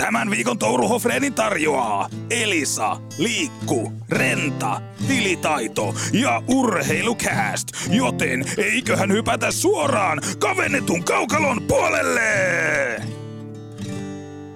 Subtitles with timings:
[0.00, 7.68] Tämän viikon Touru Hofreenin tarjoaa Elisa, Liikku, Renta, Tilitaito ja Urheilukääst.
[7.90, 12.22] Joten eiköhän hypätä suoraan kavennetun kaukalon puolelle!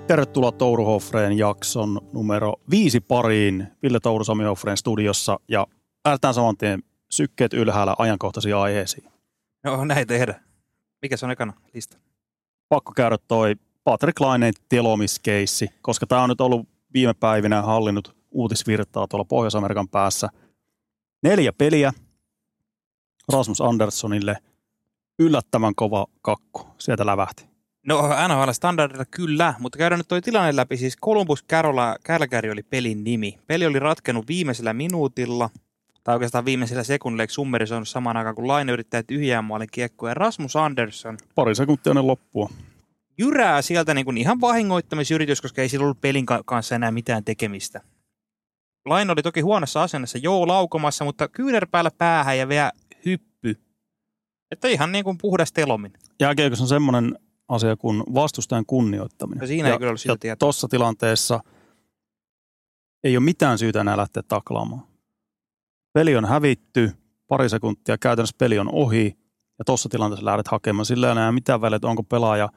[0.07, 3.67] Tervetuloa Touru Hoffreen jakson numero viisi pariin.
[3.83, 5.67] Ville Touru Sami Hoffreen studiossa ja
[6.05, 9.05] lähdetään saman tien sykkeet ylhäällä ajankohtaisiin aiheisiin.
[9.65, 10.41] No näin tehdä.
[11.03, 11.97] Mikä se on ekana lista?
[12.69, 13.55] Pakko käydä toi
[13.85, 20.29] Patrick Laineen telomiskeissi, koska tämä on nyt ollut viime päivinä hallinnut uutisvirtaa tuolla Pohjois-Amerikan päässä.
[21.23, 21.93] Neljä peliä
[23.33, 24.37] Rasmus Anderssonille.
[25.19, 26.67] Yllättävän kova kakku.
[26.79, 27.47] Sieltä lävähti.
[27.87, 30.77] No NHL standardilla kyllä, mutta käydään nyt toi tilanne läpi.
[30.77, 33.39] Siis Columbus Carola, Calgary oli pelin nimi.
[33.47, 35.51] Peli oli ratkennut viimeisellä minuutilla,
[36.05, 40.09] tai oikeastaan viimeisellä sekunnilla, eikö Summeri saanut samaan aikaan, kun Laine yrittää tyhjää maalin kiekkoa.
[40.09, 42.51] Ja Rasmus Andersson Pari sekuntia ennen loppua.
[43.19, 47.25] Jyrää sieltä niin kuin ihan vahingoittamisyritys, koska ei sillä ollut pelin ka- kanssa enää mitään
[47.25, 47.81] tekemistä.
[48.87, 52.73] Laine oli toki huonossa asennassa, joo laukomassa, mutta kyynärpäällä päähän ja vielä
[53.07, 53.57] hyppy.
[54.51, 55.93] Että ihan niin kuin puhdas telomin.
[56.21, 59.41] Jääkiekossa on semmoinen asia kuin vastustajan kunnioittaminen.
[59.41, 60.47] No siinä ei kyllä ollut sitä tietoa.
[60.47, 61.41] Tuossa tilanteessa
[63.05, 64.87] ei ole mitään syytä enää lähteä taklaamaan.
[65.93, 66.93] Peli on hävitty,
[67.29, 69.19] pari sekuntia, käytännössä peli on ohi,
[69.59, 70.87] ja tuossa tilanteessa lähdet hakemaan.
[70.87, 72.49] Sillä ei enää mitään väliä, että onko pelaaja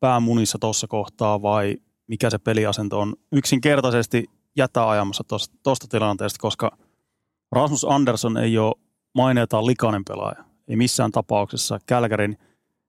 [0.00, 3.14] päämunissa tuossa kohtaa vai mikä se peliasento on.
[3.32, 4.24] Yksinkertaisesti
[4.56, 5.24] jätä ajamassa
[5.62, 6.78] tuosta tilanteesta, koska
[7.52, 8.74] Rasmus Andersson ei ole
[9.14, 10.44] maineetaan likainen pelaaja.
[10.68, 12.38] Ei missään tapauksessa Kälkärin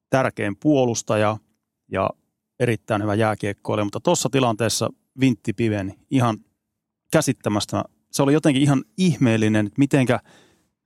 [0.10, 1.38] tärkein puolustaja
[1.92, 2.10] ja
[2.60, 6.38] erittäin hyvä jääkiekkoilija, mutta tuossa tilanteessa vintti piveni ihan
[7.12, 7.84] käsittämästä.
[8.12, 10.20] Se oli jotenkin ihan ihmeellinen, että mitenkä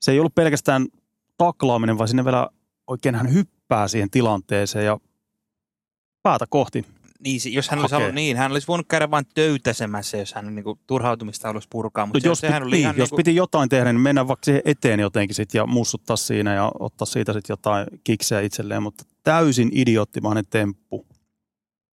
[0.02, 0.88] se ei ollut pelkästään
[1.38, 2.50] taklaaminen, vaan sinne vielä
[2.88, 5.00] oikein hän hyppää siihen tilanteeseen ja
[6.24, 6.86] päätä kohti.
[7.20, 8.06] Niin, jos hän olisi Hakee.
[8.06, 12.06] ollut niin, hän olisi voinut käydä vain töytäsemässä, jos hän niin kuin, turhautumista haluaisi purkaa.
[12.06, 14.28] Mutta se, jos, sehän piti, oli niin, ihan jos niin piti jotain tehdä, niin mennä
[14.28, 18.84] vaikka siihen eteen jotenkin sit ja mussuttaa siinä ja ottaa siitä sitten jotain kiksejä itselleen,
[18.84, 21.06] mutta täysin idioottimainen temppu.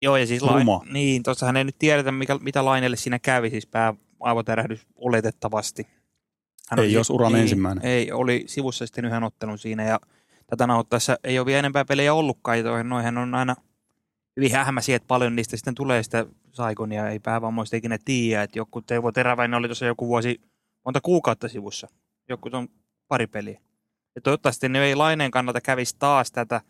[0.01, 0.77] Joo, ja siis Ruma.
[0.77, 5.87] lain, niin, tuossahan ei nyt tiedetä, mikä, mitä Lainelle siinä kävi, siis pää aivotärähdys oletettavasti.
[6.69, 7.85] Hän Ei oli- jos uran niin, ensimmäinen.
[7.85, 9.99] Ei, oli sivussa sitten yhden ottelun siinä, ja
[10.47, 13.55] tätä nauhoittaessa ei ole vielä enempää pelejä ollutkaan, ja noihän on aina
[14.37, 18.81] hyvin hämäisiä, että paljon niistä sitten tulee sitä saikonia, ei päävammoista ikinä tiedä, että joku
[18.81, 20.41] Teuvo Teräväinen oli tuossa joku vuosi,
[20.85, 21.87] monta kuukautta sivussa,
[22.29, 22.67] joku on
[23.07, 23.61] pari peliä.
[24.15, 26.61] Ja toivottavasti ne ei Laineen kannalta kävisi taas tätä,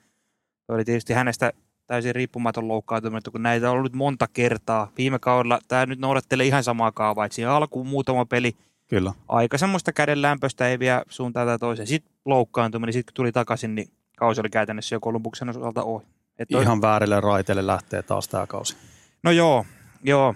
[0.66, 1.54] se oli tietysti hänestä
[1.88, 4.92] täysin riippumaton loukkaantuminen, kun näitä on ollut monta kertaa.
[4.98, 8.56] Viime kaudella tämä nyt noudattelee ihan samaa kaavaa, että siinä alkuun muutama peli,
[8.88, 9.14] Kyllä.
[9.28, 11.88] aika semmoista kädenlämpöistä ei vie suuntaan tai toiseen.
[11.88, 16.06] Sitten loukkaantuminen, sitten kun tuli takaisin, niin kausi oli käytännössä jo Kolumbuksen osalta ohi.
[16.41, 18.78] Et toi- Ihan väärille raiteille lähtee taas tämä kausi.
[19.24, 19.66] No joo,
[20.03, 20.35] joo.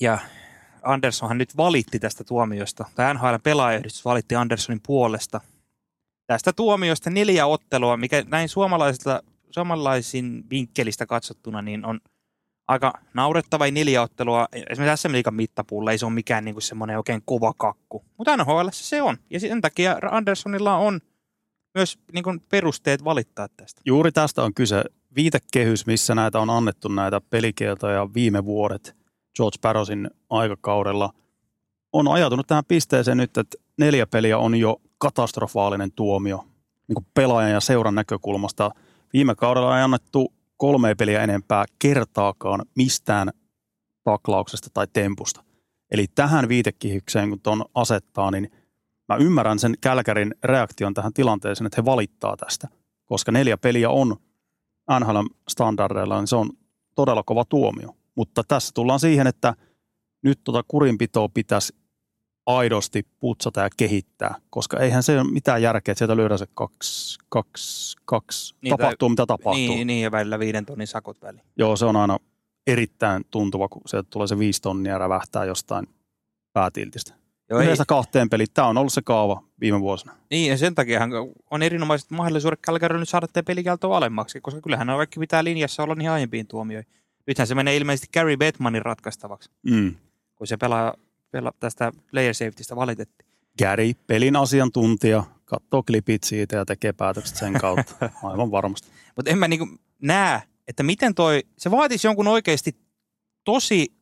[0.00, 0.18] Ja
[0.82, 5.40] Anderssonhan nyt valitti tästä tuomiosta, tai NHL pelaajayhdistys valitti Anderssonin puolesta
[6.26, 12.00] tästä tuomiosta neljä ottelua, mikä näin suomalaisilta, suomalaisin vinkkelistä katsottuna niin on
[12.68, 14.48] aika naurettava neljä ottelua.
[14.70, 18.04] Esimerkiksi SM Liigan mittapuulla ei se ole mikään niin semmoinen oikein kova kakku.
[18.18, 19.16] Mutta NHL se on.
[19.30, 21.00] Ja sen takia Anderssonilla on
[21.74, 23.80] myös niin kuin perusteet valittaa tästä.
[23.84, 24.84] Juuri tästä on kyse.
[25.16, 28.96] Viitekehys, missä näitä on annettu näitä pelikieltoja viime vuodet
[29.36, 31.12] George Barrosin aikakaudella,
[31.92, 36.44] on ajatunut tähän pisteeseen nyt, että neljä peliä on jo katastrofaalinen tuomio
[36.88, 38.70] niin kuin pelaajan ja seuran näkökulmasta.
[39.12, 43.30] Viime kaudella ei annettu kolme peliä enempää kertaakaan mistään
[44.04, 45.44] taklauksesta tai tempusta.
[45.90, 48.50] Eli tähän viitekehykseen, kun tuon asettaa, niin
[49.08, 52.68] mä ymmärrän sen Kälkärin reaktion tähän tilanteeseen, että he valittaa tästä.
[53.04, 54.16] Koska neljä peliä on
[54.90, 56.50] NHL-standardeilla, niin se on
[56.94, 57.96] todella kova tuomio.
[58.14, 59.54] Mutta tässä tullaan siihen, että
[60.22, 61.74] nyt tuota kurinpitoa pitäisi
[62.46, 67.18] aidosti putsata ja kehittää, koska eihän se ole mitään järkeä, että sieltä lyödään se kaksi,
[67.28, 68.54] kaksi, kaksi.
[68.62, 69.54] Niin, tai- tapahtuu mitä tapahtuu.
[69.54, 71.44] Niin, niin, ja välillä viiden tonnin sakot väliin.
[71.56, 72.18] Joo, se on aina
[72.66, 75.86] erittäin tuntuva, kun sieltä tulee se viisi tonnia ja rävähtää jostain
[76.52, 77.21] päätiltistä.
[77.52, 78.48] Joo, ei, Yhdestä kahteen peliin.
[78.54, 80.12] Tämä on ollut se kaava viime vuosina.
[80.30, 81.00] niin, ja sen takia
[81.50, 85.82] on erinomaiset mahdollisuudet Calgary nyt saada tämä pelikielto alemmaksi, koska kyllähän ne kaikki pitää linjassa
[85.82, 86.92] olla niin aiempiin tuomioihin.
[87.26, 89.94] Nythän se menee ilmeisesti Gary Bettmanin ratkaistavaksi, Mm.
[90.36, 90.94] kun se pelaa,
[91.30, 93.28] pelaa tästä player safetystä valitettiin.
[93.58, 97.94] Gary, pelin asiantuntija, katsoo klipit siitä ja tekee päätökset sen kautta.
[98.22, 98.88] Aivan varmasti.
[99.16, 99.68] Mutta en mä niinku
[100.02, 102.76] näe, että miten toi, se vaatisi jonkun oikeasti
[103.44, 103.92] tosi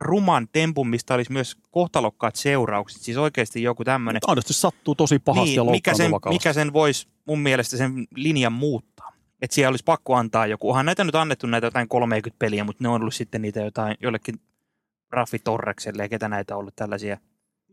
[0.00, 3.02] ruman tempun, mistä olisi myös kohtalokkaat seuraukset.
[3.02, 4.20] Siis oikeasti joku tämmöinen.
[4.26, 6.34] Aidosti sattuu tosi pahasti ja Niin, mikä sen, vakavasti.
[6.34, 9.12] mikä sen voisi mun mielestä sen linjan muuttaa.
[9.42, 10.68] että siellä olisi pakko antaa joku.
[10.70, 13.96] Onhan näitä nyt annettu näitä jotain 30 peliä, mutta ne on ollut sitten niitä jotain
[14.00, 14.40] jollekin
[15.12, 17.18] Raffi Torrekselle ja ketä näitä on ollut tällaisia.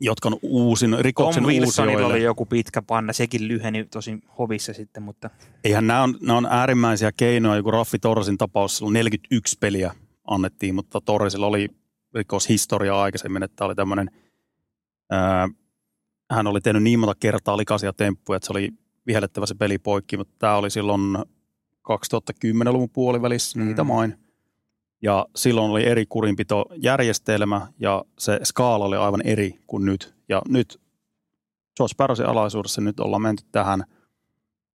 [0.01, 5.03] Jotka on uusin, rikoksen Tom Wilsonilla oli joku pitkä panna, sekin lyheni tosi hovissa sitten,
[5.03, 5.29] mutta
[5.63, 9.95] Eihän nämä on, nämä on äärimmäisiä keinoja, joku Raffi Torresin tapaus, silloin 41 peliä
[10.27, 11.67] annettiin, mutta Torresilla oli
[12.13, 14.11] rikoshistoria aikaisemmin, että oli tämmöinen,
[15.09, 15.49] ää,
[16.31, 18.69] hän oli tehnyt niin monta kertaa likaisia temppuja, että se oli
[19.07, 21.17] vihellettävä se peli poikki, mutta tämä oli silloin
[21.91, 23.65] 2010-luvun puolivälissä, Mm.
[23.65, 24.17] niitä main.
[25.01, 30.15] Ja silloin oli eri kurinpitojärjestelmä ja se skaala oli aivan eri kuin nyt.
[30.29, 30.81] Ja nyt
[31.77, 33.83] George Barrosin alaisuudessa nyt ollaan menty tähän,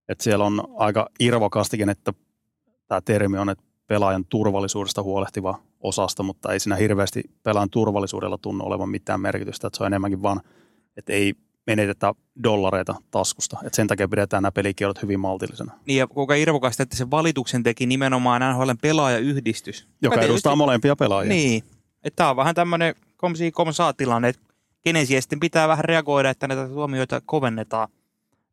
[0.08, 2.12] että siellä on aika irvokastikin, että
[2.86, 8.66] tämä termi on, että pelaajan turvallisuudesta huolehtiva osasto, mutta ei siinä hirveästi pelaajan turvallisuudella tunnu
[8.66, 10.40] olevan mitään merkitystä, että se on enemmänkin vaan,
[10.96, 11.34] että ei
[11.66, 13.58] menetetä dollareita taskusta.
[13.64, 17.62] Että sen takia pidetään nämä pelikielot hyvin maltillisena, niin ja kuinka irvokasta, että se valituksen
[17.62, 19.86] teki nimenomaan NHLn pelaajayhdistys.
[20.02, 21.28] joka tietysti- edustaa molempia pelaajia.
[21.28, 21.62] Niin,
[22.04, 24.42] että tämä on vähän tämmöinen komsi komsaa tilanne, että
[24.84, 27.88] kenen sitten pitää vähän reagoida, että näitä tuomioita kovennetaan.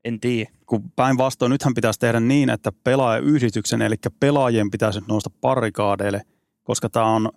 [0.05, 0.51] En tiedä.
[0.65, 6.21] kun päinvastoin nythän pitäisi tehdä niin, että pelaajayhdistyksen, eli pelaajien pitäisi nyt nousta parikaadeille,
[6.63, 7.31] koska tämä on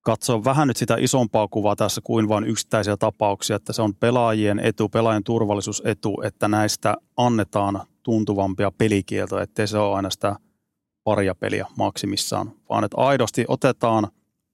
[0.00, 4.58] katsoa vähän nyt sitä isompaa kuvaa tässä kuin vain yksittäisiä tapauksia, että se on pelaajien
[4.58, 10.36] etu, pelaajien turvallisuusetu, että näistä annetaan tuntuvampia pelikieltoja, ettei se ole aina sitä
[11.04, 14.08] paria peliä maksimissaan, vaan että aidosti otetaan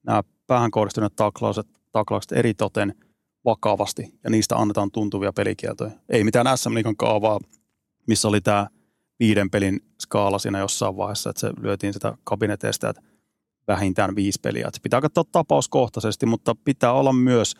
[0.07, 2.95] nämä päähän kohdistuneet taklaukset, taklaukset eri toten
[3.45, 5.91] vakavasti ja niistä annetaan tuntuvia pelikieltoja.
[6.09, 7.41] Ei mitään SM Liigan kaavaa,
[8.07, 8.67] missä oli tämä
[9.21, 13.03] viiden pelin skaala siinä jossain vaiheessa, että se lyötiin sitä kabineteista, että
[13.69, 14.69] vähintään viisi peliä.
[14.69, 17.55] Että pitää katsoa tapauskohtaisesti, mutta pitää olla myös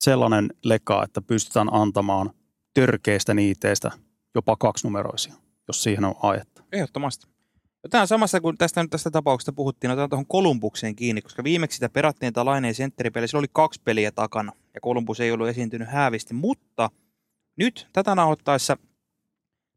[0.00, 2.30] sellainen leka, että pystytään antamaan
[2.74, 3.90] törkeistä niiteistä
[4.34, 5.34] jopa kaksinumeroisia,
[5.68, 6.62] jos siihen on aihetta.
[6.72, 7.37] Ehdottomasti.
[7.90, 11.76] Tämä on samassa, kun tästä nyt tästä tapauksesta puhuttiin, otetaan tuohon Kolumbukseen kiinni, koska viimeksi
[11.76, 15.88] sitä perattiin tämä Laineen sentteripeli, sillä oli kaksi peliä takana, ja Kolumbus ei ollut esiintynyt
[15.88, 16.90] häävisti, mutta
[17.56, 18.76] nyt tätä nauhoittaessa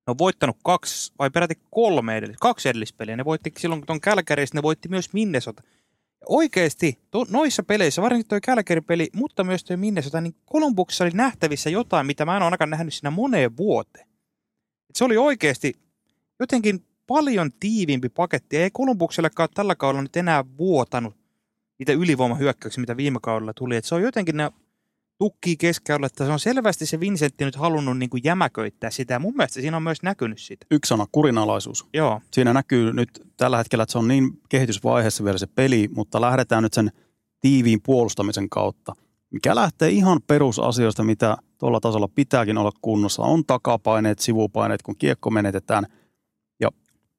[0.08, 3.18] ne on voittanut kaksi, vai peräti kolme edellis, kaksi edellispeliä.
[3.18, 5.64] Ne voitti silloin tuon Kälkäristä, ne voitti myös Minnesota.
[6.22, 11.12] Ja oikeasti to, noissa peleissä, varsinkin tuo Kälkäri-peli, mutta myös tuo Minnesota, niin Kolumbuksessa oli
[11.14, 14.08] nähtävissä jotain, mitä mä en ole ainakaan nähnyt siinä moneen vuoteen.
[14.90, 15.74] Et se oli oikeasti
[16.40, 18.58] jotenkin paljon tiiviimpi paketti.
[18.58, 21.16] Ei Kolumbuksellekaan tällä kaudella nyt enää vuotanut
[21.80, 23.76] niitä ylivoimahyökkäyksiä, mitä viime kaudella tuli.
[23.76, 24.52] Et se on jotenkin ne
[25.18, 29.20] tukkii keskellä, että se on selvästi se Vincentti nyt halunnut niin kuin jämäköittää sitä.
[29.20, 30.66] Mun mielestä siinä on myös näkynyt sitä.
[30.72, 31.86] Yksi sana, kurinalaisuus.
[31.94, 36.22] Joo, Siinä näkyy nyt tällä hetkellä, että se on niin kehitysvaiheessa vielä se peli, mutta
[36.22, 36.92] lähdetään nyt sen
[37.42, 38.96] tiiviin puolustamisen kautta,
[39.32, 43.24] mikä lähtee ihan perusasioista, mitä tuolla tasolla pitääkin olla kunnossa.
[43.24, 45.86] On takapaineet, sivupaineet, kun kiekko menetetään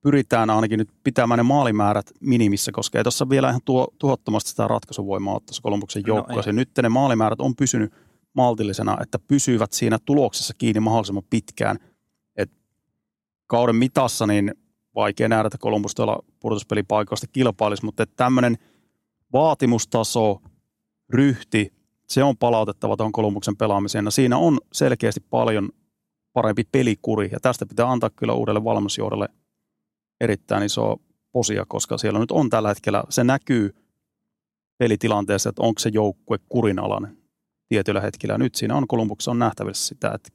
[0.02, 4.68] pyritään ainakin nyt pitämään ne maalimäärät minimissä, koska ei tuossa vielä ihan tuo, tuhottomasti sitä
[4.68, 6.50] ratkaisuvoimaa ole tuossa Kolumbuksen No joukkueessa.
[6.50, 6.54] ei.
[6.56, 7.92] nyt ne maalimäärät on pysynyt
[8.34, 11.78] maltillisena, että pysyvät siinä tuloksessa kiinni mahdollisimman pitkään.
[12.36, 12.50] Et
[13.46, 14.54] kauden mitassa niin
[14.94, 18.58] vaikea nähdä, että Columbus tuolla pudotuspelipaikoista kilpailisi, mutta tämmöinen
[19.32, 20.42] vaatimustaso,
[21.10, 21.72] ryhti,
[22.08, 24.04] se on palautettava tuohon Columbuksen pelaamiseen.
[24.04, 25.68] Ja siinä on selkeästi paljon
[26.32, 29.28] parempi pelikuri, ja tästä pitää antaa kyllä uudelle valmennusjohdolle
[30.22, 30.96] erittäin iso
[31.32, 33.74] posia, koska siellä nyt on tällä hetkellä, se näkyy
[34.78, 37.18] pelitilanteessa, että onko se joukkue kurinalainen
[37.68, 38.38] tietyllä hetkellä.
[38.38, 40.30] Nyt siinä on Kolumbuksessa on nähtävissä sitä, että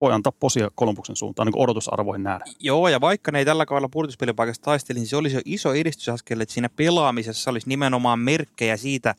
[0.00, 2.44] voi antaa posia Kolumbuksen suuntaan niin odotusarvoihin nähdä.
[2.60, 6.40] Joo, ja vaikka ne ei tällä kaudella pudotuspelipaikasta taisteli, niin se olisi jo iso edistysaskel,
[6.40, 9.14] että siinä pelaamisessa olisi nimenomaan merkkejä siitä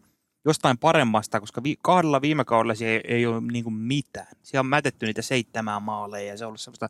[0.46, 4.28] jostain paremmasta, koska vi- kahdella viime kaudella se ei, ei ole niin mitään.
[4.44, 6.90] Siellä on mätetty niitä seitsemää maaleja ja se on ollut semmoista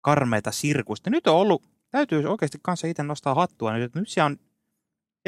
[0.00, 1.10] karmeita sirkusta.
[1.10, 4.36] Nyt on ollut, täytyy oikeasti kanssa itse nostaa hattua nyt, nyt siellä on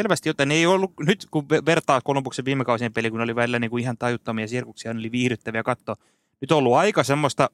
[0.00, 3.36] selvästi jotain, ne ei ollut, nyt kun ve- vertaa Kolumbuksen viime kausien peli, kun oli
[3.36, 5.96] välillä niin kuin ihan tajuttomia sirkuksia, ne oli viihdyttäviä katsoa.
[6.40, 7.50] Nyt on ollut aika semmoista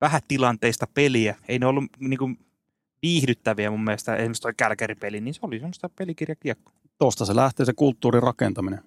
[0.00, 1.36] vähätilanteista peliä.
[1.48, 2.38] Ei ne ollut niin kuin
[3.02, 4.16] viihdyttäviä mun mielestä.
[4.16, 6.74] Esimerkiksi toi Kälkäri-peli, niin se oli semmoista pelikirjakiekkoa.
[6.98, 8.78] Tuosta se lähtee se kulttuurin rakentaminen.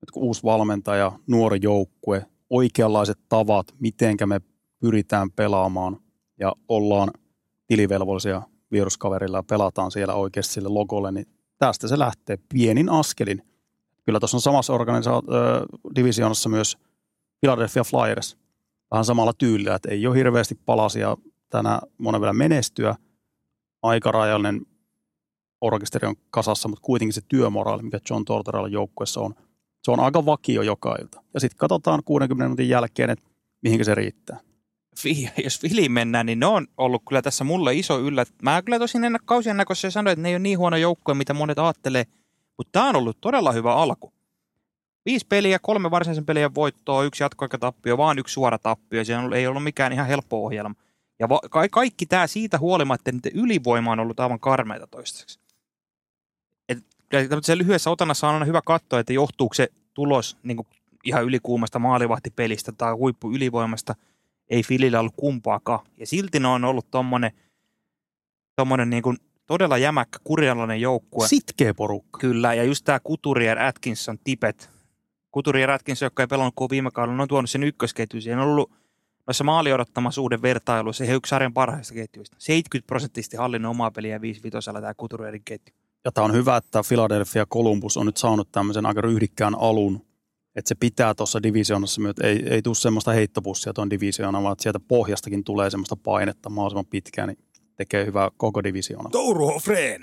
[0.00, 4.40] Nyt kun uusi valmentaja, nuori joukkue, oikeanlaiset tavat, mitenkä me
[4.80, 6.00] pyritään pelaamaan
[6.40, 7.10] ja ollaan
[7.66, 11.26] tilivelvollisia viruskaverilla ja pelataan siellä oikeasti sille logolle, niin
[11.58, 13.42] tästä se lähtee pienin askelin.
[14.04, 16.78] Kyllä tuossa on samassa organisa- ö, divisioonassa myös
[17.40, 18.38] Philadelphia Flyers
[18.90, 21.16] vähän samalla tyylillä, että ei ole hirveästi palasia
[21.50, 22.96] tänä monen vielä menestyä.
[23.82, 24.66] Aika rajallinen
[25.60, 29.34] orkesteri on kasassa, mutta kuitenkin se työmoraali, mikä John Tortorella joukkueessa on,
[29.82, 31.22] se on aika vakio joka ilta.
[31.34, 33.26] Ja sitten katsotaan 60 minuutin jälkeen, että
[33.62, 34.40] mihinkä se riittää.
[35.44, 38.28] jos Fili mennään, niin ne on ollut kyllä tässä mulle iso yllät.
[38.42, 41.34] Mä kyllä tosin ennen kausien näkössä sanoin, että ne ei ole niin huono joukkue, mitä
[41.34, 42.04] monet ajattelee,
[42.56, 44.12] mutta tämä on ollut todella hyvä alku.
[45.06, 49.04] Viisi peliä, kolme varsinaisen pelien voittoa, yksi jatkoaikatappio, vaan yksi suora tappio.
[49.04, 50.74] Se ei ollut mikään ihan helppo ohjelma.
[51.18, 55.40] Ja va- ka- kaikki tämä siitä huolimatta, että ylivoima on ollut aivan karmeita toistaiseksi.
[57.42, 60.66] Se lyhyessä otannassa on aina hyvä katsoa, että johtuuko se tulos niin
[61.04, 63.94] ihan ylikuumasta maalivahtipelistä tai huippu ylivoimasta.
[64.50, 65.86] Ei Filillä ollut kumpaakaan.
[65.96, 67.30] Ja silti ne on ollut tommonen,
[68.56, 71.28] tommonen niin kuin todella jämäkkä, kurjalainen joukkue.
[71.28, 72.18] Sitkeä porukka.
[72.18, 74.70] Kyllä, ja just tämä Couturier, Atkinson, Tipet.
[75.34, 78.20] Couturier, Atkinson, joka ei pelannut kuin viime kaudella, on tuonut sen ykkösketju.
[78.20, 78.72] Siinä on ollut
[79.26, 82.36] noissa maali odottamasuuden vertailuissa he yksi sarjan parhaista ketjuista.
[82.38, 85.74] 70 prosenttisesti hallinnon omaa peliä 5 vitosella tämä Couturierin ketju.
[86.04, 90.05] Ja tämä on hyvä, että Philadelphia Columbus on nyt saanut tämmöisen aika ryhdikkään alun,
[90.56, 94.80] että se pitää tuossa divisioonassa myös, ei, ei tule semmoista heittopussia tuon divisioonan, vaan sieltä
[94.80, 97.38] pohjastakin tulee semmoista painetta mahdollisimman pitkään, niin
[97.76, 99.10] tekee hyvää koko divisioona.
[99.10, 100.00] Touru Hofreen,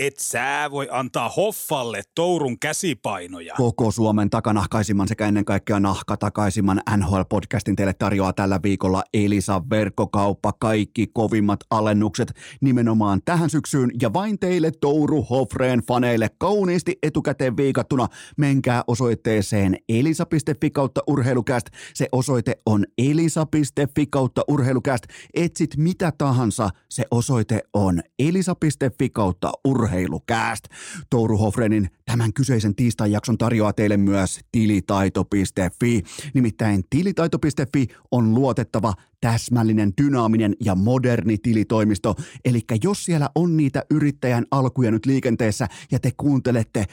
[0.00, 3.54] et sä voi antaa Hoffalle Tourun käsipainoja.
[3.56, 10.52] Koko Suomen takanahkaisimman sekä ennen kaikkea nahkatakaisimman NHL-podcastin teille tarjoaa tällä viikolla Elisa Verkkokauppa.
[10.52, 18.08] Kaikki kovimmat alennukset nimenomaan tähän syksyyn ja vain teille Touru Hofreen faneille kauniisti etukäteen viikattuna.
[18.36, 21.66] Menkää osoitteeseen elisa.fi kautta urheilukäst.
[21.94, 25.04] Se osoite on elisa.fi kautta urheilukäst.
[25.34, 30.64] Etsit mitä tahansa, se osoite on elisa.fi kautta urheilukäst urheilukääst.
[31.10, 36.02] Touru Hofrenin tämän kyseisen tiistain jakson tarjoaa teille myös tilitaito.fi.
[36.34, 42.14] Nimittäin tilitaito.fi on luotettava, täsmällinen, dynaaminen ja moderni tilitoimisto.
[42.44, 46.86] Eli jos siellä on niitä yrittäjän alkuja nyt liikenteessä ja te kuuntelette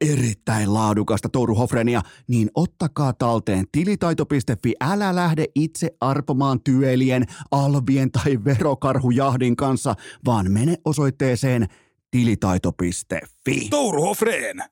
[0.00, 4.72] erittäin laadukasta Touru Hofrenia, niin ottakaa talteen tilitaito.fi.
[4.80, 11.66] Älä lähde itse arpomaan työlien, alvien tai verokarhujahdin kanssa, vaan mene osoitteeseen
[12.14, 13.68] tilitaito.fi.
[13.70, 14.64] Touru Hofreen,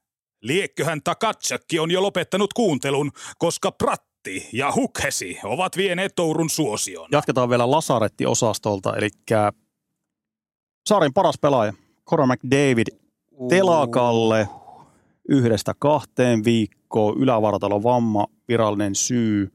[0.42, 7.08] liekköhän Takatsakki on jo lopettanut kuuntelun, koska Pratti ja Hukhesi ovat vieneet Tourun suosion.
[7.12, 9.08] Jatketaan vielä Lasaretti-osastolta, eli
[10.88, 11.72] Saarin paras pelaaja,
[12.10, 12.86] Cora McDavid,
[13.48, 14.48] telakalle
[15.28, 19.52] yhdestä kahteen viikkoon, ylävartalo vamma, virallinen syy.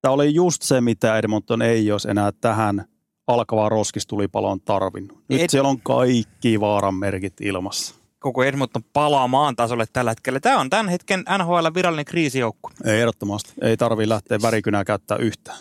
[0.00, 2.84] Tämä oli just se, mitä Edmonton ei olisi enää tähän
[3.28, 5.18] alkavaa roskistulipaloon tarvinnut.
[5.28, 5.50] Nyt Et...
[5.50, 7.94] siellä on kaikki vaaran merkit ilmassa.
[8.18, 10.40] Koko Edmonton palaa maan tasolle tällä hetkellä.
[10.40, 12.70] Tämä on tämän hetken NHL virallinen kriisijoukku.
[12.84, 13.52] Ei ehdottomasti.
[13.62, 15.58] Ei tarvi lähteä värikynää käyttää yhtään.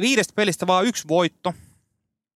[0.00, 1.54] Viidestä pelistä vaan yksi voitto.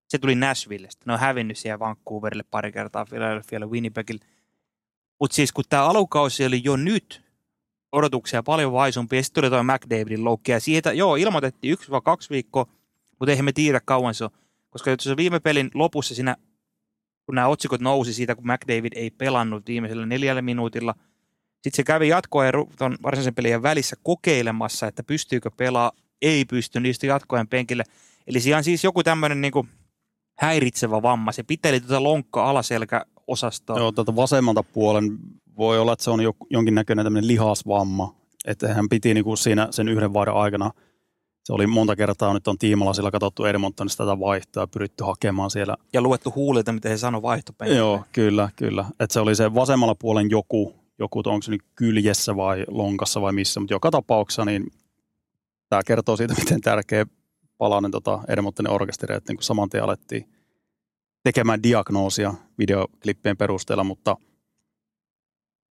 [0.08, 1.04] Se tuli Nashvillestä.
[1.06, 4.26] Ne on hävinnyt siellä Vancouverille pari kertaa, Philadelphialle, Winnipegille.
[5.20, 7.22] Mutta siis kun tämä alukausi oli jo nyt
[7.92, 12.02] odotuksia paljon vaisumpi, ja sitten tuli tuo McDavidin loukki, ja siitä, joo, ilmoitettiin yksi vai
[12.04, 12.66] kaksi viikkoa,
[13.20, 14.30] mutta eihän me tiedä kauan se on.
[14.70, 16.36] Koska se viime pelin lopussa siinä,
[17.26, 20.96] kun nämä otsikot nousi siitä, kun McDavid ei pelannut viimeisellä neljällä minuutilla,
[21.54, 27.08] sitten se kävi jatkoajan tuon varsinaisen pelin välissä kokeilemassa, että pystyykö pelaa, ei pysty, niistä
[27.08, 27.84] jatkoajan penkille.
[28.28, 29.70] Eli siellä on siis joku tämmöinen niin
[30.40, 31.32] häiritsevä vamma.
[31.32, 33.78] Se piteli tuota lonkka alaselkä osastoa.
[33.78, 35.18] Joo, tuota vasemmalta puolen
[35.58, 38.16] voi olla, että se on jonkinnäköinen tämmöinen lihasvamma.
[38.46, 40.72] Että hän piti niin kuin siinä sen yhden vuoden aikana–
[41.50, 45.76] se oli monta kertaa nyt on tiimalasilla katsottu Edmontonista tätä vaihtoa ja pyritty hakemaan siellä.
[45.94, 47.80] Ja luettu huulilta, miten he sanoi vaihtopenkille.
[47.80, 48.86] Joo, kyllä, kyllä.
[49.00, 53.34] Että se oli se vasemmalla puolen joku, joku onko se nyt kyljessä vai lonkassa vai
[53.34, 54.68] missä, mutta joka tapauksessa niin
[55.70, 57.06] tämä kertoo siitä, miten tärkeä
[57.58, 60.30] palanen tota Edmontonin orkesteri, että niin saman tien alettiin
[61.24, 64.18] tekemään diagnoosia videoklippien perusteella, mutta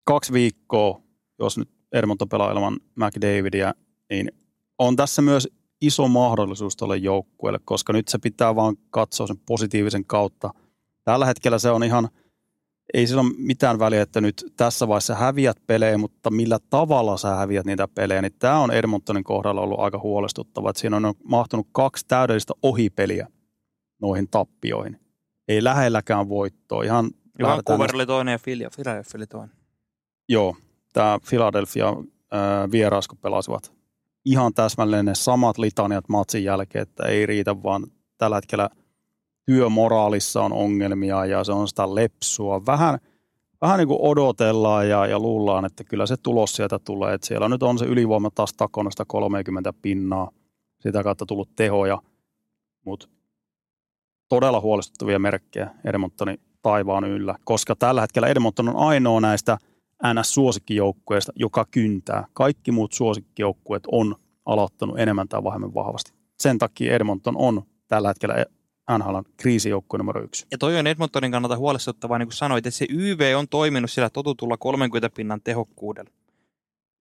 [0.03, 1.01] kaksi viikkoa,
[1.39, 3.73] jos nyt Edmonton pelaa ilman McDavidia,
[4.09, 4.31] niin
[4.77, 5.47] on tässä myös
[5.85, 10.53] iso mahdollisuus tuolle joukkueelle, koska nyt se pitää vaan katsoa sen positiivisen kautta.
[11.03, 12.09] Tällä hetkellä se on ihan,
[12.93, 17.35] ei sillä ole mitään väliä, että nyt tässä vaiheessa häviät pelejä, mutta millä tavalla sä
[17.35, 21.67] häviät niitä pelejä, niin tämä on Edmontonin kohdalla ollut aika huolestuttava, että siinä on mahtunut
[21.71, 23.27] kaksi täydellistä ohipeliä
[24.01, 24.99] noihin tappioihin.
[25.47, 26.83] Ei lähelläkään voittoa.
[26.83, 27.11] Ihan
[27.41, 28.39] Vancouver oli toinen ja
[28.75, 29.55] Philadelphia oli toinen.
[30.29, 30.55] Joo,
[30.93, 33.74] tämä Philadelphia äh, vieras, kun pelasivat
[34.25, 38.69] ihan täsmälleen ne samat litaniat matsin jälkeen, että ei riitä vaan tällä hetkellä
[39.45, 42.65] työmoraalissa on ongelmia ja se on sitä lepsua.
[42.65, 42.99] Vähän,
[43.61, 47.13] vähän niin kuin odotellaan ja, ja luullaan, että kyllä se tulos sieltä tulee.
[47.13, 50.31] Että siellä nyt on se ylivoima taas takona 30 pinnaa,
[50.79, 52.01] sitä kautta tullut tehoja,
[52.85, 53.07] mutta
[54.29, 59.57] todella huolestuttavia merkkejä Edmontonin taivaan yllä, koska tällä hetkellä Edmonton on ainoa näistä–
[60.13, 62.27] NS-suosikkijoukkueesta, joka kyntää.
[62.33, 66.13] Kaikki muut suosikkijoukkueet on aloittanut enemmän tai vähemmän vahvasti.
[66.39, 68.45] sen takia Edmonton on tällä hetkellä
[68.97, 70.47] NHL kriisijoukko numero yksi.
[70.51, 74.09] Ja toi on Edmontonin kannalta huolestuttavaa, niin kuin sanoit, että se YV on toiminut sillä
[74.09, 76.11] totutulla 30 pinnan tehokkuudella.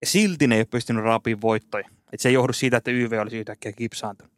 [0.01, 1.89] Ja silti ne ei ole pystynyt raapiin voittoja.
[2.13, 4.33] Että se ei johdu siitä, että YV olisi yhtäkkiä kipsaantunut.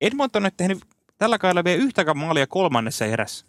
[0.00, 0.78] Edmonton on tehnyt
[1.18, 3.46] tällä kaudella vielä yhtäkään maalia kolmannessa erässä.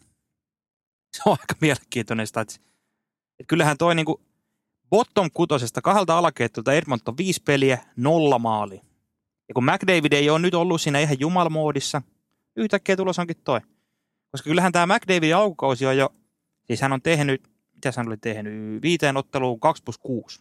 [1.17, 2.61] Se on aika mielenkiintoinen statsi.
[3.39, 4.21] Että kyllähän toi niinku
[4.89, 8.81] bottom kutosesta kahdelta alaketjulta Edmonton viisi peliä, nolla maali.
[9.47, 12.01] Ja kun McDavid ei ole nyt ollut siinä ihan jumalmoodissa,
[12.55, 13.61] yhtäkkiä tulos onkin toi.
[14.31, 16.09] Koska kyllähän tämä McDavidin aukausi on jo,
[16.63, 17.41] siis hän on tehnyt,
[17.73, 20.39] mitä hän oli tehnyt, viiteen otteluun 2 plus 6.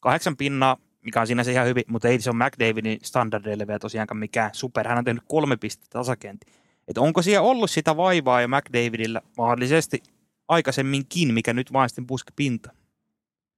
[0.00, 4.18] Kahdeksan pinnaa, mikä on sinänsä ihan hyvin, mutta ei se ole McDavidin standardeille vielä tosiaankaan
[4.18, 4.88] mikään super.
[4.88, 6.46] Hän on tehnyt kolme pistettä tasakenti.
[6.88, 10.02] Et onko siellä ollut sitä vaivaa jo McDavidillä mahdollisesti
[10.50, 12.72] aikaisemminkin, mikä nyt vain sitten puski pinta?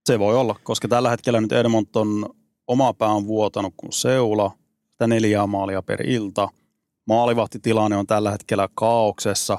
[0.05, 2.29] Se voi olla, koska tällä hetkellä nyt Edmonton
[2.67, 4.51] oma pää on vuotanut kuin seula,
[4.91, 6.49] sitä neljää maalia per ilta.
[7.07, 9.57] Maalivahtitilanne on tällä hetkellä kaauksessa.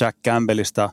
[0.00, 0.90] Jack Campbellista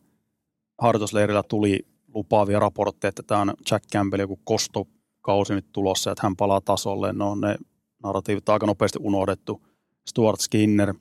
[0.81, 6.35] harjoitusleirillä tuli lupaavia raportteja, että tämä on Jack Campbell joku kostokausi nyt tulossa, että hän
[6.35, 7.13] palaa tasolle.
[7.13, 7.55] No ne
[8.03, 9.61] narratiivit on aika nopeasti unohdettu.
[10.09, 10.93] Stuart Skinner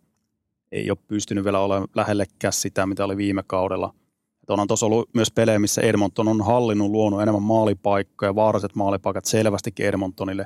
[0.73, 3.95] ei ole pystynyt vielä olemaan lähellekään sitä, mitä oli viime kaudella–
[4.53, 9.87] onhan tuossa ollut myös pelejä, missä Edmonton on hallinnut, luonut enemmän maalipaikkoja, vaaralliset maalipaikat selvästikin
[9.87, 10.45] Edmontonille.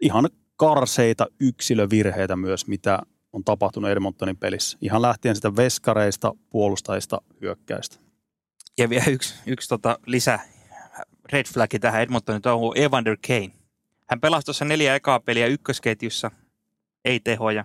[0.00, 2.98] Ihan karseita yksilövirheitä myös, mitä
[3.32, 4.78] on tapahtunut Edmontonin pelissä.
[4.80, 7.96] Ihan lähtien sitä veskareista, puolustajista, hyökkäistä.
[8.78, 10.40] Ja vielä yksi, yksi tota lisä
[11.32, 13.50] red flagi tähän Edmontonin on Evander Kane.
[14.08, 16.30] Hän pelasi tuossa neljä ekaa peliä ykkösketjussa,
[17.04, 17.64] ei tehoja.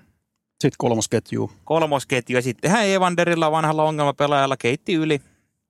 [0.52, 1.52] Sitten kolmosketju.
[1.64, 5.22] Kolmosketju ja sitten hän Evanderilla vanhalla ongelmapelaajalla keitti yli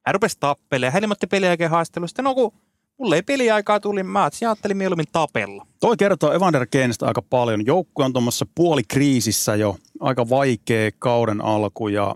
[0.08, 0.94] hän rupesi tappelemaan.
[0.94, 2.22] Hän ilmoitti peliaikeen haastelusta.
[2.22, 2.54] No kun
[2.98, 5.68] mulle ei peliaikaa tuli, mä ajattelin mieluummin tapella.
[5.80, 7.66] Toi kertoo Evander Kaneista aika paljon.
[7.66, 9.76] Joukkue on tuommoissa puolikriisissä jo.
[10.00, 12.16] Aika vaikea kauden alku ja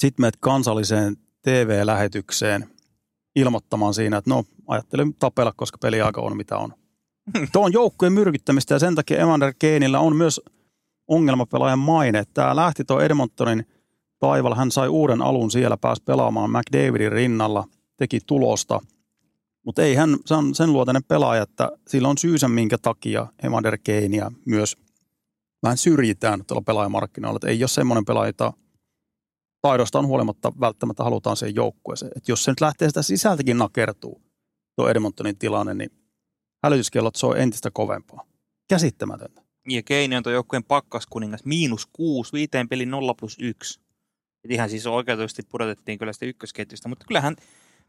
[0.00, 2.68] sitten menet kansalliseen TV-lähetykseen
[3.36, 6.72] ilmoittamaan siinä, että no ajattelin tapella, koska peliaika on mitä on.
[7.52, 10.40] Tuo on joukkueen myrkyttämistä ja sen takia Evander Kaneilla on myös
[11.08, 12.24] ongelmapelaajan maine.
[12.34, 13.66] Tämä lähti tuo Edmontonin–
[14.22, 14.56] taivalla.
[14.56, 17.64] Hän sai uuden alun siellä, pääsi pelaamaan McDavidin rinnalla,
[17.96, 18.80] teki tulosta.
[19.66, 23.78] Mutta ei hän, se on sen luotainen pelaaja, että sillä on syysä, minkä takia Evander
[23.84, 24.76] Keinia myös
[25.62, 27.36] vähän syrjitään tuolla pelaajamarkkinoilla.
[27.36, 28.52] Että ei ole semmoinen pelaaja, jota
[29.62, 32.12] taidostaan huolimatta välttämättä halutaan siihen joukkueeseen.
[32.16, 34.22] Että jos se nyt lähtee sitä sisältäkin nakertuu,
[34.76, 35.90] tuo Edmontonin tilanne, niin
[36.64, 38.24] hälytyskellot soi entistä kovempaa.
[38.68, 39.42] Käsittämätöntä.
[39.68, 43.81] Ja Keini on tuo joukkueen pakkaskuningas, miinus kuusi, viiteen pelin nolla plus yksi.
[44.44, 47.36] Et ihan siis oikeutusti pudotettiin kyllä sitä ykkösketjusta, mutta kyllähän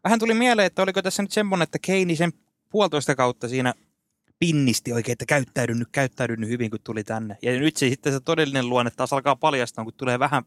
[0.04, 2.34] vähän tuli mieleen, että oliko tässä nyt semmoinen, että Keini sen
[2.70, 3.74] puolitoista kautta siinä
[4.40, 7.38] pinnisti oikein, että käyttäydynyt, käyttäydynyt hyvin, kun tuli tänne.
[7.42, 10.44] Ja nyt se sitten se todellinen luonne taas alkaa paljastaa, kun tulee vähän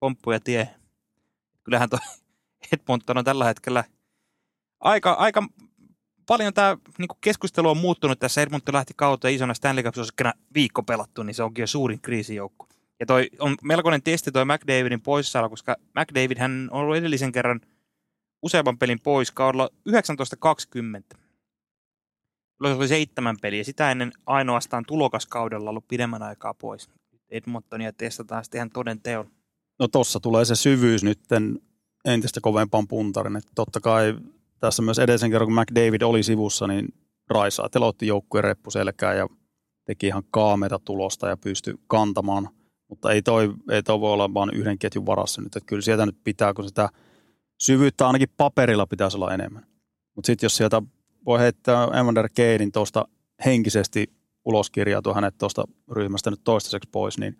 [0.00, 0.68] pomppuja tie.
[1.64, 1.98] Kyllähän tuo
[2.72, 3.84] Edmonton on tällä hetkellä
[4.80, 5.48] aika, aika
[6.26, 8.42] paljon tämä niin keskustelu on muuttunut tässä.
[8.42, 9.94] Edmonton lähti kautta isona Stanley cup
[10.54, 12.68] viikko pelattu, niin se onkin jo suurin kriisijoukko.
[13.00, 17.60] Ja toi on melkoinen testi toi McDavidin poissaolo, koska McDavid hän on ollut edellisen kerran
[18.42, 21.16] useamman pelin pois kaudella 1920.
[22.66, 23.64] Se oli seitsemän peliä.
[23.64, 26.90] Sitä ennen ainoastaan tulokaskaudella ollut pidemmän aikaa pois.
[27.30, 29.30] Edmontonia testataan sitten ihan toden teon.
[29.78, 31.20] No tossa tulee se syvyys nyt
[32.04, 33.36] entistä kovempaan puntarin.
[33.36, 34.18] Että totta kai
[34.60, 36.88] tässä myös edellisen kerran, kun McDavid oli sivussa, niin
[37.30, 39.28] Raisaa telotti joukkueen reppuselkää ja
[39.84, 42.48] teki ihan kaameta tulosta ja pystyi kantamaan
[42.88, 45.56] mutta ei toi, ei toi voi olla vain yhden ketjun varassa nyt.
[45.56, 46.88] Että kyllä sieltä nyt pitää, kun sitä
[47.60, 49.66] syvyyttä ainakin paperilla pitäisi olla enemmän.
[50.14, 50.82] Mutta sitten jos sieltä
[51.26, 53.08] voi heittää Evander Kanein tuosta
[53.44, 54.12] henkisesti
[54.44, 57.38] uloskirjautua hänet tuosta ryhmästä nyt toistaiseksi pois, niin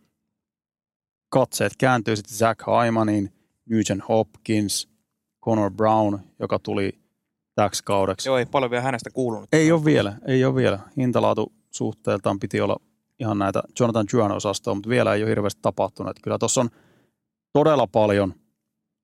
[1.29, 3.33] katseet kääntyy sitten Zach Hymanin,
[3.71, 4.89] Nugent Hopkins,
[5.45, 6.99] Connor Brown, joka tuli
[7.55, 8.29] täksi kaudeksi.
[8.29, 9.49] Joo, ei paljon vielä hänestä kuulunut.
[9.53, 10.79] Ei ole vielä, ei ole vielä.
[10.97, 12.77] Hintalaatu suhteeltaan piti olla
[13.21, 16.11] ihan näitä Jonathan Juan osastoa, mutta vielä ei ole hirveästi tapahtunut.
[16.11, 16.71] Että kyllä tuossa on
[17.53, 18.35] todella paljon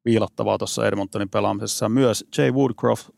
[0.05, 1.89] viilattavaa tuossa Edmontonin pelaamisessa.
[1.89, 3.11] Myös Jay Woodcroft,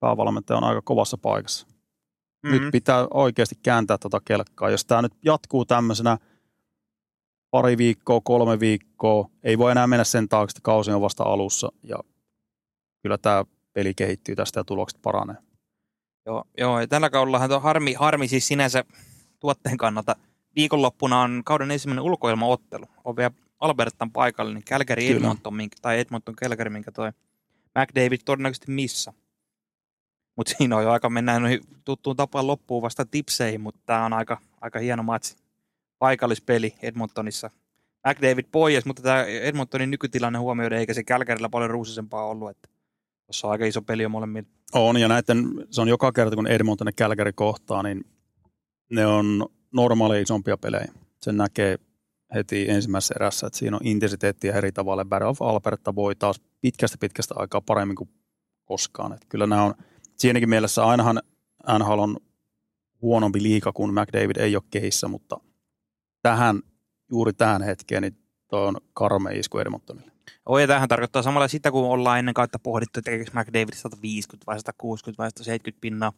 [0.00, 1.66] päävalmentaja, on aika kovassa paikassa.
[1.66, 2.60] Mm-hmm.
[2.60, 4.70] Nyt pitää oikeasti kääntää tuota kelkkaa.
[4.70, 6.18] Jos tämä nyt jatkuu tämmöisenä
[7.50, 11.72] pari viikkoa, kolme viikkoa, ei voi enää mennä sen taakse, että kausi on vasta alussa
[11.82, 11.96] ja
[13.02, 15.36] kyllä tämä peli kehittyy tästä ja tulokset paranee.
[16.26, 18.84] Joo, joo ja tällä kaudellahan on harmi, harmi siis sinänsä
[19.40, 20.16] tuotteen kannalta–
[20.56, 22.84] viikonloppuna on kauden ensimmäinen ulkoilmaottelu.
[23.04, 27.10] On vielä Albertan paikallinen niin Calgary Edmonton, minkä, tai Edmonton Calgary, minkä toi
[27.78, 29.12] McDavid todennäköisesti missä.
[30.36, 34.12] Mutta siinä on jo aika, mennään noihin tuttuun tapaan loppuun vasta tipseihin, mutta tämä on
[34.12, 35.36] aika, aika hieno matsi.
[35.98, 37.50] paikallispeli Edmontonissa.
[38.08, 42.68] McDavid pois, mutta tämä Edmontonin nykytilanne huomioiden, eikä se Kälkärillä paljon ruusisempaa ollut, että
[43.26, 44.48] tuossa on aika iso peli jo molemmilla.
[44.72, 48.04] On, ja näiden, se on joka kerta, kun Edmonton ja Kälkäri kohtaa, niin
[48.90, 50.92] ne on normaaleja isompia pelejä.
[51.20, 51.78] Sen näkee
[52.34, 55.04] heti ensimmäisessä erässä, että siinä on intensiteettiä eri tavalla.
[55.04, 58.10] Battle of Alberta voi taas pitkästä pitkästä aikaa paremmin kuin
[58.64, 59.12] koskaan.
[59.12, 59.74] Että kyllä nämä on,
[60.16, 61.20] siinäkin mielessä ainahan
[61.78, 62.16] NHL on
[63.02, 65.40] huonompi liika, kun McDavid ei ole kehissä, mutta
[66.22, 66.60] tähän,
[67.10, 70.12] juuri tähän hetkeen, niin toi on karme isku Edmontonille.
[70.46, 74.46] Oi, ja tämähän tarkoittaa samalla sitä, kun ollaan ennen kautta pohdittu, että tekeekö McDavid 150
[74.46, 76.12] vai 160 vai 170 pinnaa.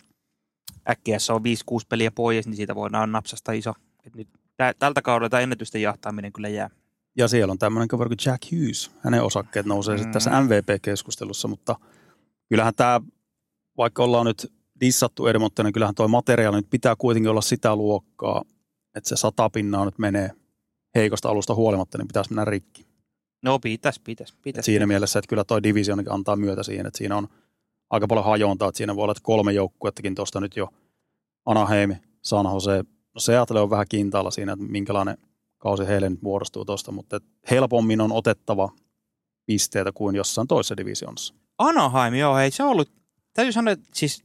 [0.90, 1.44] Äkkiä se on 5-6
[1.88, 3.72] peliä pois, niin siitä voidaan napsasta iso.
[4.06, 6.70] Et nyt tä- tältä kaudelta ennätysten jahtaaminen kyllä jää.
[7.16, 8.90] Ja siellä on tämmöinen kaveri kuin Jack Hughes.
[9.00, 10.10] Hänen osakkeet nousee mm.
[10.10, 11.76] tässä MVP-keskustelussa, mutta
[12.48, 13.00] kyllähän tämä,
[13.76, 18.42] vaikka ollaan nyt dissattu Edmonton, niin kyllähän tuo materiaali nyt pitää kuitenkin olla sitä luokkaa,
[18.94, 20.30] että se sata pinnaa nyt menee
[20.94, 22.86] heikosta alusta huolimatta, niin pitäisi mennä rikki.
[23.42, 24.66] No pitäisi, pitäisi, pitäisi.
[24.66, 27.28] Siinä mielessä, että kyllä toi division antaa myötä siihen, että siinä on
[27.90, 30.68] aika paljon hajontaa, että siinä voi olla että kolme joukkuettakin tuosta nyt jo
[31.46, 35.18] Anaheim, San Jose, no Seattle on vähän kintaalla siinä, että minkälainen
[35.58, 37.20] kausi heille nyt muodostuu tuosta, mutta
[37.50, 38.68] helpommin on otettava
[39.46, 41.34] pisteitä kuin jossain toisessa divisionassa.
[41.58, 42.90] Anaheim, joo, hei, se on ollut,
[43.34, 44.24] täytyy sanoa, että siis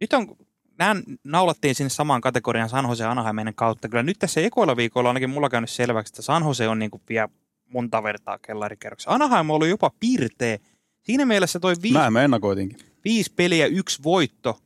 [0.00, 0.36] nyt on,
[0.78, 3.88] nämä naulattiin sinne samaan kategoriaan San Jose ja Anaheimen kautta.
[3.88, 7.02] Kyllä nyt tässä ekoilla viikolla ainakin mulla käynyt selväksi, että San Jose on niin kuin
[7.08, 7.28] vielä
[7.72, 9.10] monta vertaa kellarikerroksessa.
[9.10, 10.58] Anaheim on ollut jopa pirtee.
[11.02, 12.78] Siinä mielessä toi viisi, Näin me ennakoitinkin.
[13.08, 14.58] Viisi peliä, yksi voitto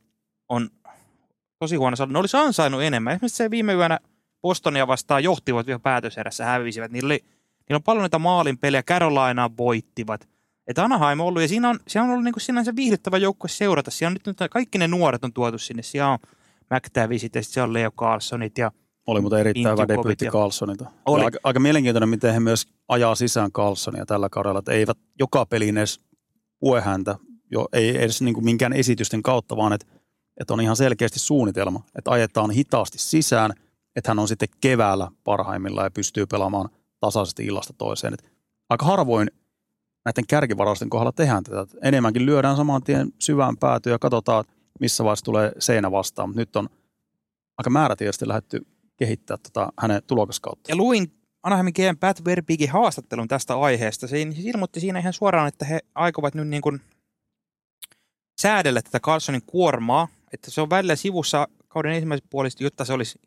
[0.49, 0.69] on
[1.59, 2.13] tosi huono saada.
[2.13, 3.13] Ne olisi ansainnut enemmän.
[3.13, 3.99] Esimerkiksi se viime yönä
[4.41, 6.91] Bostonia vastaan johtivat vielä päätöserässä, hävisivät.
[6.91, 7.19] Niillä, oli,
[7.69, 8.83] niillä on paljon näitä maalin pelejä.
[8.83, 10.29] Carolinaa voittivat.
[10.67, 13.49] Että Anaheim on ollut, ja siinä on, siinä on ollut niin kuin sinänsä viihdyttävä joukkue
[13.49, 13.91] seurata.
[13.91, 15.83] Siellä on nyt, nyt kaikki ne nuoret on tuotu sinne.
[15.83, 16.19] Siellä on
[16.71, 18.71] McTavisit ja sitten siellä on Leo Carlsonit ja
[19.07, 20.85] Oli muuten erittäin hyvä debyytti Carlsonilta.
[21.05, 21.23] Oli.
[21.23, 25.77] Aika, aika mielenkiintoinen, miten he myös ajaa sisään Carlsonia tällä kaudella, että eivät joka peliin
[25.77, 25.99] edes
[26.59, 27.15] pue häntä,
[27.53, 29.85] jo, ei edes niin kuin minkään esitysten kautta, vaan että,
[30.39, 33.51] että on ihan selkeästi suunnitelma, että ajetaan hitaasti sisään,
[33.95, 38.13] että hän on sitten keväällä parhaimmillaan ja pystyy pelaamaan tasaisesti illasta toiseen.
[38.13, 38.31] Et
[38.69, 39.31] aika harvoin
[40.05, 41.61] näiden kärkivarausten kohdalla tehdään tätä.
[41.61, 44.43] että Enemmänkin lyödään saman tien syvään päätyyn ja katsotaan,
[44.79, 46.29] missä vaiheessa tulee seinä vastaan.
[46.29, 46.69] Mutta nyt on
[47.57, 48.61] aika määrätietoisesti lähdetty
[48.97, 50.71] kehittää tota hänen tulokaskautta.
[50.71, 51.11] Ja luin
[51.43, 54.07] Anaheimin GM Pat Verbigin haastattelun tästä aiheesta.
[54.07, 56.81] Se ilmoitti siinä ihan suoraan, että he aikovat nyt niin kuin
[58.43, 63.21] säädellä tätä Carlsonin kuormaa, että se on välillä sivussa kauden ensimmäisessä puolesta, jotta se olisi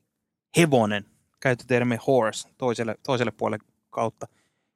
[0.57, 1.05] hevonen,
[1.41, 4.27] käyttötermi horse toiselle, toiselle puolelle kautta.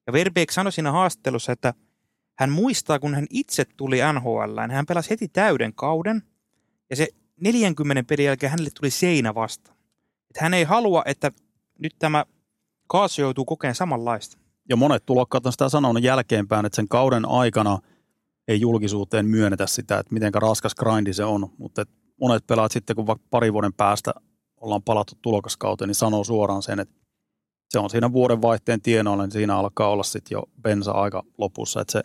[0.06, 1.74] Ja Verbeek sanoi siinä haastattelussa, että
[2.38, 6.22] hän muistaa, kun hän itse tuli NHL, hän pelasi heti täyden kauden,
[6.90, 7.08] ja se
[7.40, 9.70] 40 pelin jälkeen hänelle tuli seinä vasta.
[10.30, 11.32] Että hän ei halua, että
[11.78, 12.24] nyt tämä
[12.88, 14.38] Kaatso joutuu kokemaan samanlaista.
[14.68, 17.78] Ja monet tulokkaat on sitä sanonut jälkeenpäin, että sen kauden aikana
[18.50, 21.48] ei julkisuuteen myönnetä sitä, että miten raskas grindi se on.
[21.58, 21.88] Mutta et
[22.20, 24.14] monet pelaat sitten, kun vaikka pari vuoden päästä
[24.56, 26.94] ollaan palattu tulokaskauteen, niin sanoo suoraan sen, että
[27.68, 31.80] se on siinä vuoden vaihteen tienoilla, niin siinä alkaa olla sitten jo bensa aika lopussa.
[31.80, 32.02] Että se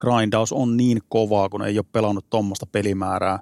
[0.00, 3.38] grindaus on niin kovaa, kun ei ole pelannut tuommoista pelimäärää.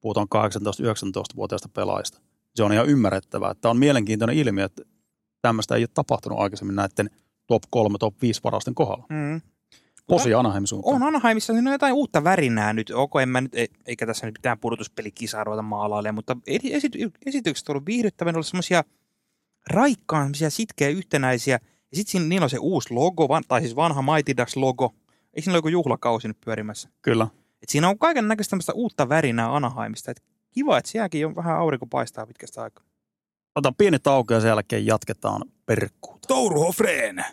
[0.00, 2.20] Puhutaan 18-19-vuotiaista pelaajista.
[2.54, 3.54] Se on ihan ymmärrettävää.
[3.54, 4.82] Tämä on mielenkiintoinen ilmiö, että
[5.42, 7.10] tämmöistä ei ole tapahtunut aikaisemmin näiden
[7.46, 9.06] top 3, top 5 varausten kohdalla.
[9.10, 9.40] Mm.
[10.06, 10.94] Posi Anaheim suuntaan.
[10.94, 12.90] On Anaheimissa siinä on jotain uutta värinää nyt.
[12.94, 17.68] Ok, en mä nyt, e- eikä tässä nyt mitään pudotuspelikisaa ruveta maalailemaan, mutta esity- esitykset
[17.68, 18.84] on ollut viihdyttäviä, ne on ollut semmoisia
[19.70, 21.58] raikkaan, semmoisia sitkeä yhtenäisiä.
[21.90, 24.94] Ja sitten niillä on se uusi logo, van, tai siis vanha Mighty Ducks logo.
[25.34, 26.88] Eikö siinä ole joku juhlakausi nyt pyörimässä?
[27.02, 27.26] Kyllä.
[27.62, 30.10] Et siinä on kaiken näköistä tämmöistä uutta värinää Anaheimista.
[30.10, 32.84] Et kiva, että sielläkin on vähän aurinko paistaa pitkästä aikaa.
[33.54, 36.28] Otan pieni tauko ja sen jälkeen jatketaan perkkuuta.
[36.28, 37.24] Touru Hofreen,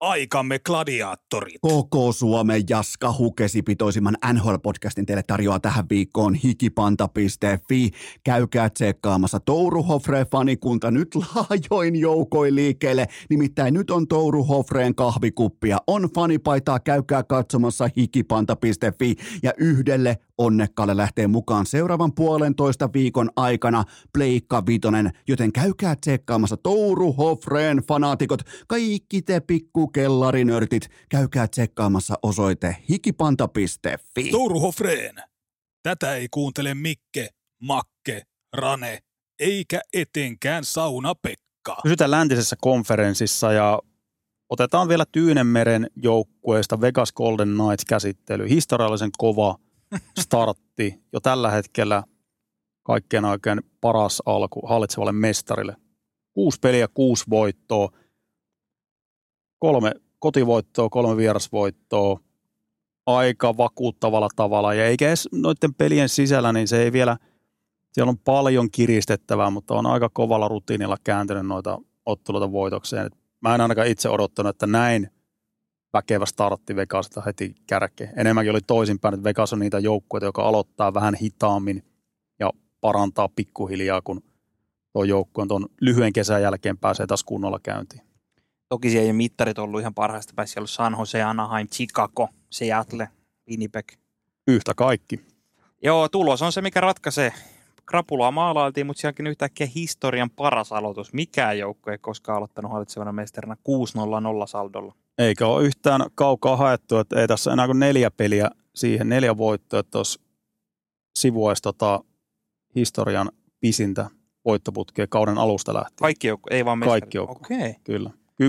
[0.00, 1.60] aikamme gladiaattorit.
[1.60, 7.90] Koko Suomen Jaska Hukesi pitoisimman NHL-podcastin teille tarjoaa tähän viikkoon hikipanta.fi.
[8.24, 13.06] Käykää tsekkaamassa Touru Hofreen fanikunta nyt laajoin joukoin liikkeelle.
[13.30, 15.78] Nimittäin nyt on Touru Hofreen kahvikuppia.
[15.86, 19.14] On fanipaitaa, käykää katsomassa hikipanta.fi.
[19.42, 27.12] Ja yhdelle onnekkaalle lähtee mukaan seuraavan puolentoista viikon aikana Pleikka Vitonen, joten käykää tsekkaamassa Touru
[27.12, 34.30] Hofreen fanaatikot, kaikki te pikkukellarinörtit, käykää tsekkaamassa osoite hikipanta.fi.
[34.30, 35.14] Touru Hofreen,
[35.82, 37.28] tätä ei kuuntele Mikke,
[37.62, 38.22] Makke,
[38.56, 38.98] Rane,
[39.40, 41.76] eikä etenkään Sauna Pekka.
[41.82, 43.78] Pysytään läntisessä konferenssissa ja
[44.50, 48.48] otetaan vielä Tyynemeren joukkueesta Vegas Golden Knights käsittely.
[48.48, 49.58] Historiallisen kova
[50.20, 52.02] startti jo tällä hetkellä
[52.82, 55.76] kaikkien oikein paras alku hallitsevalle mestarille.
[56.32, 57.88] kuusi peliä, kuusi voittoa,
[59.58, 62.20] kolme kotivoittoa, kolme vierasvoittoa,
[63.06, 64.74] aika vakuuttavalla tavalla.
[64.74, 67.16] Ja eikä edes noiden pelien sisällä, niin se ei vielä,
[67.92, 73.10] siellä on paljon kiristettävää, mutta on aika kovalla rutiinilla kääntynyt noita otteluita voitokseen.
[73.40, 75.10] Mä en ainakaan itse odottanut, että näin
[75.94, 78.12] väkevä startti Vegasilta heti kärkeen.
[78.16, 81.82] Enemmänkin oli toisinpäin, että Vegas on niitä joukkueita, joka aloittaa vähän hitaammin
[82.38, 84.22] ja parantaa pikkuhiljaa, kun
[84.92, 88.02] tuo joukkue on tuon lyhyen kesän jälkeen pääsee taas kunnolla käyntiin.
[88.68, 90.52] Toki siellä ei mittarit ollut ihan parhaista päässä.
[90.52, 93.08] Siellä on San Jose, Anaheim, Chicago, Seattle,
[93.50, 93.88] Winnipeg.
[94.48, 95.20] Yhtä kaikki.
[95.82, 97.32] Joo, tulos on se, mikä ratkaisee.
[97.86, 101.12] Krapulaa maalailtiin, mutta sielläkin yhtäkkiä historian paras aloitus.
[101.12, 103.56] Mikään joukko ei koskaan aloittanut hallitsevana mestarina
[104.44, 104.94] 6-0-0 saldolla.
[105.18, 109.80] Eikä ole yhtään kaukaa haettu, että ei tässä enää kuin neljä peliä siihen, neljä voittoa,
[109.80, 110.20] että tuossa
[111.18, 112.04] sivuaisi tota
[112.74, 114.10] historian pisintä
[114.44, 115.96] voittoputkea kauden alusta lähtien.
[115.96, 117.00] Kaikki joukko, ei vaan mestari.
[117.00, 117.38] Kaikki joukko.
[117.44, 117.74] Okay.
[117.84, 118.10] Kyllä.
[118.38, 118.48] Ja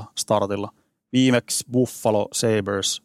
[0.00, 0.72] 10-0 startilla.
[1.12, 3.02] Viimeksi Buffalo Sabres,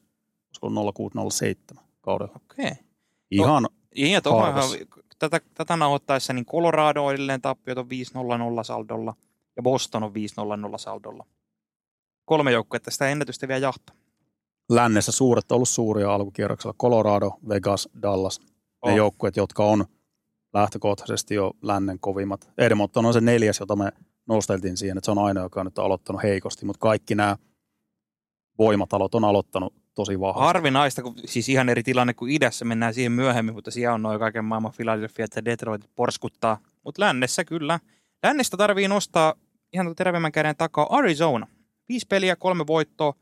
[0.48, 2.36] olisiko ollut 0607 kaudella.
[2.36, 2.66] Okei.
[2.66, 2.84] Okay.
[3.32, 4.78] Ihan Ja tuohon, Harvas.
[5.20, 9.14] tätä, tätä nauhoittaessa, niin Colorado on edelleen tappiot on 5-0-0 saldolla
[9.56, 10.14] ja Boston on 5-0-0
[10.78, 11.26] saldolla.
[12.26, 13.96] Kolme joukkuetta sitä ennätystä vielä jahtaa.
[14.72, 16.76] lännessä suuret on ollut suuria alkukierroksella.
[16.82, 18.40] Colorado, Vegas, Dallas.
[18.86, 18.96] Ne On.
[18.96, 19.86] joukkueet, jotka on
[20.54, 22.50] lähtökohtaisesti jo lännen kovimmat.
[22.58, 23.92] Edmonton on se neljäs, jota me
[24.28, 27.38] nosteltiin siihen, että se on ainoa, joka nyt on aloittanut heikosti, mutta kaikki nämä
[28.58, 30.46] voimatalot on aloittanut tosi vahvasti.
[30.46, 34.20] Harvinaista, kun, siis ihan eri tilanne kuin idässä, mennään siihen myöhemmin, mutta siellä on noin
[34.20, 36.58] kaiken maailman Philadelphia ja Detroit porskuttaa.
[36.84, 37.80] Mutta lännessä kyllä.
[38.24, 39.34] Lännestä tarvii nostaa
[39.74, 41.48] ihan terävimmän käden takaa Arizona.
[41.94, 43.14] Viisi peliä, kolme voittoa.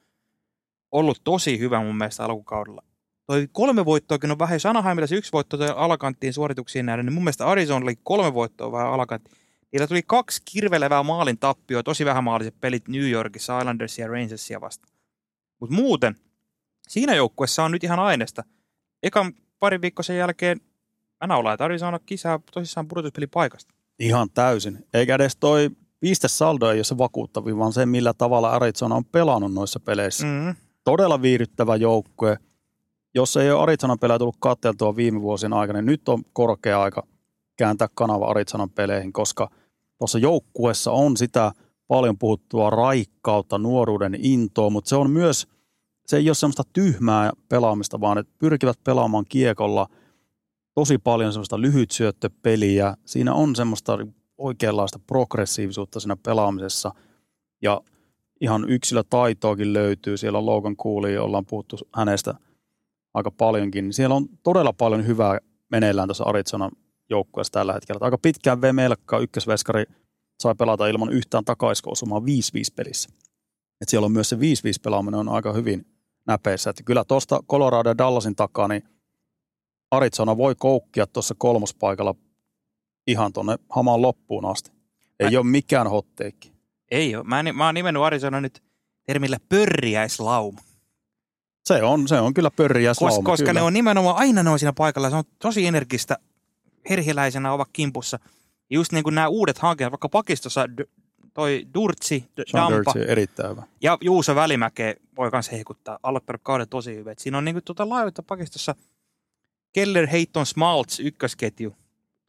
[0.91, 2.83] Ollut tosi hyvä mun mielestä alkukaudella.
[3.27, 7.23] Toi kolme voittoakin on vähän, jos Anaheimilla se yksi voitto alakanttiin suorituksiin nähden, niin mun
[7.23, 9.31] mielestä Arizona oli kolme voittoa vähän alakantti.
[9.71, 14.61] Niillä tuli kaksi kirvelevää maalin tappioa, tosi vähän maaliset pelit New Yorkissa, Islandersia ja Rangersia
[14.61, 14.93] vastaan.
[15.59, 16.15] Mutta muuten,
[16.87, 18.43] siinä joukkueessa on nyt ihan aineesta.
[19.03, 20.61] Ekan parin viikon sen jälkeen
[21.21, 23.73] mä naulaan, että Arizona kisää tosissaan pudotuspelin paikasta.
[23.99, 24.85] Ihan täysin.
[24.93, 25.69] Eikä edes toi
[26.01, 30.25] pistesaldo ei ole se vakuuttavin, vaan se, millä tavalla Arizona on pelannut noissa peleissä.
[30.25, 30.55] Mm.
[30.83, 32.37] Todella viihdyttävä joukkue.
[33.13, 37.07] Jos ei ole Arizonan pelejä tullut katteltua viime vuosien aikana, niin nyt on korkea aika
[37.57, 39.49] kääntää kanava Arizonan peleihin, koska
[39.97, 41.51] tuossa joukkueessa on sitä
[41.87, 45.47] paljon puhuttua raikkautta, nuoruuden intoa, mutta se on myös,
[46.05, 49.87] se ei ole semmoista tyhmää pelaamista, vaan että pyrkivät pelaamaan kiekolla
[50.73, 52.97] tosi paljon semmoista lyhytsyöttöpeliä.
[53.05, 53.97] Siinä on semmoista
[54.41, 56.91] oikeanlaista progressiivisuutta siinä pelaamisessa
[57.61, 57.81] ja
[58.41, 60.17] ihan yksilötaitoakin löytyy.
[60.17, 62.33] Siellä Logan Cooley, ollaan puhuttu hänestä
[63.13, 63.93] aika paljonkin.
[63.93, 65.39] Siellä on todella paljon hyvää
[65.71, 66.71] meneillään tuossa Arizonan
[67.09, 67.99] joukkueessa tällä hetkellä.
[68.01, 69.83] Aika pitkään Vemelkka, ykkösveskari,
[70.39, 72.23] sai pelata ilman yhtään takaiskoosumaa 5-5
[72.75, 73.09] pelissä.
[73.81, 74.39] Et siellä on myös se 5-5
[74.83, 75.85] pelaaminen on aika hyvin
[76.27, 76.69] näpeissä.
[76.69, 78.83] Että kyllä tuosta Colorado ja Dallasin takaa, niin
[79.91, 82.15] Arizona voi koukkia tuossa kolmospaikalla
[83.07, 84.71] ihan tuonne hamaan loppuun asti.
[85.19, 86.51] Ei Mä- ole mikään hotteikki.
[86.91, 87.23] Ei ole.
[87.23, 88.63] Mä, en- mä oon nimennyt Arizona nyt
[89.07, 90.59] termillä pörriäislauma.
[91.65, 93.53] Se on, se on kyllä pörriä Koska, koska kyllä.
[93.59, 95.09] ne on nimenomaan aina ne on siinä paikalla.
[95.09, 96.17] Se on tosi energistä,
[96.89, 98.19] herhiläisenä ovat kimpussa.
[98.69, 100.65] Just niin kuin nämä uudet hankinnat, vaikka pakistossa
[101.33, 103.63] toi Durtsi, Sean Dampa erittäin hyvä.
[103.81, 105.99] ja Juuso Välimäkeä voi myös heikuttaa.
[106.03, 107.11] Aloittanut kauden tosi hyvin.
[107.11, 108.75] Et siinä on niin kuin tuota laajuutta pakistossa
[109.73, 111.75] Keller, Heiton, Smaltz ykkösketju.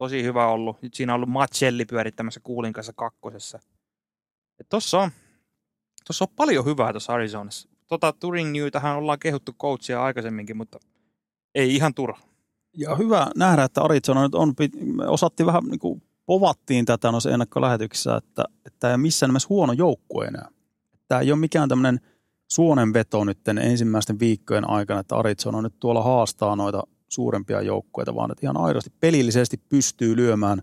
[0.03, 0.83] Tosi hyvä ollut.
[0.83, 3.59] Nyt siinä on ollut Matselli pyörittämässä Kuulin kanssa kakkosessa.
[4.61, 5.11] Et tossa on,
[6.07, 7.69] tossa on paljon hyvää tuossa Arizonassa.
[7.87, 10.79] Tota Turing Newtähän ollaan kehuttu coachia aikaisemminkin, mutta
[11.55, 12.21] ei ihan turha.
[12.77, 14.55] Ja hyvä nähdä, että Arizona nyt on,
[14.97, 19.49] me osattiin vähän niin kuin povattiin tätä noissa ennakkolähetyksissä, että, että tämä ei missään nimessä
[19.49, 20.49] huono joukkue enää.
[21.09, 22.01] Tämä ei ole mikään tämmöinen
[22.49, 26.83] suonenveto nyt ensimmäisten viikkojen aikana, että Arizona nyt tuolla haastaa noita
[27.13, 30.63] suurempia joukkueita, vaan että ihan aidosti pelillisesti pystyy lyömään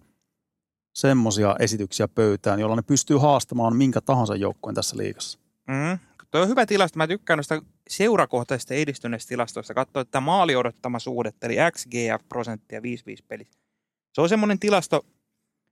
[0.96, 5.40] semmoisia esityksiä pöytään, jolla ne pystyy haastamaan minkä tahansa joukkueen tässä liigassa.
[5.68, 6.00] Mm.
[6.32, 6.98] Tuo on hyvä tilasto.
[6.98, 9.74] Mä tykkään noista seurakohtaisista edistyneistä tilastoista.
[9.74, 12.84] Katsoa, että maali odottama suhdetta, eli XGF-prosenttia 5-5
[13.28, 13.60] pelissä.
[14.14, 15.06] Se on semmoinen tilasto,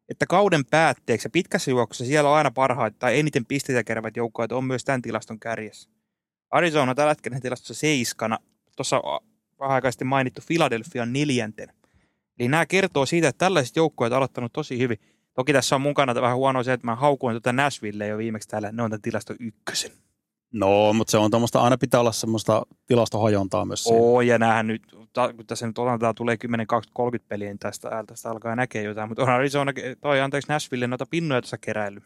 [0.10, 4.52] että kauden päätteeksi ja pitkässä juoksussa siellä on aina parhaat tai eniten pisteitä keräävät joukkueet
[4.52, 5.90] on myös tämän tilaston kärjessä.
[6.52, 8.38] Arizona tällä hetkellä tilastossa seiskana.
[8.76, 9.02] Tuossa
[9.60, 11.70] vähän aikaisesti mainittu Philadelphia neljänten.
[12.40, 14.98] Eli nämä kertoo siitä, että tällaiset joukkueet on aloittanut tosi hyvin.
[15.34, 18.72] Toki tässä on mukana vähän huonoa se, että mä haukuin tuota Nashville jo viimeksi täällä.
[18.72, 19.92] Ne on tämän tilaston ykkösen.
[20.54, 24.00] No, mutta se on tuommoista, aina pitää olla semmoista tilastohajontaa myös siinä.
[24.00, 24.82] Oo, ja näähän nyt,
[25.36, 29.10] kun tässä nyt otetaan, tulee 10, 20, 30 peliä, niin tästä, tästä alkaa näkeä jotain.
[29.10, 32.02] Mutta on Arizona, toi anteeksi Nashville noita pinnoja tuossa keräily.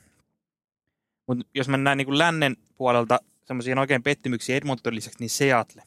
[1.27, 5.83] Mutta jos mennään niin kuin lännen puolelta semmoisiin oikein pettymyksiin Edmonton lisäksi, niin Seattle.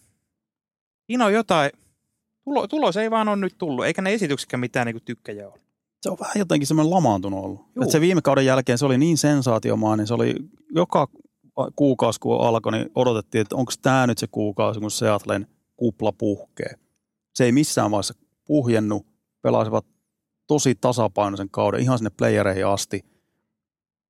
[1.07, 1.71] Siinä on jotain,
[2.45, 5.61] tulo, tulos ei vaan ole nyt tullut, eikä ne esityksikään mitään niin tykkäjä ole.
[6.01, 7.61] Se on vähän jotenkin semmoinen lamaantunut ollut.
[7.83, 10.35] Et se viime kauden jälkeen se oli niin sensaatiomainen, se oli
[10.75, 11.09] joka
[11.77, 16.75] kuukausi kun alkoi, niin odotettiin, että onko tämä nyt se kuukausi, kun Seattlen kupla puhkee.
[17.35, 18.15] Se ei missään vaiheessa
[18.45, 19.07] puhjennut,
[19.43, 19.87] pelasivat
[20.47, 23.05] tosi tasapainoisen kauden ihan sinne playereihin asti.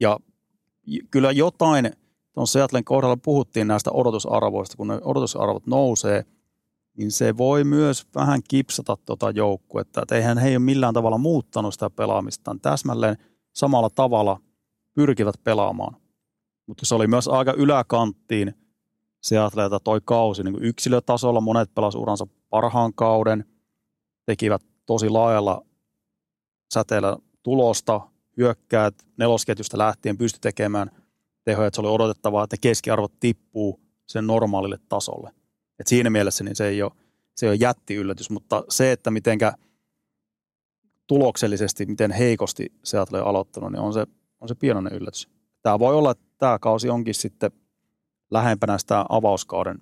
[0.01, 0.19] Ja
[1.11, 1.93] kyllä jotain,
[2.33, 6.25] tuon Seattlen kohdalla puhuttiin näistä odotusarvoista, kun ne odotusarvot nousee,
[6.99, 10.03] niin se voi myös vähän kipsata tuota joukkuetta.
[10.03, 12.61] Että eihän he ei ole millään tavalla muuttanut sitä pelaamistaan.
[12.61, 13.17] Täsmälleen
[13.53, 14.41] samalla tavalla
[14.95, 15.97] pyrkivät pelaamaan.
[16.67, 18.55] Mutta se oli myös aika yläkanttiin
[19.21, 20.43] Seattleilta toi kausi.
[20.43, 23.45] Niin yksilötasolla monet pelasivat uransa parhaan kauden,
[24.27, 25.65] tekivät tosi laajalla
[26.75, 28.01] säteellä tulosta,
[28.37, 30.91] hyökkäät nelosketjusta lähtien pysty tekemään
[31.45, 35.31] tehoja, että se oli odotettavaa, että keskiarvot tippuu sen normaalille tasolle.
[35.79, 36.93] Et siinä mielessä niin se ei ole,
[37.37, 39.53] se ei ole jätti yllätys, mutta se, että mitenkä
[41.07, 44.07] tuloksellisesti, miten heikosti Seattle on aloittanut, niin on se,
[44.41, 45.29] on se pienoinen yllätys.
[45.63, 47.51] Tämä voi olla, että tämä kausi onkin sitten
[48.31, 49.79] lähempänä sitä avauskauden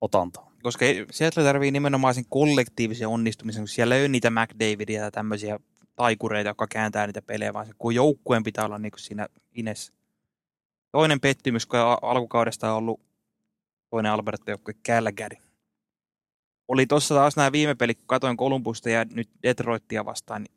[0.00, 0.52] otantaa.
[0.62, 5.60] Koska Seattle tarvii nimenomaan sen kollektiivisen onnistumisen, kun siellä ei ole niitä McDavidia ja tämmöisiä
[5.96, 9.92] taikureita, jotka kääntää niitä pelejä, vaan se, kun joukkueen pitää olla niin kuin siinä ines.
[10.92, 13.00] Toinen pettymys, kun alkukaudesta on ollut
[13.92, 15.36] toinen Alberto joukkue Calgary.
[16.68, 20.56] Oli tuossa taas nämä viime pelit, kun katoin Kolumbusta ja nyt Detroitia vastaan, niin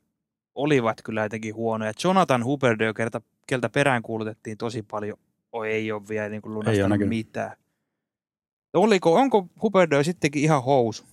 [0.55, 1.91] olivat kyllä jotenkin huonoja.
[2.03, 5.17] Jonathan Huberdeau, keltä, keltä perään kuulutettiin tosi paljon,
[5.51, 7.57] oi, ei ole vielä niin lunastanut ei mitään.
[8.73, 11.03] Oliko, onko Huberdeau sittenkin ihan housu?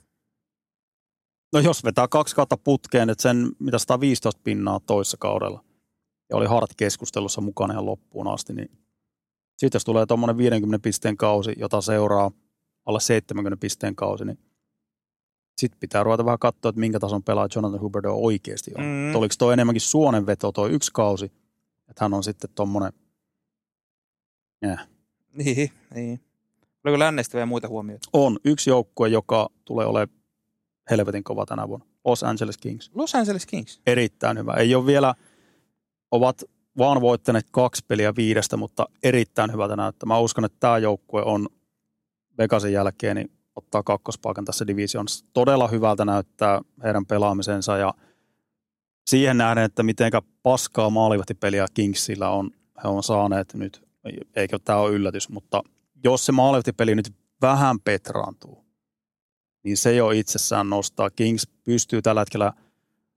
[1.53, 5.65] No jos vetää kaksi kautta putkeen, että sen mitä 115 pinnaa toissa kaudella,
[6.31, 8.82] ja oli Hart keskustelussa mukana ihan loppuun asti, niin
[9.57, 12.31] sitten jos tulee tuommoinen 50 pisteen kausi, jota seuraa
[12.87, 14.39] alle 70 pisteen kausi, niin
[15.59, 18.85] sitten pitää ruveta vähän katsoa, että minkä tason pelaa Jonathan Huberdeau oikeasti on.
[18.85, 19.15] Mm.
[19.15, 21.25] Oliko toi enemmänkin suonenveto toi yksi kausi,
[21.89, 22.93] että hän on sitten tuommoinen,
[24.65, 24.89] yeah.
[25.33, 26.21] Niin, niin.
[26.85, 28.09] Oliko lännestä vielä muita huomioita?
[28.13, 28.39] On.
[28.45, 30.19] Yksi joukkue, joka tulee olemaan
[30.91, 31.87] helvetin kova tänä vuonna.
[32.05, 32.91] Los Angeles Kings.
[32.95, 33.81] Los Angeles Kings.
[33.87, 34.53] Erittäin hyvä.
[34.53, 35.15] Ei ole vielä,
[36.11, 36.43] ovat
[36.79, 40.07] vaan voittaneet kaksi peliä viidestä, mutta erittäin hyvältä näyttää.
[40.07, 41.49] Mä uskon, että tämä joukkue on
[42.39, 45.27] Vegasin jälkeen niin ottaa kakkospaikan tässä divisionissa.
[45.33, 47.95] Todella hyvältä näyttää heidän pelaamisensa ja
[49.07, 52.51] siihen nähden, että mitenkä paskaa maalivahtipeliä Kingsillä on,
[52.85, 53.89] he on saaneet nyt,
[54.37, 55.63] eikä tämä ole yllätys, mutta
[56.05, 58.65] jos se maalivahtipeli nyt vähän petraantuu,
[59.65, 61.11] niin se jo itsessään nostaa.
[61.11, 62.53] Kings pystyy tällä hetkellä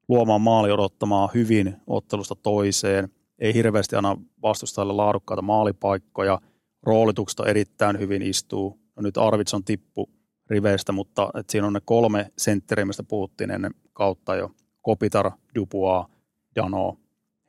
[0.07, 3.09] luomaan maali odottamaan hyvin ottelusta toiseen.
[3.39, 6.41] Ei hirveästi aina vastustajalle laadukkaita maalipaikkoja.
[6.83, 8.79] Roolitukset erittäin hyvin istuu.
[8.95, 10.09] No nyt Arvitson tippu
[10.49, 14.51] riveistä, mutta et siinä on ne kolme sentteriä, mistä puhuttiin ennen kautta jo.
[14.81, 16.07] Kopitar, Dubois,
[16.55, 16.97] Dano.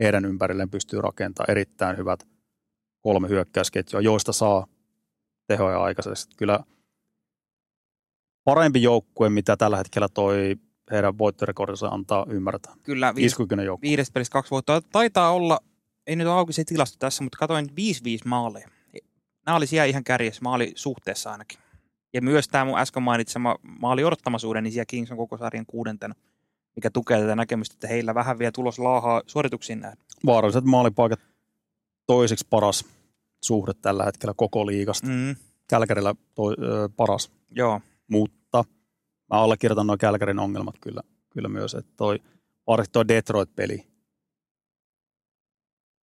[0.01, 2.29] Heidän ympärilleen pystyy rakentamaan erittäin hyvät
[3.01, 4.67] kolme hyökkäysketjua, joista saa
[5.47, 6.35] tehoja aikaisesti.
[6.37, 6.61] Kyllä
[8.45, 10.57] parempi joukkue, mitä tällä hetkellä toi
[10.91, 12.75] heidän voittorekordinsa antaa ymmärtää.
[12.83, 13.37] Kyllä, viides,
[13.83, 14.81] viides pelissä kaksi voittoa.
[14.81, 15.59] Taitaa olla,
[16.07, 17.73] ei nyt auki se tilasto tässä, mutta katsoin 5-5
[18.25, 18.69] maaleja.
[19.47, 21.59] Nämä oli siellä ihan kärjessä, maali suhteessa ainakin.
[22.15, 26.15] Ja myös tämä mun äsken mainitsema maali odottamaisuuden, niin siellä Kings on koko sarjan kuudentena,
[26.77, 29.99] mikä tukee tätä näkemystä, että heillä vähän vielä tulos laahaa suorituksiin näin.
[30.27, 31.21] Vaaralliset maalipaikat
[32.07, 32.85] toiseksi paras
[33.45, 35.07] suhde tällä hetkellä koko liigasta.
[35.07, 35.37] Mm.
[35.69, 37.31] Kälkärillä toi, ö, paras.
[37.51, 37.81] Joo.
[38.09, 38.65] Mutta
[39.31, 42.19] mä allekirjoitan nuo Kälkärin ongelmat kyllä, kyllä myös, että toi,
[42.93, 43.87] toi Detroit-peli,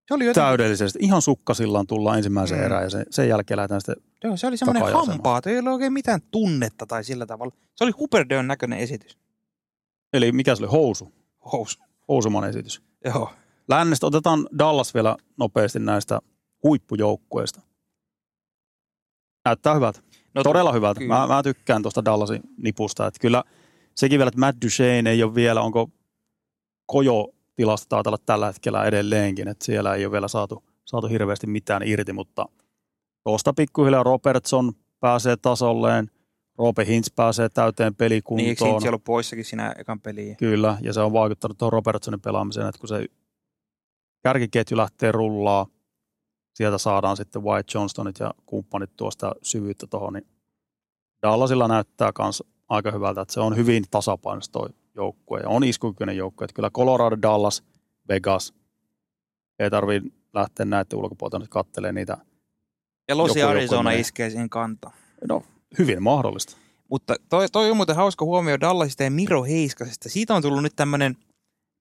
[0.08, 0.48] se oli jotenkin...
[0.48, 1.00] Täydellisesti.
[1.02, 2.66] Ihan sukkasillaan tullaan ensimmäiseen mm.
[2.66, 5.94] erään ja sen, sen jälkeen lähdetään sitten Joo, se oli semmoinen hampaa, ei ole oikein
[5.94, 7.56] mitään tunnetta tai sillä tavalla.
[7.76, 9.18] Se oli Huberdeon näköinen esitys.
[10.14, 10.72] Eli mikä se oli?
[10.72, 11.14] Housu?
[11.52, 11.80] Housu.
[12.08, 12.82] Housuman esitys.
[13.06, 13.32] Joo.
[13.68, 16.20] Lännestä otetaan Dallas vielä nopeasti näistä
[16.64, 17.62] huippujoukkueista.
[19.46, 20.00] Näyttää hyvältä.
[20.36, 21.02] No, Todella hyvältä.
[21.02, 23.08] Mä, mä, tykkään tuosta Dallasin nipusta.
[23.08, 23.44] Että kyllä
[23.96, 25.90] sekin vielä, että Matt Duchesne ei ole vielä, onko
[26.86, 31.48] Kojo tilasta taitaa olla tällä hetkellä edelleenkin, että siellä ei ole vielä saatu, saatu hirveästi
[31.48, 32.46] mitään irti, mutta
[33.24, 36.12] tuosta pikkuhiljaa Robertson pääsee tasolleen,
[36.58, 38.46] Roope Hintz pääsee täyteen pelikuntoon.
[38.46, 40.38] Niin, eikö ollut poissakin siinä ekan peliin?
[40.38, 43.06] Kyllä, ja se on vaikuttanut tuohon Robertsonin pelaamiseen, että kun se
[44.24, 45.68] kärkiketju lähtee rullaa,
[46.56, 50.28] sieltä saadaan sitten White Johnstonit ja kumppanit tuosta syvyyttä tuohon, niin
[51.22, 56.18] Dallasilla näyttää myös aika hyvältä, että se on hyvin tasapainoista toi joukkue ja on iskukykyinen
[56.18, 56.46] joukkue.
[56.46, 57.64] Että kyllä Colorado, Dallas,
[58.10, 58.54] Vegas,
[59.60, 60.02] ei tarvii
[60.34, 62.18] lähteä näiden ulkopuolelta nyt katselemaan niitä.
[63.08, 64.00] Ja Losi Joku- joku Arizona menee.
[64.00, 64.96] iskee siihen kantaan.
[65.30, 65.44] No,
[65.80, 66.58] hyvin mahdollista.
[66.90, 70.10] Mutta toi, toi on muuten hauska huomio Dallasista ja Miro Heiskasesta.
[70.10, 71.18] Siitä on tullut nyt tämmöinen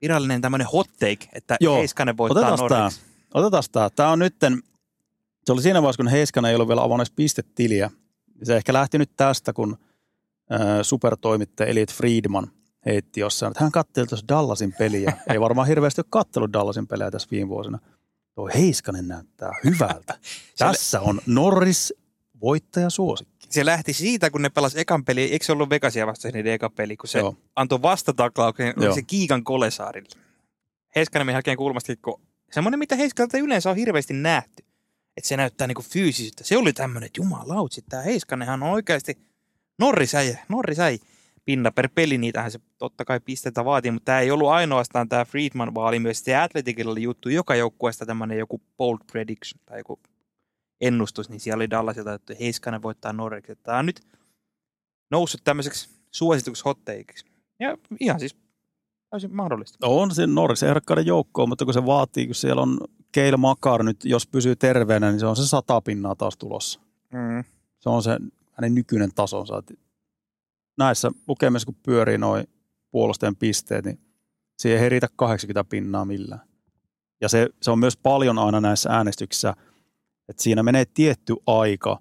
[0.03, 1.77] virallinen tämmöinen hot take, että Joo.
[1.77, 2.89] Heiskanen voittaa Otetaan tämä.
[3.35, 3.91] Otetaan tämä.
[3.91, 4.63] Tämä on nytten,
[5.45, 7.91] se oli siinä vaiheessa, kun Heiskanen ei ollut vielä avannut pistetiliä.
[8.43, 9.79] Se ehkä lähti nyt tästä, kun
[10.53, 12.51] äh, supertoimittaja Elliot Friedman
[12.87, 15.13] heitti jossain, että hän katseli tuossa Dallasin peliä.
[15.33, 17.79] ei varmaan hirveästi ole kattellut Dallasin pelejä tässä viime vuosina.
[18.35, 20.19] Tuo Heiskanen näyttää hyvältä.
[20.59, 21.95] Tässä on Norris
[22.41, 23.47] voittaja suosikki.
[23.51, 26.71] Se lähti siitä, kun ne pelasi ekan peli, eikö se ollut Vegasia vastaan niiden eka
[26.71, 27.37] peli, kun se Joo.
[27.57, 28.95] antoi vastataklauksen, oli Joo.
[28.95, 30.09] se Kiikan Kolesaarille.
[30.97, 32.21] Heiskanen meni hakemaan kulmasti, kun
[32.53, 34.65] semmoinen, mitä Heiskalta yleensä on hirveästi nähty.
[35.17, 36.45] Että se näyttää niinku fyysisyyttä.
[36.45, 39.19] Se oli tämmöinen, että jumalautsi, tämä Heiskanenhan on oikeasti
[39.79, 40.99] Norrisäijä, Norrisäijä.
[41.45, 45.25] Pinna per peli, niitähän se totta kai pisteitä vaatii, mutta tämä ei ollut ainoastaan tämä
[45.25, 49.79] Friedman, vaan oli myös se Athleticilla oli juttu joka joukkueesta tämmöinen joku bold prediction tai
[49.79, 50.01] joku
[50.81, 53.45] ennustus, niin siellä oli Dallasilta, että Heiskanen voittaa Norris.
[53.63, 54.01] Tämä on nyt
[55.11, 57.27] noussut tämmöiseksi suosituksi hotteiksi.
[57.61, 58.37] Ja ihan siis
[59.11, 59.87] täysin mahdollista.
[59.87, 62.79] On se Norris ehdokkaiden joukkoon, mutta kun se vaatii, kun siellä on
[63.13, 66.81] Keil Makar nyt, jos pysyy terveenä, niin se on se sata pinnaa taas tulossa.
[67.13, 67.45] Mm.
[67.81, 68.19] Se on se
[68.53, 69.63] hänen nykyinen tasonsa.
[70.79, 72.47] Näissä lukemissa, kun pyörii noin
[72.91, 74.01] puolustajan pisteet, niin
[74.59, 76.49] siihen ei heritä 80 pinnaa millään.
[77.21, 79.55] Ja se, se on myös paljon aina näissä äänestyksissä,
[80.29, 81.99] että siinä menee tietty aika,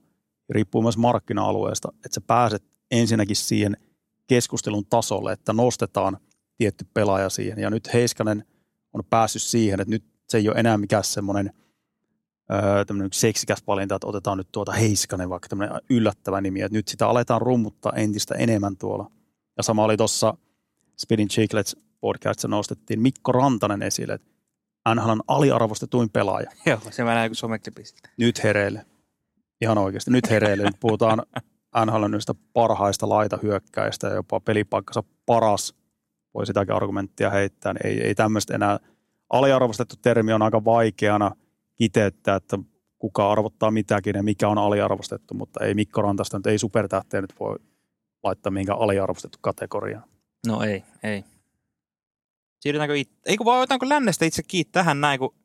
[0.50, 3.78] riippuu myös markkina-alueesta, että sä pääset ensinnäkin siihen
[4.28, 6.18] keskustelun tasolle, että nostetaan
[6.58, 7.60] tietty pelaaja siihen.
[7.60, 8.46] Ja nyt Heiskanen
[8.94, 11.54] on päässyt siihen, että nyt se ei ole enää mikään semmoinen
[12.54, 16.88] öö, tämmöinen seksikäs valinta, että otetaan nyt tuota Heiskanen, vaikka tämmöinen yllättävä nimi, että nyt
[16.88, 19.12] sitä aletaan rummuttaa entistä enemmän tuolla.
[19.58, 20.38] Ja sama oli tuossa
[20.98, 24.32] Spinning Chicklets podcastissa nostettiin Mikko Rantanen esille, että
[24.96, 26.52] NHL on aliarvostetuin pelaaja.
[26.66, 28.10] Joo, se mä näin kuin someklipisistä.
[28.18, 28.86] Nyt hereille.
[29.62, 30.64] Ihan oikeasti, nyt hereille.
[30.64, 31.24] Nyt puhutaan
[31.86, 35.76] NHL yhdestä parhaista laitahyökkäistä ja jopa pelipaikkansa paras.
[36.34, 37.74] Voi sitäkin argumenttia heittää.
[37.74, 38.80] Niin ei, ei tämmöistä enää.
[39.30, 41.32] Aliarvostettu termi on aika vaikeana
[41.82, 42.60] kiteyttää, että
[43.00, 47.34] kuka arvottaa mitäkin ja mikä on aliarvostettu, mutta ei Mikko Rantasta nyt, ei supertähteä nyt
[47.40, 47.56] voi
[48.24, 50.04] laittaa mihinkään aliarvostettu kategoriaan.
[50.48, 51.24] No ei, ei.
[52.60, 53.14] Siirrytäänkö itse?
[53.26, 55.36] Ei kun vaan otetaanko lännestä itse kiinni tähän näin, kun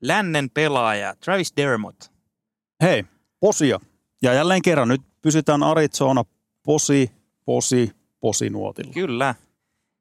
[0.00, 2.04] lännen pelaaja Travis Dermott.
[2.82, 3.04] Hei,
[3.40, 3.80] posia.
[4.22, 6.24] Ja jälleen kerran, nyt pysytään Arizona
[6.64, 7.10] posi,
[7.44, 8.92] posi, posi nuotilla.
[8.92, 9.34] Kyllä.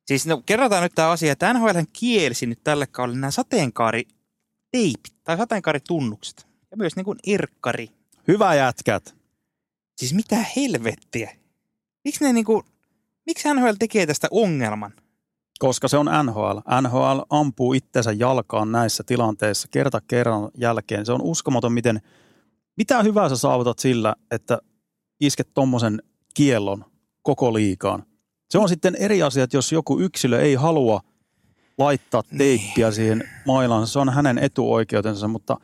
[0.05, 3.31] Siis no, kerrotaan nyt tämä asia, että NHL kielsi nyt tälle kaudelle nämä
[4.67, 6.47] sateenkaariteipit tai sateenkaaritunnukset.
[6.71, 7.87] Ja myös niin kuin erkkari.
[8.27, 9.15] Hyvä jätkät.
[9.97, 11.35] Siis mitä helvettiä?
[12.03, 12.63] Miksi ne niinku,
[13.25, 14.93] miksi NHL tekee tästä ongelman?
[15.59, 16.57] Koska se on NHL.
[16.81, 21.05] NHL ampuu itsensä jalkaan näissä tilanteissa kerta kerran jälkeen.
[21.05, 22.01] Se on uskomaton, miten,
[22.77, 24.59] mitä hyvää sä saavutat sillä, että
[25.19, 26.01] isket tommosen
[26.33, 26.85] kiellon
[27.21, 28.03] koko liikaan.
[28.49, 31.01] Se on sitten eri asia, että jos joku yksilö ei halua
[31.77, 35.57] laittaa teippiä siihen mailaan, se on hänen etuoikeutensa, mutta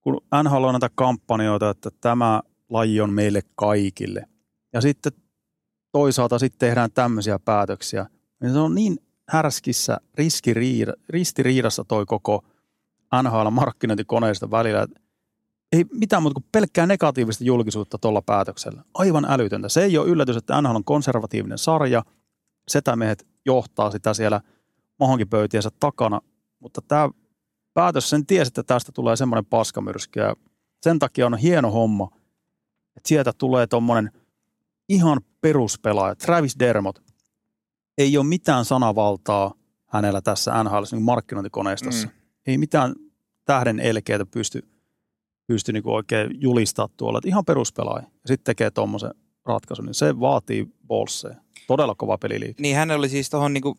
[0.00, 4.26] kun NHL on näitä kampanjoita, että tämä laji on meille kaikille.
[4.72, 5.12] Ja sitten
[5.92, 8.06] toisaalta sitten tehdään tämmöisiä päätöksiä,
[8.42, 12.44] niin se on niin härskissä riskiriida, ristiriidassa toi koko
[13.22, 15.00] NHL-markkinointikoneista välillä, että
[15.72, 18.82] ei mitään muuta kuin pelkkää negatiivista julkisuutta tuolla päätöksellä.
[18.94, 19.68] Aivan älytöntä.
[19.68, 22.02] Se ei ole yllätys, että NHL on konservatiivinen sarja.
[22.68, 24.40] Setämiehet johtaa sitä siellä
[24.98, 26.20] mahonkipöytiensä takana,
[26.58, 27.10] mutta tämä
[27.74, 30.36] päätös sen tiesi, että tästä tulee semmoinen paskamyrsky ja
[30.82, 32.08] sen takia on hieno homma,
[32.96, 34.10] että sieltä tulee tuommoinen
[34.88, 36.98] ihan peruspelaaja, Travis Dermott.
[37.98, 39.54] Ei ole mitään sanavaltaa
[39.86, 42.06] hänellä tässä NHL niin markkinointikoneistossa.
[42.06, 42.12] Mm.
[42.12, 42.20] Mm.
[42.46, 42.94] Ei mitään
[43.44, 44.68] tähden elkeitä pysty,
[45.46, 47.18] pysty niin oikein julistaa tuolla.
[47.18, 48.02] Että ihan peruspelaaja.
[48.02, 49.10] Ja sitten tekee tuommoisen
[49.44, 51.34] ratkaisun, niin se vaatii bolseja.
[51.66, 52.62] Todella kova peliliike.
[52.62, 53.76] Niin hän oli siis tuohon niinku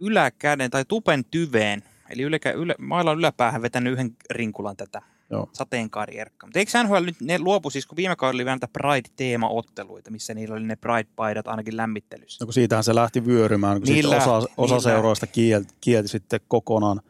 [0.00, 5.48] yläkäden tai tupen tyveen, eli yläkä, ylä, mailan yläpäähän vetänyt yhden rinkulan tätä Joo.
[5.52, 6.46] sateenkaarierkkaa.
[6.46, 10.54] Mutta eikö NHL nyt, ne luopu siis, kun viime kaudella oli näitä Pride-teemaotteluita, missä niillä
[10.54, 12.44] oli ne Pride-paidat ainakin lämmittelyssä.
[12.44, 16.08] No kun siitähän se lähti vyörymään, kun Niin sitten osa, osa niin seuroista kielti, kielti
[16.08, 17.00] sitten kokonaan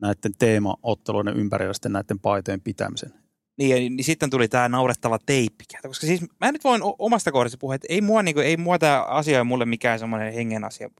[0.00, 3.12] näiden teemaotteluiden ympärillä sitten näiden paitojen pitämisen.
[3.58, 5.64] Niin, ja, niin sitten tuli tämä naurettava teippi.
[5.86, 9.02] Koska siis mä nyt voin omasta kohdasta puhua, että ei mua, niinku, ei mua tämä
[9.02, 10.90] asia ole mulle mikään semmoinen hengen asia.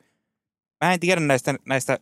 [0.84, 1.98] Mä en tiedä näistä, näistä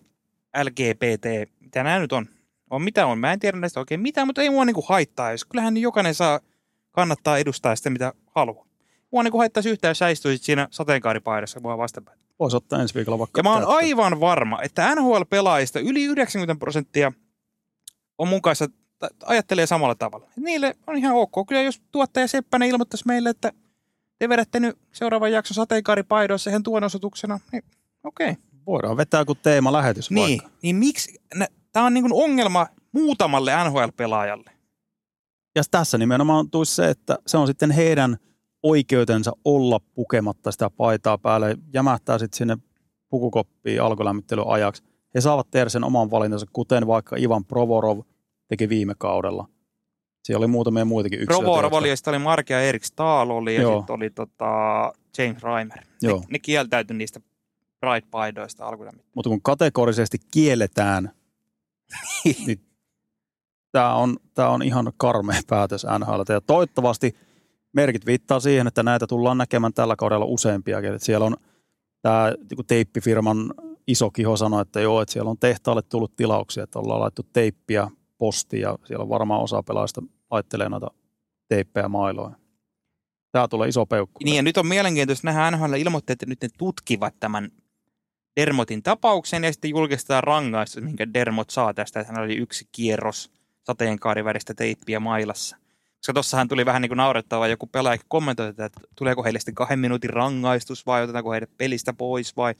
[0.62, 1.24] LGBT,
[1.60, 2.26] mitä nämä nyt on,
[2.70, 3.18] on mitä on.
[3.18, 5.30] Mä en tiedä näistä oikein mitään, mutta ei mua niinku haittaa.
[5.30, 6.40] Jos kyllähän jokainen saa
[6.92, 8.66] kannattaa edustaa sitä, mitä haluaa.
[9.10, 12.18] Mua niinku haittaisi yhtään, jos sä istuisit siinä sateenkaaripaidassa mua vastapäin.
[12.38, 13.78] Voisi ottaa ensi viikolla vaikka Ja mä oon käyttöön.
[13.78, 17.12] aivan varma, että NHL-pelaajista yli 90 prosenttia
[18.18, 18.68] on mun kanssa,
[19.24, 20.28] ajattelee samalla tavalla.
[20.36, 21.32] Niille on ihan ok.
[21.48, 23.52] Kyllä jos tuottaja Seppänen ilmoittaisi meille, että
[24.18, 27.62] te vedätte nyt seuraavan jakson sateenkaaripaidoissa ihan tuon osoituksena, niin
[28.04, 28.30] okei.
[28.30, 28.42] Okay.
[28.66, 30.58] Voidaan vetää joku teemalähetys Niin, vaikka.
[30.62, 31.20] niin miksi?
[31.72, 34.50] Tämä on niin ongelma muutamalle NHL-pelaajalle.
[35.54, 38.16] Ja tässä nimenomaan tulisi se, että se on sitten heidän
[38.62, 42.56] oikeutensa olla pukematta sitä paitaa päälle, jämähtää sitten sinne
[43.08, 44.82] pukukoppiin alkulämmittelyn ajaksi.
[45.14, 48.00] He saavat tehdä sen oman valintansa, kuten vaikka Ivan Provorov
[48.48, 49.48] teki viime kaudella.
[50.24, 51.44] Siellä oli muutamia muitakin yksilöitä.
[51.44, 54.46] Provorov oli, ja sitten oli Mark ja Erik Stahl oli, ja sitten oli tota
[55.18, 55.78] James Reimer.
[56.02, 56.18] Joo.
[56.18, 57.20] Ne, ne kieltäytyi niistä
[57.80, 59.12] Pride-paidoista alkulämmittelystä.
[59.14, 61.10] Mutta kun kategorisesti kielletään,
[62.46, 62.60] niin
[63.72, 66.22] tämä on, tämä on ihan karmea päätös NHL.
[66.28, 67.14] Ja toivottavasti
[67.72, 70.94] merkit viittaa siihen, että näitä tullaan näkemään tällä kaudella useampiakin.
[70.94, 71.36] Että siellä on
[72.02, 73.54] tämä niinku teippifirman
[73.86, 77.88] iso kiho sanoi, että joo, että siellä on tehtaalle tullut tilauksia, että ollaan laittu teippiä
[78.18, 80.90] postiin ja siellä on varmaan osa pelaajista laittelee noita
[81.48, 82.36] teippejä mailoja.
[83.32, 84.20] Tämä tulee iso peukku.
[84.24, 87.50] Niin ja nyt on mielenkiintoista nähdä NHL ilmoitti, että nyt ne tutkivat tämän
[88.36, 93.30] Dermotin tapauksen ja sitten julkistetaan rangaistus, minkä Dermot saa tästä, että hän oli yksi kierros
[93.64, 95.56] sateenkaariväristä teippiä mailassa.
[95.96, 99.78] Koska tossahan tuli vähän niin kuin naurettavaa, joku pelaaja kommentoi, että tuleeko heille sitten kahden
[99.78, 102.54] minuutin rangaistus vai otetaanko heidät pelistä pois vai,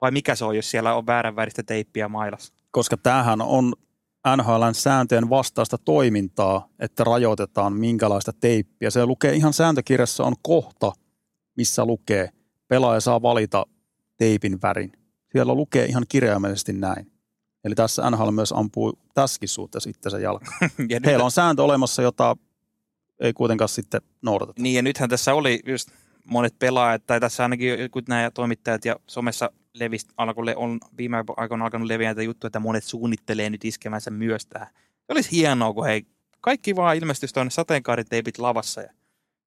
[0.00, 2.54] vai mikä se on, jos siellä on väärän väristä teippiä mailassa.
[2.70, 3.72] koska tämähän on
[4.36, 8.90] NHLn sääntöjen vastaista toimintaa, että rajoitetaan minkälaista teippiä.
[8.90, 10.92] Se lukee ihan sääntökirjassa on kohta,
[11.56, 12.28] missä lukee,
[12.68, 13.66] pelaaja saa valita
[14.16, 14.92] teipin värin.
[15.32, 17.12] Siellä lukee ihan kirjaimellisesti näin.
[17.64, 20.70] Eli tässä NHL myös ampuu tässäkin suhteessa itsensä jalkaan.
[20.88, 22.36] ja Heillä on sääntö olemassa, jota
[23.20, 24.62] ei kuitenkaan sitten noudateta.
[24.62, 25.88] Niin ja nythän tässä oli just
[26.24, 31.64] monet pelaajat, tai tässä ainakin jotkut nämä toimittajat ja somessa levistä, alkoi, on viime aikoina
[31.64, 34.68] alkanut leviä näitä juttuja, että monet suunnittelee nyt iskemänsä myös tähän.
[34.74, 36.06] Se olisi hienoa, kun hei,
[36.40, 38.92] kaikki vaan ilmestyisi tuonne sateenkaariteipit lavassa ja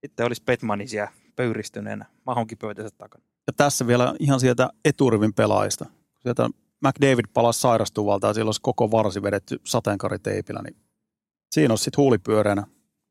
[0.01, 3.23] sitten olisi Petmani siellä pöyristyneenä mahonkin pöytänsä takana.
[3.47, 5.85] Ja tässä vielä ihan sieltä eturivin pelaajista.
[6.19, 6.49] Sieltä
[6.81, 10.75] McDavid palasi sairastuvalta ja siellä olisi koko varsi vedetty sateenkaariteipillä, niin
[11.51, 12.63] siinä olisi sitten huulipyöreänä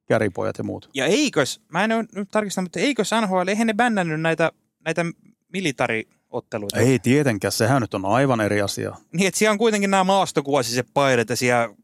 [0.08, 0.90] käripojat ja muut.
[0.94, 4.52] Ja eikös, mä en ole nyt tarkistanut, mutta eikös NHL, eihän ne bännännyt näitä,
[4.84, 5.04] näitä
[5.52, 6.78] militariotteluita?
[6.78, 8.96] Ei tietenkään, sehän nyt on aivan eri asia.
[9.12, 11.74] Niin, että siellä on kuitenkin nämä maastokuosiset paidat ja siellä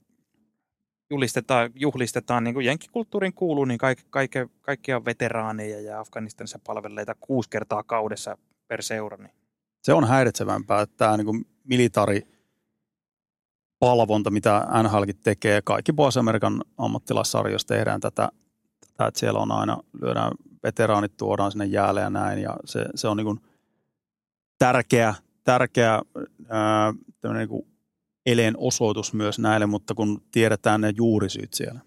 [1.10, 7.14] julistetaan, juhlistetaan, niin kuin jenkkikulttuurin kuuluu, niin kaikki, kaikki, kaikki on veteraaneja ja Afganistanissa palvelleita
[7.20, 8.38] kuusi kertaa kaudessa
[8.68, 9.16] per seura.
[9.16, 9.32] Niin.
[9.82, 12.22] Se on häiritsevämpää, että tämä niin militari
[13.78, 18.28] palvonta, mitä NHLkin tekee, kaikki Pohjois-Amerikan ammattilaissarjoissa tehdään tätä,
[18.80, 20.32] tätä, että siellä on aina, lyödään
[20.62, 23.40] veteraanit, tuodaan sinne jäälle ja näin, ja se, se on niin kuin
[24.58, 26.02] tärkeä, tärkeä
[26.48, 26.94] ää,
[27.34, 27.66] niin kuin
[28.26, 31.80] eleen osoitus myös näille, mutta kun tiedetään ne juurisyyt siellä,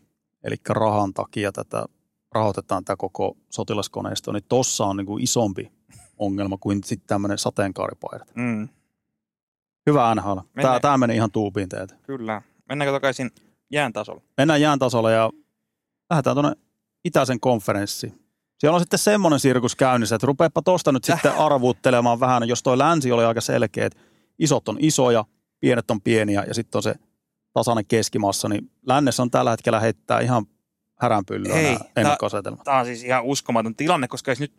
[0.43, 1.85] eli rahan takia tätä
[2.31, 5.71] rahoitetaan tämä koko sotilaskoneisto, niin tossa on niin kuin isompi
[6.17, 8.35] ongelma kuin sitten tämmöinen sateenkaaripaidat.
[8.35, 8.69] Mm,
[9.89, 10.37] Hyvä NHL.
[10.61, 11.95] Tämä, tämä meni ihan tuupiin teiltä.
[12.03, 12.41] kyllä.
[12.69, 13.31] Mennäänkö takaisin
[13.71, 14.21] jään tasolle?
[14.37, 15.29] Mennään jään tasolle ja
[16.09, 16.51] lähdetään tuonne
[17.05, 18.19] itäisen konferenssiin.
[18.57, 22.77] Siellä on sitten semmoinen sirkus käynnissä, että rupeepa tuosta nyt sitten arvuuttelemaan vähän, jos toi
[22.77, 23.99] länsi oli aika selkeä, että
[24.39, 25.25] isot on isoja,
[25.60, 26.95] pienet on pieniä ja sitten on se
[27.53, 30.45] tasainen keskimassa, niin lännessä on tällä hetkellä heittää ihan
[30.99, 32.64] häränpyllyä Hei, nämä ennakkoasetelmat.
[32.64, 34.53] Tämä on siis ihan uskomaton tilanne, koska jos nyt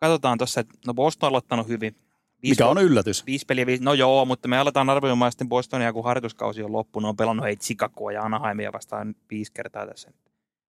[0.00, 1.96] katsotaan tuossa, että no Boston on aloittanut hyvin.
[2.42, 3.26] Viisi Mikä on yllätys.
[3.26, 7.00] Viisi peliä, viisi, no joo, mutta me aletaan arvioimaan sitten Bostonia, kun harjoituskausi on loppu.
[7.00, 10.12] Ne on pelannut heitä Chicagoa ja Anaheimia vastaan viisi kertaa tässä.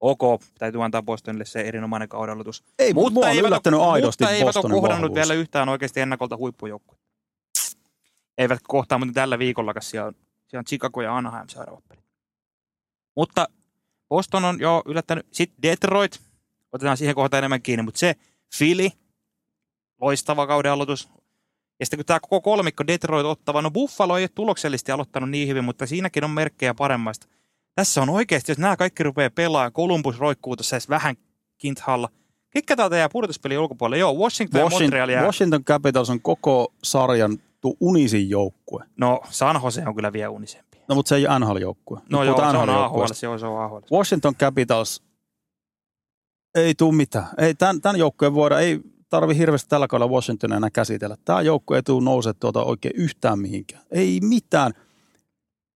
[0.00, 0.20] Ok,
[0.58, 2.64] täytyy antaa Bostonille se erinomainen kaudenaloitus.
[2.78, 5.14] Ei, mutta on eivät yllättänyt ole, aidosti mutta eivät ole kohdannut vahvuus.
[5.14, 7.05] vielä yhtään oikeasti ennakolta huippujoukkuetta.
[8.38, 10.14] Eivät kohtaa, mutta tällä viikolla siellä on,
[10.46, 12.04] siellä on Chicago ja Anaheim seuraavat pelit.
[13.16, 13.48] Mutta
[14.08, 15.26] Boston on jo yllättänyt.
[15.32, 16.20] Sitten Detroit,
[16.72, 18.14] otetaan siihen kohtaan enemmän kiinni, mutta se
[18.58, 18.88] Philly,
[20.00, 21.08] loistava kauden aloitus.
[21.80, 25.48] Ja sitten kun tämä koko kolmikko Detroit ottava, no Buffalo ei ole tuloksellisesti aloittanut niin
[25.48, 27.26] hyvin, mutta siinäkin on merkkejä paremmasta.
[27.74, 31.16] Tässä on oikeasti, jos nämä kaikki rupeaa pelaamaan, Columbus roikkuu tuossa edes vähän
[31.58, 32.08] kinthalla.
[32.50, 33.98] Ketkä täältä jää pudotuspelin ulkopuolelle?
[33.98, 35.24] Joo, Washington, ja Montreal Washington, jää.
[35.24, 38.84] Washington Capitals on koko sarjan tu- unisin joukkue.
[38.96, 40.78] No, San Jose on kyllä vielä unisempi.
[40.88, 42.00] No mutta se ei ole NHL-joukkue.
[42.10, 43.78] No Nyt joo, se on AHL, se on, se on AHL.
[43.92, 45.02] Washington Capitals
[46.54, 47.26] ei tule mitään.
[47.38, 51.16] Ei, tämän, tämän joukkueen voida, ei tarvi hirveästi tällä kaudella Washingtonia enää käsitellä.
[51.24, 53.82] Tämä joukkue ei tule nousee tuota oikein yhtään mihinkään.
[53.90, 54.72] Ei mitään.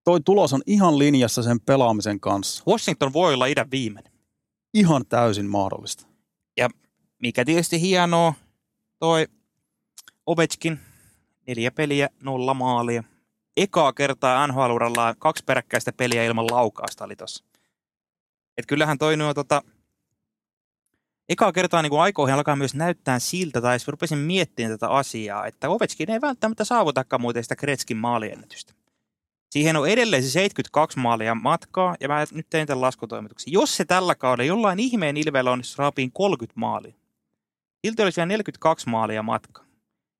[0.03, 2.63] toi tulos on ihan linjassa sen pelaamisen kanssa.
[2.67, 4.13] Washington voi olla idän viimeinen.
[4.73, 6.07] Ihan täysin mahdollista.
[7.21, 8.33] Mikä tietysti hienoa,
[8.99, 9.27] toi
[10.25, 10.79] Ovechkin,
[11.47, 13.03] neljä peliä, nolla maalia.
[13.57, 14.75] Ekaa kertaa nhl
[15.19, 17.43] kaksi peräkkäistä peliä ilman laukausta oli tossa.
[18.57, 19.61] Et kyllähän toi nuo tota,
[21.29, 26.11] ekaa kertaa niin aikoihin alkaa myös näyttää siltä, tai rupesin miettimään tätä asiaa, että Ovechkin
[26.11, 28.73] ei välttämättä saavutakaan muuten sitä Kretskin maaliennätystä.
[29.49, 33.53] Siihen on edelleen se 72 maalia matkaa, ja mä nyt tein tämän laskutoimituksen.
[33.53, 36.93] Jos se tällä kaudella jollain ihmeen ilveellä onnistuu raapiin 30 maalia,
[37.85, 39.70] silti olisi vielä 42 maalia matkaa.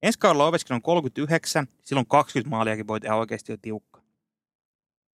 [0.03, 4.01] Ensi kaudella Ovechkin on 39, silloin 20 maaliakin voi tehdä oikeasti jo tiukka.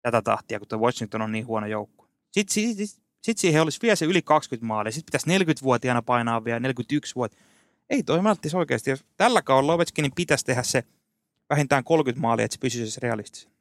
[0.03, 2.09] Tätä tahtia, kun Washington on niin huono joukko.
[2.31, 4.93] Sitten, sitten, sitten siihen olisi vielä se yli 20 maalia.
[4.93, 7.39] Sitten pitäisi 40-vuotiaana painaa vielä 41 vuotta.
[7.91, 8.91] Ei toi välttämättä oikeasti.
[8.91, 10.85] Jos tällä kaudella Ovechkinin pitäisi tehdä se
[11.51, 13.53] vähintään 30 maalia, että se pysyisi realistisesti.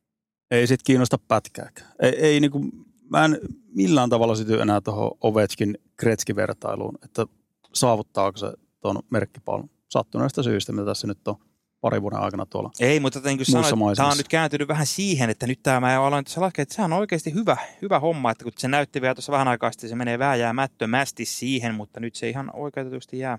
[0.52, 1.92] Ei sit kiinnosta pätkääkään.
[2.02, 2.62] Ei, ei niinku,
[3.10, 3.40] mä en
[3.76, 7.26] millään tavalla syty enää tuohon Ovechkin Kretski-vertailuun, että
[7.74, 11.36] saavuttaako se tuon merkkipallon sattuneesta syystä, mitä tässä nyt on
[11.82, 12.72] pari vuoden aikana tuolla.
[12.80, 16.06] Ei, mutta niin kuin sanoin, tämä on nyt kääntynyt vähän siihen, että nyt tämä mä
[16.06, 19.16] aloin tässä laskea, että sehän on oikeasti hyvä, hyvä homma, että kun se näytti vielä
[19.16, 23.38] tuossa vähän aikaa sitten, se menee vääjäämättömästi siihen, mutta nyt se ihan oikeutetusti jää,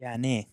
[0.00, 0.44] jää ne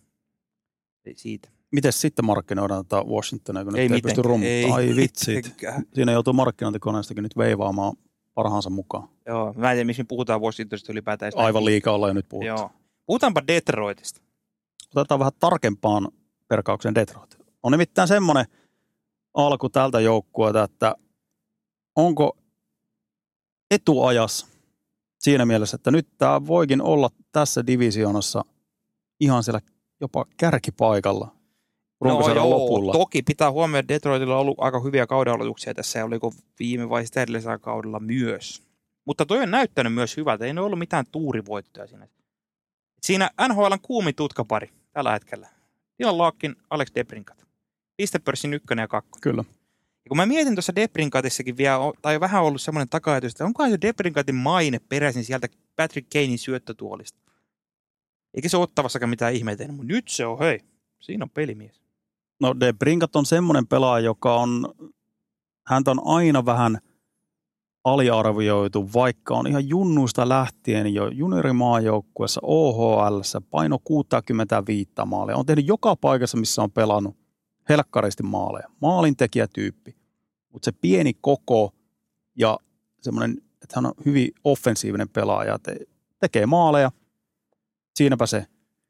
[1.16, 1.50] siitä.
[1.72, 5.36] Miten sitten markkinoidaan tätä Washingtonia, kun Ei nyt ei, pysty ei Ai vitsi.
[5.36, 5.84] mitenkään.
[5.94, 7.94] Siinä joutuu markkinointikoneestakin nyt veivaamaan
[8.34, 9.10] parhaansa mukaan.
[9.26, 11.32] Joo, mä en tiedä, miksi me puhutaan Washingtonista ylipäätään.
[11.36, 12.48] Aivan liikaa ollaan jo nyt puhuttu.
[12.48, 12.72] Joo.
[13.06, 14.22] Puhutaanpa Detroitista.
[14.96, 16.12] Otetaan vähän tarkempaan
[16.48, 17.38] perkauksen Detroit.
[17.64, 18.46] On nimittäin semmoinen
[19.34, 20.96] alku tältä joukkueelta, että
[21.96, 22.38] onko
[23.72, 24.48] etuajassa
[25.20, 28.46] siinä mielessä, että nyt tämä voikin olla tässä divisioonassa
[29.20, 29.62] ihan siellä
[30.02, 31.36] jopa kärkipaikalla
[32.02, 32.94] runkosarjan lopulla.
[32.94, 36.34] No toki pitää huomioida, että Detroitilla on ollut aika hyviä kauden aloituksia tässä ja oliko
[36.60, 38.64] viime vai sitä edellisellä kaudella myös.
[39.06, 42.08] Mutta toi on näyttänyt myös hyvältä, ei ne ollut mitään tuurivoittoja siinä.
[43.02, 45.48] Siinä NHLn kuumin tutkapari tällä hetkellä.
[46.00, 47.48] Dylan Larkin, Alex Debrinkat.
[47.98, 49.22] Pistepörssin ykkönen ja kakkonen.
[49.22, 49.44] Kyllä.
[50.06, 53.78] Ja kun mä mietin tuossa Debrinkatissakin vielä, tai vähän ollut semmoinen taka että onkohan se
[53.82, 57.20] Debrinkatin maine peräisin sieltä Patrick Kanein syöttötuolista.
[58.34, 60.60] Eikä se ottavassakaan mitään ihmeitä, mutta nyt se on, hei,
[61.00, 61.82] siinä on pelimies.
[62.40, 64.74] No De Brinkat on semmoinen pelaaja, joka on,
[65.68, 66.80] häntä on aina vähän
[67.84, 73.20] aliarvioitu, vaikka on ihan junnuista lähtien jo juniorimaajoukkuessa OHL,
[73.50, 75.38] paino 65 maalia.
[75.38, 77.18] On tehnyt joka paikassa, missä on pelannut
[77.70, 78.68] helkkaristi maaleja.
[78.82, 79.96] Maalintekijätyyppi,
[80.50, 81.74] mutta se pieni koko
[82.36, 82.58] ja
[83.02, 85.78] semmoinen, että hän on hyvin offensiivinen pelaaja, te,
[86.20, 86.92] tekee maaleja.
[87.96, 88.46] Siinäpä se.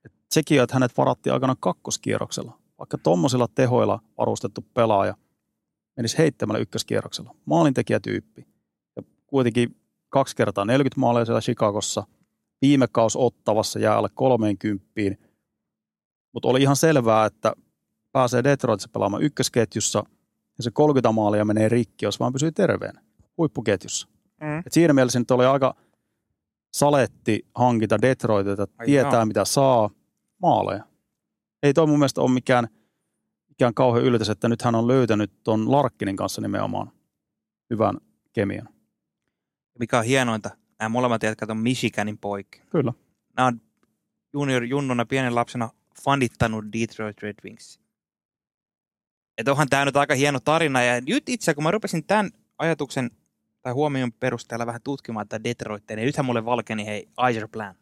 [0.05, 5.15] Et sekin, että hänet varattiin aikana kakkoskierroksella, vaikka tuommoisilla tehoilla varustettu pelaaja
[5.97, 7.35] menisi heittämällä ykköskierroksella.
[7.45, 8.50] Maalintekijätyyppi.
[9.31, 9.75] Kuitenkin
[10.09, 12.03] kaksi kertaa 40 maalia siellä Chicagossa.
[12.61, 14.85] Viime kaus Ottavassa jää alle 30.
[16.33, 17.53] Mutta oli ihan selvää, että
[18.11, 20.03] pääsee Detroitissa pelaamaan ykkösketjussa
[20.57, 23.01] ja se 30 maalia menee rikki, jos vaan pysyy terveenä
[23.37, 24.07] huippuketjussa.
[24.41, 24.59] Mm.
[24.59, 25.75] Et siinä mielessä nyt oli aika
[26.73, 29.25] saletti hankita Detroitilta, että Ai tietää jaa.
[29.25, 29.89] mitä saa
[30.41, 30.83] maaleja.
[31.63, 32.67] Ei toi mun mielestä ole mikään,
[33.49, 36.91] mikään kauhean yllätys, että nyt hän on löytänyt ton Larkkinin kanssa nimenomaan
[37.69, 37.97] hyvän
[38.33, 38.69] kemian.
[39.79, 40.49] Mikä on hienointa,
[40.79, 42.63] nämä molemmat jätkät on Michiganin poikia.
[42.69, 42.93] Kyllä.
[43.37, 43.61] Nämä on
[44.33, 45.69] junior junnuna pienen lapsena
[46.03, 47.79] fanittanut Detroit Red Wings.
[49.37, 50.83] Et onhan tämä nyt aika hieno tarina.
[50.83, 53.11] Ja nyt itse, kun mä rupesin tämän ajatuksen
[53.61, 57.75] tai huomion perusteella vähän tutkimaan tätä Detroitia, niin nythän mulle valkeni hei Iser Plan.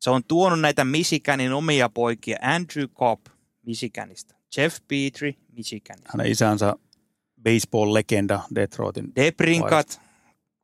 [0.00, 2.38] Se on tuonut näitä Michiganin omia poikia.
[2.42, 3.26] Andrew Cobb
[3.66, 4.34] Michiganista.
[4.56, 6.10] Jeff Petrie Michiganista.
[6.12, 6.74] Hänen isänsä
[7.42, 9.12] baseball-legenda Detroitin.
[9.16, 10.00] Debrinkat,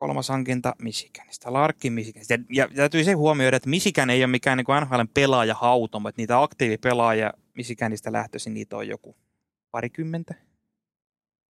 [0.00, 2.34] kolmas hankinta Michiganista, Larkin Michiganista.
[2.34, 6.42] Ja, ja täytyy se huomioida, että Michigan ei ole mikään niin NHLn pelaajahautomo, että niitä
[6.42, 9.16] aktiivipelaajia Michiganista lähtöisin, niitä on joku
[9.70, 10.34] parikymmentä.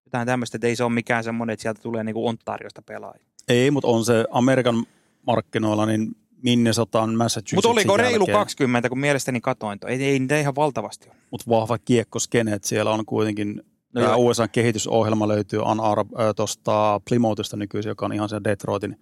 [0.06, 3.26] Jotain tämmöistä, että ei se ole mikään semmoinen, että sieltä tulee niin Ontariosta pelaajia.
[3.48, 4.86] Ei, mutta on se Amerikan
[5.26, 9.78] markkinoilla, niin Minnesotan, Massachusettsin Mutta oliko reilu jälkeen, 20, kun mielestäni katoin.
[9.78, 9.90] toi.
[9.90, 11.16] Ei, ei niitä ihan valtavasti ole.
[11.30, 13.62] Mutta vahva kiekkoskene, että siellä on kuitenkin
[13.94, 14.16] No joo.
[14.16, 18.96] USA kehitysohjelma löytyy Ann Arbor äh, tuosta Plymouthista nykyisin, joka on ihan se Detroitin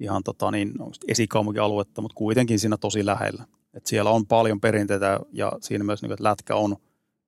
[0.00, 0.72] ihan tota niin,
[1.08, 3.44] esikaupunkialuetta, mutta kuitenkin siinä tosi lähellä.
[3.74, 6.76] Et siellä on paljon perinteitä ja siinä myös, niin, että lätkä on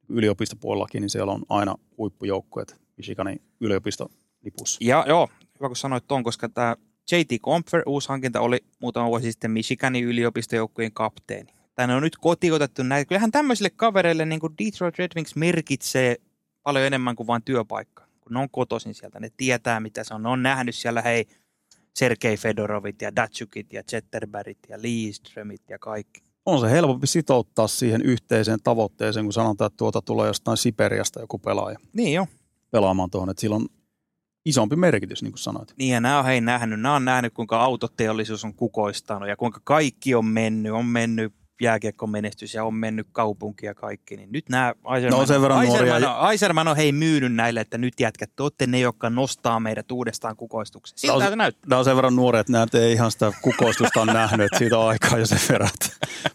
[0.08, 4.78] yliopistopuolellakin, niin siellä on aina huippujoukkueet Michiganin yliopistolipussa.
[4.80, 6.76] Ja joo, hyvä kun sanoit ton, koska tämä
[7.12, 11.52] JT Comfer, uusi hankinta, oli muutama vuosi sitten Michiganin yliopistojoukkueen kapteeni.
[11.74, 13.08] Tänne on nyt kotiotettu näitä.
[13.08, 16.16] Kyllähän tämmöisille kavereille niin kuin Detroit Red Wings merkitsee
[16.62, 18.04] paljon enemmän kuin vain työpaikka.
[18.20, 20.22] Kun ne on kotoisin sieltä, ne tietää mitä se on.
[20.22, 21.26] Ne on nähnyt siellä, hei,
[21.94, 26.22] Sergei Fedorovit ja Datsukit ja Zetterbergit ja Leeströmit ja kaikki.
[26.46, 31.38] On se helpompi sitouttaa siihen yhteiseen tavoitteeseen, kun sanotaan, että tuota tulee jostain Siperiasta joku
[31.38, 32.26] pelaaja Niin jo.
[32.70, 33.30] pelaamaan tuohon.
[33.30, 33.66] Että sillä on
[34.44, 35.74] isompi merkitys, niin kuin sanoit.
[35.78, 39.60] Niin ja nämä on hei nähnyt, nämä on nähnyt kuinka autoteollisuus on kukoistanut ja kuinka
[39.64, 44.74] kaikki on mennyt, on mennyt jääkiekkomenestys ja on mennyt kaupunki ja kaikki, niin nyt nämä
[44.84, 48.42] Aiserman, No, sen verran Aiserman, on, Aiserman on hei myynyt näille, että nyt jätkät, te
[48.42, 50.98] olette ne, jotka nostaa meidät uudestaan kukoistukseen.
[50.98, 51.68] Siltä se näyttää.
[51.68, 54.88] Nämä on sen verran nuoret, että nämä ei ihan sitä kukoistusta nähnyt, että siitä on
[54.88, 55.70] aikaa jo sen verran.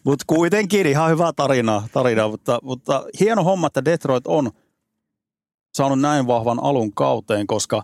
[0.03, 4.51] Mutta kuitenkin ihan hyvä tarina, tarina mutta, mutta hieno homma, että Detroit on
[5.73, 7.83] saanut näin vahvan alun kauteen, koska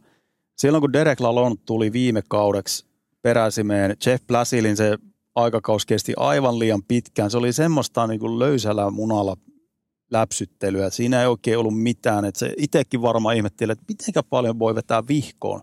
[0.58, 2.86] silloin kun Derek Lalonde tuli viime kaudeksi
[3.22, 4.98] peräsimeen, Jeff Blasilin se
[5.36, 7.32] aikakaus kesti aivan liian pitkään.
[7.32, 9.38] Se oli semmoista niin kuin löysällä munalla
[10.12, 10.90] läpsyttelyä.
[10.90, 12.26] Siinä ei oikein ollut mitään.
[12.26, 15.62] Että se itsekin varmaan ihmetteli, että mitenkä paljon voi vetää vihkoon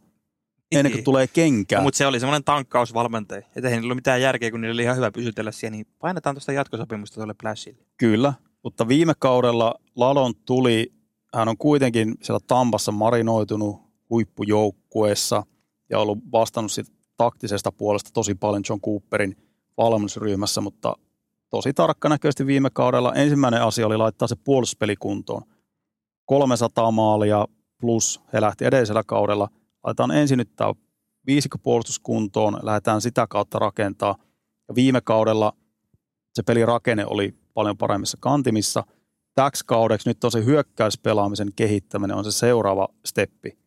[0.73, 1.81] ennen kuin tulee kenkään.
[1.81, 3.43] No, mutta se oli semmoinen tankkausvalmentaja.
[3.57, 6.35] Että ei niillä ollut mitään järkeä, kun niillä oli ihan hyvä pysytellä siellä, niin painetaan
[6.35, 7.85] tuosta jatkosopimusta tuolle Flashille.
[7.97, 10.93] Kyllä, mutta viime kaudella Lalon tuli,
[11.35, 15.43] hän on kuitenkin siellä Tampassa marinoitunut huippujoukkueessa
[15.91, 19.37] ja ollut vastannut siitä taktisesta puolesta tosi paljon John Cooperin
[19.79, 20.95] valmennusryhmässä, mutta
[21.51, 25.43] tosi tarkkanäköisesti viime kaudella ensimmäinen asia oli laittaa se puolustuspeli kuntoon.
[26.25, 27.47] 300 maalia
[27.81, 29.49] plus he lähti edellisellä kaudella.
[29.85, 30.75] Laitetaan ensin nyt tämä
[31.27, 34.17] viisikkopuolustus kuntoon, lähdetään sitä kautta rakentaa.
[34.69, 35.53] Ja viime kaudella
[36.35, 38.85] se pelirakenne oli paljon paremmissa kantimissa.
[39.35, 43.59] Täksi kaudeksi nyt tosi hyökkäyspelaamisen kehittäminen on se seuraava steppi.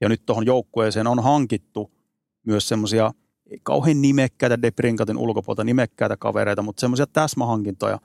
[0.00, 1.90] Ja nyt tuohon joukkueeseen on hankittu
[2.46, 3.10] myös semmoisia
[3.48, 7.98] ei kauhean nimekkäitä Debrinkatin ulkopuolelta nimekkäitä kavereita, mutta semmoisia täsmähankintoja,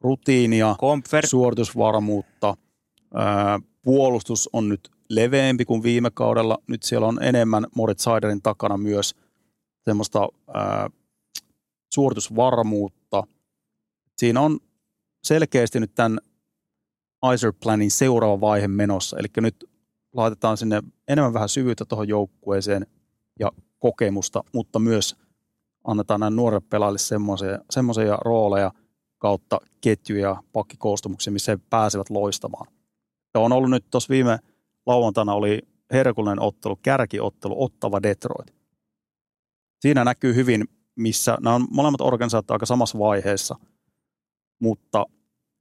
[0.00, 2.56] rutiinia, Komfer, suoritusvarmuutta.
[3.82, 6.58] Puolustus on nyt leveämpi kuin viime kaudella.
[6.66, 9.14] Nyt siellä on enemmän Moritz Seiderin takana myös
[9.84, 10.90] semmoista ää,
[11.94, 13.22] suoritusvarmuutta.
[14.16, 14.58] Siinä on
[15.24, 16.18] selkeästi nyt tämän
[17.34, 19.16] Iser Planin seuraava vaihe menossa.
[19.18, 19.70] Eli nyt
[20.12, 22.86] laitetaan sinne enemmän vähän syvyyttä tuohon joukkueeseen
[23.40, 23.52] ja
[23.86, 25.16] kokemusta, mutta myös
[25.84, 26.98] annetaan näin nuorille pelaajille
[27.70, 28.72] semmoisia, rooleja
[29.18, 32.66] kautta ketjuja, pakkikoostumuksia, missä he pääsevät loistamaan.
[33.34, 34.38] Ja on ollut nyt tuossa viime
[34.86, 35.62] lauantaina oli
[35.92, 38.54] herkullinen ottelu, kärkiottelu, Ottava Detroit.
[39.80, 40.64] Siinä näkyy hyvin,
[40.96, 43.56] missä nämä on molemmat organisaatiot aika samassa vaiheessa,
[44.60, 45.06] mutta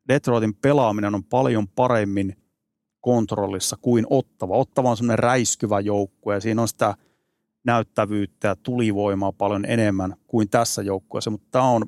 [0.08, 2.36] Detroitin pelaaminen on paljon paremmin
[3.02, 4.58] kontrollissa kuin Ottava.
[4.58, 6.96] Ottava on semmoinen räiskyvä joukkue ja siinä on sitä
[7.66, 11.86] näyttävyyttä ja tulivoimaa paljon enemmän kuin tässä joukkueessa, mutta tämä on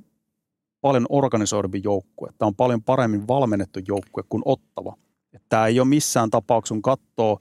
[0.82, 2.30] paljon organisoidumpi joukkue.
[2.38, 4.94] Tämä on paljon paremmin valmennettu joukkue kuin Ottava.
[5.34, 7.40] Että Tämä ei ole missään tapauksessa, kun katsoo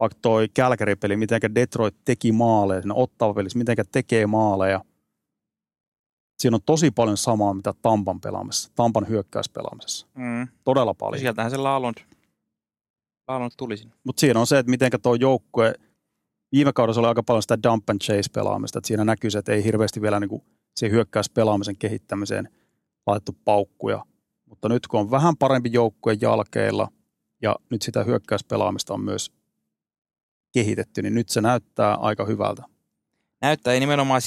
[0.00, 4.84] vaikka toi Kälkäri-peli, miten Detroit teki maaleja, siinä Ottava pelissä, miten tekee maaleja.
[6.38, 10.06] Siinä on tosi paljon samaa, mitä Tampan pelaamisessa, Tampan hyökkäyspelaamisessa.
[10.14, 10.48] mm.
[10.64, 11.20] Todella paljon.
[11.20, 11.96] sieltähän se Laalond,
[13.28, 13.94] Laalond tuli sinne.
[14.04, 15.74] Mutta siinä on se, että miten tuo joukkue,
[16.52, 19.52] viime kaudella oli aika paljon sitä dump and chase pelaamista, että siinä näkyy se, että
[19.52, 20.42] ei hirveästi vielä niin
[20.76, 22.48] siihen hyökkäyspelaamisen kehittämiseen
[23.06, 24.04] laitettu paukkuja.
[24.46, 26.88] Mutta nyt kun on vähän parempi joukkue jalkeilla
[27.42, 29.32] ja nyt sitä hyökkäyspelaamista on myös
[30.52, 32.62] kehitetty, niin nyt se näyttää aika hyvältä.
[33.42, 34.22] näyttää ei nimenomaan,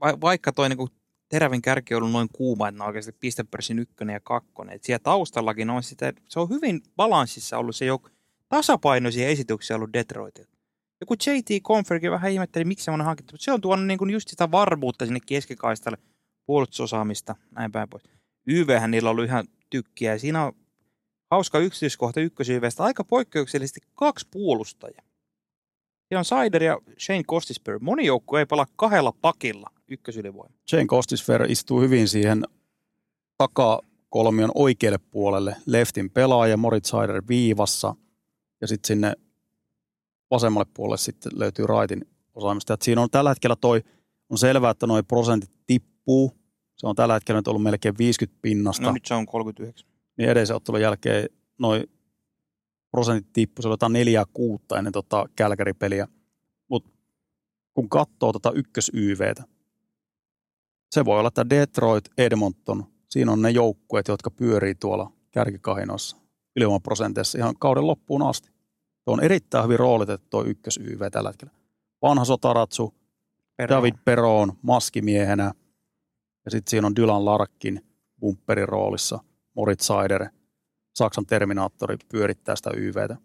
[0.00, 0.88] vaikka toi niinku
[1.28, 4.74] terävin kärki on ollut noin kuuma, että ne on oikeasti pistepörssin ykkönen ja kakkonen.
[4.76, 8.10] Et siellä taustallakin on sitä, se on hyvin balanssissa ollut se jouk-
[8.48, 10.55] tasapainoisia esityksiä ollut Detroitilta.
[11.00, 14.50] Joku JT Conferkin vähän ihmetteli, miksi semmoinen hankittu, mutta se on tuonut niinku just sitä
[14.50, 15.98] varmuutta sinne keskikaistalle,
[16.46, 18.04] puolustusosaamista, näin päin pois.
[18.46, 20.52] YVhän niillä on ollut ihan tykkiä ja siinä on
[21.30, 25.02] hauska yksityiskohta ykkösyyvestä, aika poikkeuksellisesti kaksi puolustajaa.
[26.08, 27.78] Siellä on Sider ja Shane Costisper.
[27.78, 30.54] Moni joukkue ei pelaa kahdella pakilla ykkösylivoima.
[30.72, 32.44] Jane Kostisfer istuu hyvin siihen
[33.38, 35.56] takakolmion oikealle puolelle.
[35.66, 37.94] Leftin pelaaja, Moritz Seider viivassa
[38.60, 39.12] ja sitten sinne
[40.30, 42.04] vasemmalle puolelle sitten löytyy Raitin
[42.34, 42.74] osaamista.
[42.74, 43.82] Et siinä on tällä hetkellä toi,
[44.30, 46.32] on selvää, että noin prosentit tippuu.
[46.76, 48.82] Se on tällä hetkellä nyt ollut melkein 50 pinnasta.
[48.82, 49.88] No nyt se on 39.
[50.18, 51.84] niin edellisen ottelun jälkeen noin
[52.90, 56.08] prosentit tippui, se oli jotain neljää kuutta ennen tota Kälkäripeliä.
[56.70, 56.90] Mutta
[57.74, 59.44] kun katsoo tota ykkös-YVtä,
[60.90, 66.16] se voi olla, että Detroit, Edmonton, siinä on ne joukkueet, jotka pyörii tuolla kärkikahinossa
[66.56, 68.55] ylivoimaprosenteissa ihan kauden loppuun asti.
[69.06, 71.52] Tuo on erittäin hyvin roolitettu tuo ykkös-YV tällä hetkellä.
[72.02, 72.94] Vanha sotaratsu,
[73.56, 73.78] Perään.
[73.78, 75.52] David Peron maskimiehenä
[76.44, 77.86] ja sitten siinä on Dylan Larkin
[78.20, 79.18] bumperin roolissa,
[79.56, 80.26] Moritz Seider,
[80.94, 83.16] Saksan Terminaattori pyörittää sitä YVtä.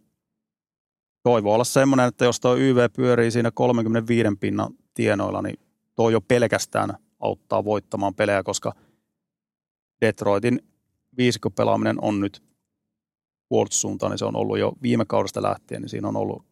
[1.23, 5.59] Toivo olla semmoinen, että jos tuo YV pyörii siinä 35 pinnan tienoilla, niin
[5.95, 8.73] tuo jo pelkästään auttaa voittamaan pelejä, koska
[10.01, 10.59] Detroitin
[11.17, 12.50] viisikkopelaaminen on nyt
[13.51, 16.45] puolustussuuntaan, niin se on ollut jo viime kaudesta lähtien, niin siinä on ollut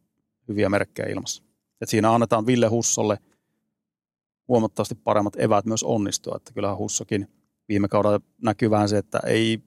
[0.48, 1.44] hyviä merkkejä ilmassa.
[1.82, 3.18] Et siinä annetaan Ville Hussolle
[4.48, 7.28] huomattavasti paremmat eväät myös onnistua, että kyllähän Hussokin
[7.70, 9.60] viime kaudella näkyy vähän se, että ei,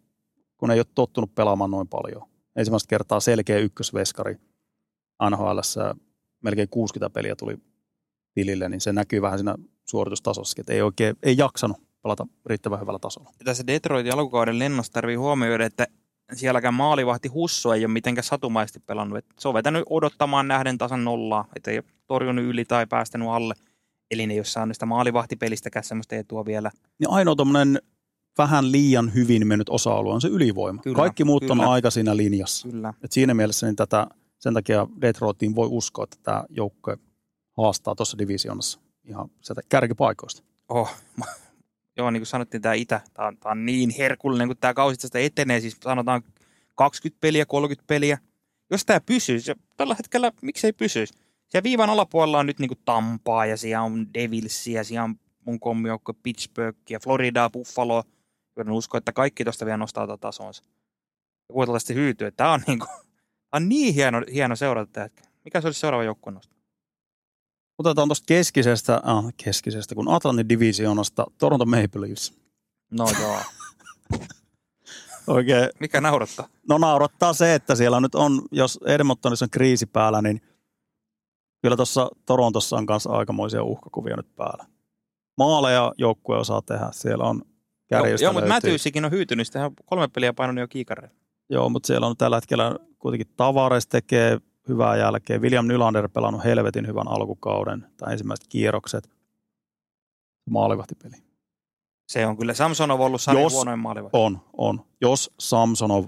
[0.57, 2.22] kun ei ole tottunut pelaamaan noin paljon.
[2.57, 4.37] Ensimmäistä kertaa selkeä ykkösveskari
[5.30, 5.59] NHL,
[6.43, 7.57] melkein 60 peliä tuli
[8.35, 9.55] tilille, niin se näkyy vähän siinä
[9.85, 13.30] suoritustasossa, että ei oikein, ei jaksanut pelata riittävän hyvällä tasolla.
[13.39, 15.87] Ja tässä Detroitin alkukauden lennossa tarvii huomioida, että
[16.35, 19.18] sielläkään maalivahti Husso ei ole mitenkään satumaisesti pelannut.
[19.18, 23.28] Et se on vetänyt odottamaan nähden tasan nollaa, että ei ole torjunut yli tai päästänyt
[23.28, 23.55] alle.
[24.11, 26.70] Eli ne ei ole saanut sitä maalivahtipelistäkään semmoista etua vielä.
[26.99, 27.83] Niin ainoa tuommoinen
[28.39, 30.83] vähän liian hyvin mennyt osa-alue on se ylivoima.
[30.83, 31.53] Kyllä, Kaikki muut kyllä.
[31.53, 32.68] on aika siinä linjassa.
[32.68, 32.95] Kyllä.
[33.05, 34.07] Et siinä mielessä niin tätä,
[34.39, 36.99] sen takia Detroitiin voi uskoa, että tämä joukkue
[37.57, 40.43] haastaa tuossa divisioonassa ihan sieltä kärkipaikoista.
[40.68, 40.91] Oh,
[41.97, 45.01] joo, niin kuin sanottiin, tämä Itä, tämä on, tämä on niin herkullinen, kun tämä kausi
[45.01, 46.22] tästä etenee, siis sanotaan
[46.74, 48.18] 20 peliä, 30 peliä.
[48.70, 51.14] Jos tämä pysyisi, ja tällä hetkellä miksei pysyisi.
[51.49, 55.14] Siellä viivan alapuolella on nyt niin kuin Tampaa ja siellä on Devilsia, siellä on
[55.45, 58.05] mun kommijoukko Pittsburghia, Florida, Buffalo.
[58.57, 60.64] Joten uskon, että kaikki tuosta vielä nostaa tätä tasonsa.
[61.49, 63.05] Ja kuitenkin hyytyy, että tämä on niin, kuin, tämä
[63.53, 65.22] on niin hieno, hieno seurata hetki.
[65.45, 66.32] Mikä se olisi seuraava joukkue?
[67.79, 72.35] Otetaan tuosta keskisestä, ah, keskisestä, kun Atlantin divisioonasta Toronto Maple Leafs.
[72.91, 73.39] No joo.
[75.27, 76.49] Oikein, Mikä naurattaa?
[76.68, 80.41] no naurattaa se, että siellä nyt on, jos Edmontonissa on kriisi päällä, niin
[81.62, 84.64] kyllä tuossa Torontossa on kanssa aikamoisia uhkakuvia nyt päällä.
[85.39, 88.57] Maaleja joukkue osaa tehdä, siellä on Joo, kärjestä joo mutta löytyy.
[88.57, 91.16] Matthewsikin on hyytynyt, sitä on kolme peliä painunut jo kiikareilla.
[91.51, 94.39] Joo, mutta siellä on tällä hetkellä kuitenkin Tavares tekee
[94.69, 95.43] hyvää jälkeen.
[95.43, 99.11] William Nylander pelannut helvetin hyvän alkukauden tai ensimmäiset kierrokset.
[100.51, 101.17] Maalivahtipeli.
[102.09, 104.17] Se on kyllä Samsonov ollut sarjan Jos- huonoin maalivahti.
[104.19, 104.85] On, on.
[105.01, 106.07] Jos Samsonov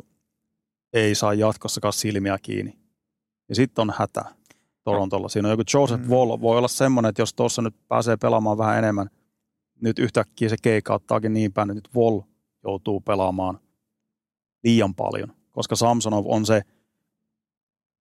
[0.93, 2.79] ei saa jatkossakaan silmiä kiinni,
[3.49, 4.25] niin sitten on hätä
[4.85, 5.29] Torontolla.
[5.29, 6.11] Siinä on joku Joseph mm.
[6.11, 6.41] Wall.
[6.41, 9.11] Voi olla semmoinen, että jos tuossa nyt pääsee pelaamaan vähän enemmän,
[9.81, 12.21] nyt yhtäkkiä se keikauttaakin niin päin, että nyt Wall
[12.65, 13.61] joutuu pelaamaan
[14.65, 16.63] liian paljon, koska Samsonov on se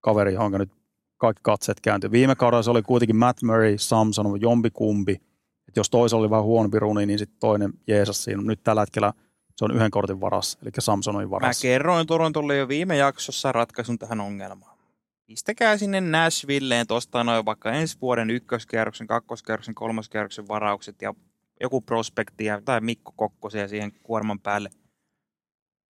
[0.03, 0.71] kaveri, johon nyt
[1.17, 2.11] kaikki katseet kääntyy.
[2.11, 5.21] Viime kaudella se oli kuitenkin Matt Murray, Samsonov, jompikumpi.
[5.67, 8.41] Et jos toisella oli vähän huonompi runi, niin sitten toinen jeesas siinä.
[8.41, 9.13] Nyt tällä hetkellä
[9.55, 11.61] se on yhden kortin varassa, eli Samsonovin Mä varassa.
[11.61, 14.77] kerroin Torontolle jo viime jaksossa ratkaisun tähän ongelmaan.
[15.25, 21.13] Pistäkää sinne Nashvilleen tuosta noin vaikka ensi vuoden ykköskierroksen, kakkoskierroksen, kolmoskierroksen varaukset ja
[21.61, 24.69] joku prospekti tai Mikko Kokkosia siihen kuorman päälle.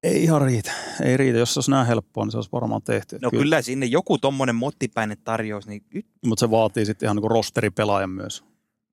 [0.03, 0.71] Ei ihan riitä.
[1.03, 1.37] Ei riitä.
[1.39, 3.19] Jos se olisi näin helppoa, niin se olisi varmaan tehty.
[3.21, 5.85] No kyllä, kyllä sinne joku tommonen mottipäinen tarjous, niin
[6.25, 8.43] Mutta se vaatii sitten ihan niin rosteripelaajan myös.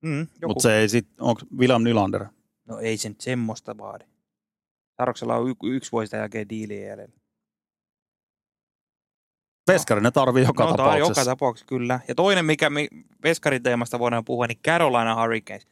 [0.02, 0.26] mm.
[0.46, 2.24] Mutta se ei sitten, onko William Nylander?
[2.66, 4.04] No ei se nyt semmoista vaadi.
[4.96, 7.14] Saroksella on y- yksi vuosi tämän jälkeen diiliä jäljellä.
[9.68, 11.10] Veskari ne tarvii joka no, tapauksessa.
[11.20, 12.00] joka tapauksessa, kyllä.
[12.08, 12.88] Ja toinen, mikä mi-
[13.22, 15.66] veskariteemasta voidaan puhua, niin Carolina Hurricanes.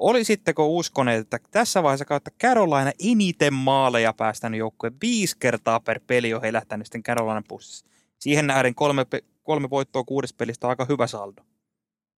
[0.00, 6.34] Olisitteko uskoneet, että tässä vaiheessa kautta Carolina eniten maaleja päästänyt joukkue viisi kertaa per peli
[6.34, 7.86] on helähtänyt sitten Carolina pussissa.
[8.18, 9.06] Siihen nähden kolme,
[9.42, 11.42] kolme voittoa kuudesta pelistä on aika hyvä saldo.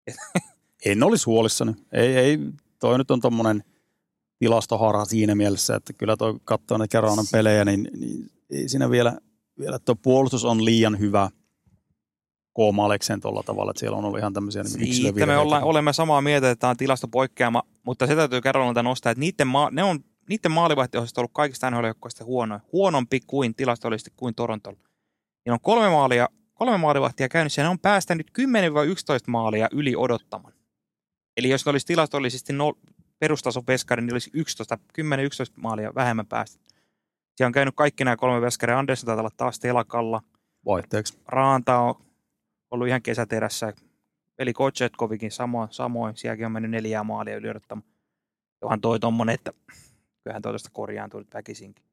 [0.86, 1.74] En olisi huolissani.
[1.92, 2.40] Ei, ei,
[2.80, 3.64] toi nyt on tommonen
[4.40, 9.18] tilastoharha siinä mielessä, että kyllä toi katsoo ne Carolinan pelejä, niin, niin ei siinä vielä,
[9.60, 11.30] vielä tuo puolustus on liian hyvä
[12.54, 15.42] koomalekseen tuolla tavalla, että siellä on ollut ihan tämmöisiä niin Siitä me yksilövirheitä.
[15.42, 19.48] olla, olemme samaa mieltä, että tämä on tilastopoikkeama, mutta se täytyy Carolinalta nostaa, että niiden,
[19.48, 21.86] maa, ne on, niiden maalivahtiosasto on ollut kaikista nhl
[22.24, 22.62] huonoin.
[22.72, 24.80] Huonompi kuin tilastollisesti kuin Torontolla.
[25.46, 28.44] Niillä on kolme maalia, kolme maalivahtia käynnissä ja ne on päästänyt 10-11
[29.28, 30.54] maalia yli odottaman.
[31.38, 32.74] Eli jos ne olisi tilastollisesti no,
[33.20, 35.04] perustason veskari, niin olisi 11, 10-11
[35.58, 36.60] maalia vähemmän päästä.
[37.36, 38.80] Siellä on käynyt kaikki nämä kolme veskaria.
[38.80, 40.22] Andersson taitaa olla taas telakalla.
[40.66, 41.20] Vaihteeksi.
[41.28, 41.96] Raanta on
[42.72, 43.74] ollut ihan kesäterässä.
[44.42, 46.18] Eli Kochetkovikin samoin, samoin.
[46.18, 47.88] Sielläkin on mennyt neljää maalia yli odottamaan.
[48.62, 49.54] Johan toi tommonen, että
[50.24, 51.86] kyllähän toi tosta korjaantuu nyt väkisinkin.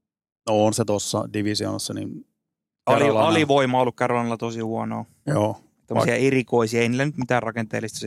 [0.48, 2.26] No on se tuossa divisioonassa, niin
[2.86, 5.04] Ali, alivoima on ollut Carolinalla tosi huonoa.
[5.26, 5.60] joo.
[5.86, 8.06] Tämmöisiä erikoisia, ei niillä nyt mitään rakenteellista.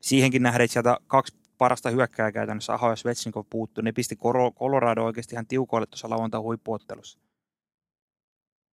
[0.00, 3.82] Siihenkin nähdään, että sieltä kaksi parasta hyökkääjää käytännössä, Aho ja Svetsnikov puuttuu.
[3.82, 4.16] Ne pisti
[4.58, 7.18] Colorado oikeasti ihan tiukoille tuossa lauantai huippuottelussa.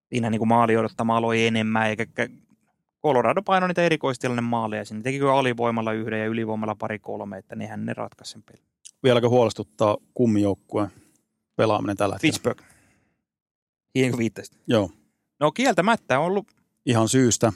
[0.09, 2.46] Siinä niin kuin maali odottama aloi enemmän, eikä kä-
[3.07, 5.03] Colorado painoi niitä erikoistilanne maaleja sinne.
[5.03, 8.63] Tekikö alivoimalla yhden ja ylivoimalla pari kolme, että nehän ne ratkaisi sen pelin.
[9.03, 10.91] Vieläkö huolestuttaa kummijoukkueen
[11.57, 12.33] pelaaminen tällä hetkellä?
[12.33, 12.65] Pittsburgh.
[13.93, 14.59] Siihen kun viittasit.
[14.67, 14.91] Joo,
[15.41, 16.47] No kieltämättä on ollut
[16.87, 17.53] ihan syystä.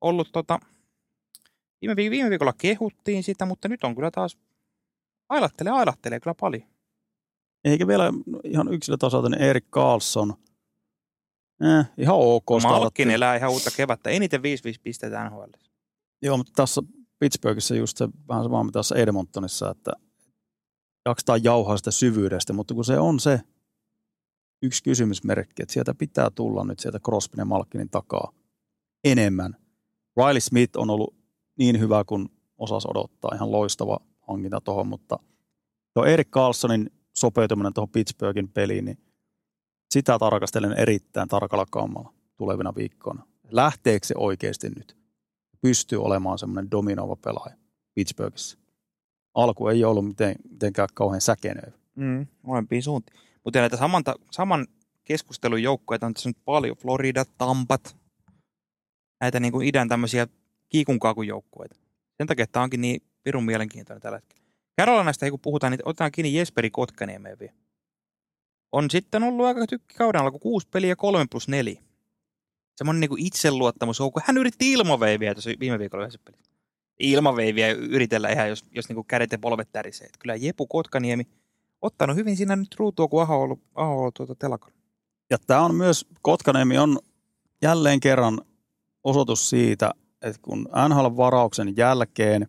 [0.00, 0.58] ollut tota,
[1.82, 4.38] viime, vi- viime viikolla kehuttiin sitä, mutta nyt on kyllä taas
[5.28, 6.62] ailattelee, ailattelee kyllä paljon.
[7.64, 8.12] Eikä vielä
[8.44, 10.34] ihan yksilötasolta, niin Erik Karlsson.
[11.60, 12.46] Eh, ihan ok.
[12.62, 14.10] Malkin elää ihan uutta kevättä.
[14.10, 14.42] Eniten 5-5
[14.82, 15.50] pistetään NHL.
[16.22, 16.82] Joo, mutta tässä
[17.18, 19.92] Pittsburghissa just se vähän sama mitä tässä Edmontonissa, että
[21.06, 23.40] jaksetaan jauhaa sitä syvyydestä, mutta kun se on se
[24.62, 28.32] yksi kysymysmerkki, että sieltä pitää tulla nyt sieltä Crosbyn ja Malkinin takaa
[29.04, 29.56] enemmän.
[30.16, 31.14] Riley Smith on ollut
[31.58, 32.28] niin hyvä kuin
[32.58, 35.18] osas odottaa, ihan loistava hankinta tuohon, mutta
[35.94, 38.98] tuo Erik Carlsonin sopeutuminen tuohon Pittsburghin peliin, niin
[39.90, 43.26] sitä tarkastelen erittäin tarkalla kammalla tulevina viikkoina.
[43.50, 44.98] Lähteekö se oikeasti nyt?
[45.60, 47.56] pystyy olemaan semmoinen dominoiva pelaaja
[47.94, 48.58] Pittsburghissa.
[49.34, 51.78] Alku ei ollut miten, mitenkään kauhean säkenöivä.
[51.94, 53.20] Mm, molempiin suuntiin.
[53.44, 54.66] Mutta näitä saman, saman
[55.04, 56.76] keskustelun joukkoja on tässä nyt paljon.
[56.76, 57.96] Florida, Tampat,
[59.20, 60.26] näitä niin kuin idän tämmöisiä
[60.68, 61.76] kiikunkaakun joukkueita.
[62.16, 64.42] Sen takia tämä onkin niin pirun mielenkiintoinen tällä hetkellä.
[64.80, 67.52] Carolinasta, kun puhutaan, niin otetaan kiinni Jesperi Kotkaniemeen vielä.
[68.72, 71.82] On sitten ollut aika tykki kauden alku, kuusi peliä, kolme plus neljä.
[72.76, 76.52] Semmoinen niin itseluottamus, kun hän yritti ilmaveiviä tuossa viime viikolla yhdessä pelissä.
[77.00, 80.08] Ilmaveiviä yritellä ihan, jos, jos niin kädet ja polvet tärisee.
[80.18, 81.24] Kyllä Jepu Kotkaniemi
[81.82, 84.74] ottanut hyvin siinä nyt ruutua, kun Aho on ollut, Aho on ollut tuota telakalla.
[85.30, 86.98] Ja tämä on myös, Kotkaniemi on
[87.62, 88.40] jälleen kerran
[89.04, 89.90] osoitus siitä,
[90.22, 92.48] että kun NHL-varauksen jälkeen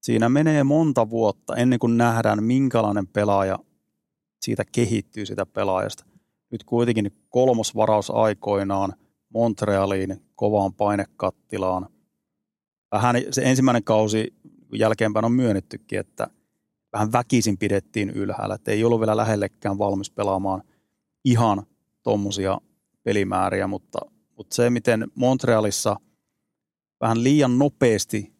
[0.00, 3.58] siinä menee monta vuotta ennen kuin nähdään, minkälainen pelaaja
[4.40, 6.04] siitä kehittyy sitä pelaajasta.
[6.50, 8.92] Nyt kuitenkin kolmosvaraus aikoinaan
[9.28, 11.88] Montrealiin, kovaan painekattilaan.
[12.92, 14.34] Vähän se ensimmäinen kausi
[14.74, 16.28] jälkeenpäin on myönnettykin, että
[16.92, 20.62] vähän väkisin pidettiin ylhäällä, että ei ollut vielä lähellekään valmis pelaamaan
[21.24, 21.66] ihan
[22.02, 22.60] tuommoisia
[23.02, 23.98] pelimääriä, mutta,
[24.36, 25.96] mutta se, miten Montrealissa
[27.00, 28.37] vähän liian nopeasti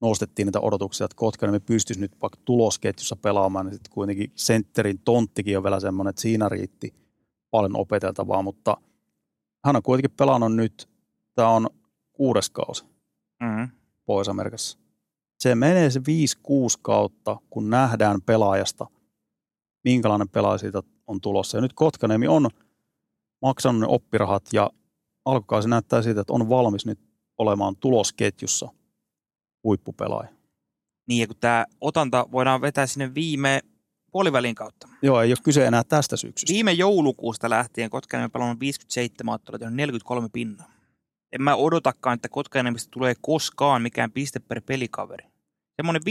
[0.00, 5.56] nostettiin niitä odotuksia, että Kotkaniemi pystyisi nyt vaikka tulosketjussa pelaamaan, niin sitten kuitenkin sentterin tonttikin
[5.56, 6.94] on vielä semmoinen, että siinä riitti
[7.50, 8.76] paljon opeteltavaa, mutta
[9.64, 10.88] hän on kuitenkin pelannut nyt,
[11.34, 11.70] tämä on
[12.12, 12.84] kuudes kausi
[13.42, 13.68] Mm-hmm.
[14.06, 14.78] Pohjois-Amerikassa.
[15.38, 16.02] Se menee se 5-6
[16.82, 18.86] kautta, kun nähdään pelaajasta,
[19.84, 21.56] minkälainen pelaaja siitä on tulossa.
[21.56, 22.48] Ja nyt Kotkaniemi on
[23.42, 24.70] maksanut ne oppirahat ja
[25.24, 26.98] alkukausi näyttää siitä, että on valmis nyt
[27.38, 28.68] olemaan tulosketjussa
[29.66, 30.28] huippupelaaja.
[31.08, 33.60] Niin, ja kun tämä otanta voidaan vetää sinne viime
[34.12, 34.88] puolivälin kautta.
[35.02, 36.52] Joo, ei ole kyse enää tästä syksystä.
[36.52, 40.70] Viime joulukuusta lähtien Kotkaniemen on pelannut 57 ottelua, tehnyt 43 pinnaa.
[41.32, 45.24] En mä odotakaan, että Kotkaniemestä tulee koskaan mikään piste per pelikaveri.
[45.76, 46.02] Semmoinen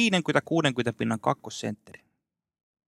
[0.92, 2.02] 50-60 pinnan kakkosentteri.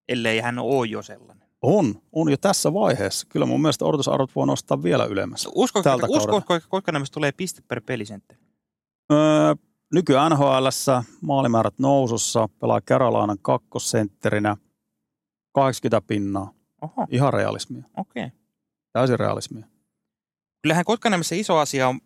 [0.09, 1.47] Ellei hän ole jo sellainen.
[1.61, 3.27] On, on jo tässä vaiheessa.
[3.29, 5.47] Kyllä mun mielestä odotusarvot voi nostaa vielä ylemmäs.
[5.55, 6.07] Uskotko, Tältä
[6.47, 8.39] että, Kotkaniemestä tulee piste per pelisentteri?
[9.11, 9.55] Öö,
[9.93, 14.57] nyky NHLssä maalimäärät nousussa, pelaa Carolinaan kakkosentterinä,
[15.51, 16.53] 80 pinnaa.
[16.81, 18.25] Oho, Ihan realismia, okei.
[18.25, 18.39] Okay.
[18.93, 19.65] täysin realismia.
[20.61, 21.99] Kyllähän Kotkaniemessä iso asia on,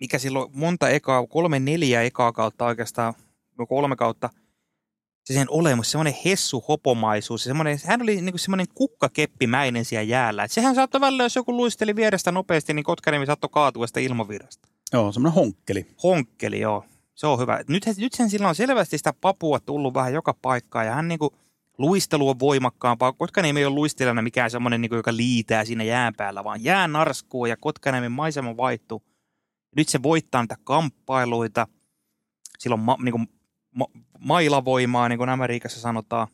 [0.00, 3.14] mikä silloin monta ekaa, kolme neljä ekaa kautta oikeastaan,
[3.58, 4.30] no kolme kautta,
[5.24, 10.44] se sen olemus, semmoinen hessu hopomaisuus, se semmoinen, hän oli niin semmoinen kukkakeppimäinen siellä jäällä.
[10.44, 14.68] Et sehän saattoi välillä, jos joku luisteli vierestä nopeasti, niin Kotkaniemi saattoi kaatua sitä ilmavirrasta.
[14.92, 15.86] Joo, semmoinen honkkeli.
[16.02, 16.84] Honkkeli, joo.
[17.16, 17.60] Se on hyvä.
[17.68, 21.36] Nyt, nyt sen sillä on selvästi sitä papua tullut vähän joka paikkaan ja hän niinku,
[21.78, 23.12] luistelu on voimakkaampaa.
[23.12, 27.46] Kotkaniemi ei ole luistelijana mikään semmoinen, niinku, joka liitää siinä jään päällä, vaan jää narskuu
[27.46, 29.02] ja Kotkaniemen maisema vaihtuu.
[29.76, 31.66] Nyt se voittaa niitä kamppailuita.
[32.58, 33.20] Sillä on ma, niinku,
[33.74, 33.86] ma,
[34.18, 36.28] mailavoimaa, niin kuin Amerikassa sanotaan.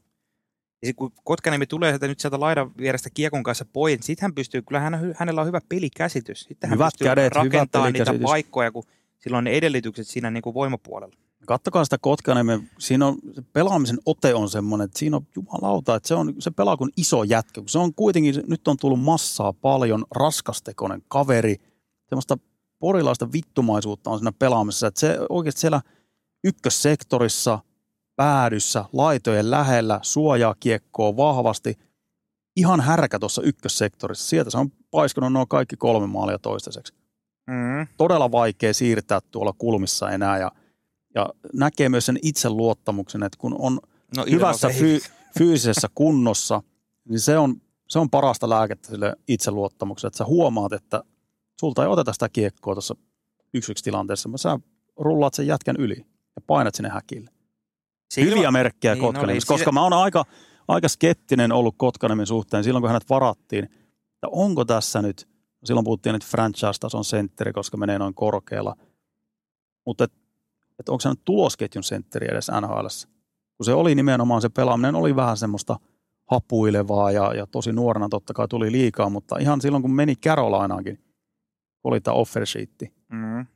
[0.83, 4.23] Ja sit, kun Kotkaniemi tulee sieltä nyt sieltä laidan vierestä kiekon kanssa pois, niin sitten
[4.23, 6.41] hän pystyy, kyllä hän, hänellä on hyvä pelikäsitys.
[6.41, 8.85] Sitten hän Hyvät pystyy kädet, hyvä rakentamaan niitä paikkoja, kun
[9.23, 11.17] sillä on ne edellytykset siinä niin kuin voimapuolella.
[11.47, 16.09] Kattokaa sitä Kotkaniemen, siinä on, se pelaamisen ote on semmoinen, että siinä on jumalauta, että
[16.09, 17.61] se, on, se pelaa kuin iso jätkä.
[17.61, 21.57] kun Se on kuitenkin, nyt on tullut massaa paljon, raskastekoinen kaveri,
[22.09, 22.39] semmoista
[22.79, 25.81] porilaista vittumaisuutta on siinä pelaamisessa, että se oikeasti siellä
[26.45, 27.59] ykkössektorissa,
[28.17, 31.79] päädyssä, laitojen lähellä, suojaa kiekkoa vahvasti,
[32.57, 34.29] ihan härkä tuossa ykkössektorissa.
[34.29, 37.02] Sieltä se on paiskunut nuo kaikki kolme maalia toistaiseksi
[37.47, 37.87] Mm.
[37.97, 40.53] todella vaikea siirtää tuolla kulmissa enää ja,
[41.15, 43.81] ja näkee myös sen itseluottamuksen, että kun on
[44.17, 44.99] No, hyvässä fy,
[45.39, 46.63] fyysisessä kunnossa,
[47.09, 47.55] niin se on,
[47.89, 51.03] se on parasta lääkettä sille itseluottamukselle, että sä huomaat, että
[51.61, 52.97] sulta ei oteta sitä kiekkoa tuossa
[53.55, 54.59] yksi yksi tilanteessa, mutta sä
[54.97, 55.97] rullaat sen jätkän yli
[56.37, 57.31] ja painat sinne häkille.
[58.15, 59.59] Se Hyviä ilma- merkkejä Niin, niin, Kotkaniemessä, oli.
[59.59, 60.25] koska mä oon aika,
[60.69, 65.29] aika skeptinen ollut Kotkaniemen suhteen silloin, kun hänet varattiin, että onko tässä nyt,
[65.65, 68.77] silloin puhuttiin, että franchise-tason sentteri, koska menee noin korkealla.
[69.87, 70.13] mutta et,
[70.79, 72.87] et onko se nyt tulosketjun sentteri edes NHL?
[73.57, 75.77] Kun se oli nimenomaan se pelaaminen, oli vähän semmoista
[76.31, 80.99] hapuilevaa ja, ja tosi nuorena totta kai tuli liikaa, mutta ihan silloin kun meni Carolinaankin,
[81.85, 83.47] oli tämä offer sheetti, Mm.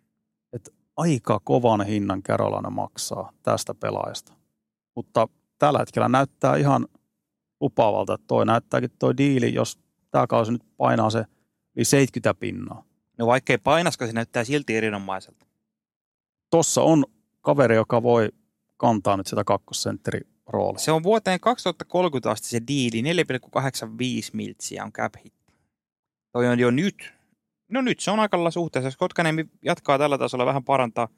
[0.96, 4.32] aika kovan hinnan Carolina maksaa tästä pelaajasta.
[4.94, 5.28] Mutta
[5.58, 6.86] tällä hetkellä näyttää ihan
[7.60, 9.78] lupaavalta, että toi näyttääkin toi diili, jos
[10.10, 11.24] tämä kausi nyt painaa se
[11.76, 12.84] yli 70 pinnaa.
[13.18, 15.46] No vaikkei painaska, se näyttää silti erinomaiselta.
[16.50, 17.04] Tossa on
[17.40, 18.28] kaveri, joka voi
[18.76, 20.78] kantaa nyt sitä kakkosentteri roolia.
[20.78, 25.34] Se on vuoteen 2030 asti se diili, 4,85 miltsiä on cap hit.
[26.32, 27.12] Toi on jo nyt.
[27.68, 28.86] No nyt se on aika lailla suhteessa.
[28.86, 31.08] Jos Kotkaniemi jatkaa tällä tasolla vähän parantaa.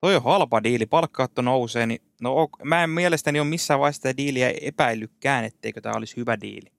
[0.00, 4.02] Toi on halpa diili, palkkaatto nousee, niin no ok, mä en mielestäni ole missään vaiheessa
[4.02, 6.72] tätä diiliä epäillytkään, etteikö tämä olisi hyvä diili.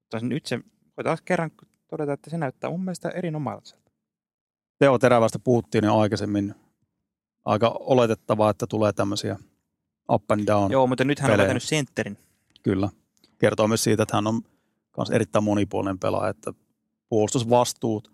[0.00, 0.60] Mutta nyt se,
[0.96, 1.50] voi taas kerran
[1.90, 3.90] todeta, että se näyttää mun mielestä erinomaiselta.
[4.78, 6.54] Teo Terävästä puhuttiin jo aikaisemmin.
[7.44, 9.38] Aika oletettavaa, että tulee tämmöisiä
[10.12, 10.72] up and down.
[10.72, 12.18] Joo, mutta nyt hän on vetänyt sentterin.
[12.62, 12.88] Kyllä.
[13.38, 14.42] Kertoo myös siitä, että hän on
[14.96, 16.52] myös erittäin monipuolinen pelaaja, että
[17.08, 18.12] puolustusvastuut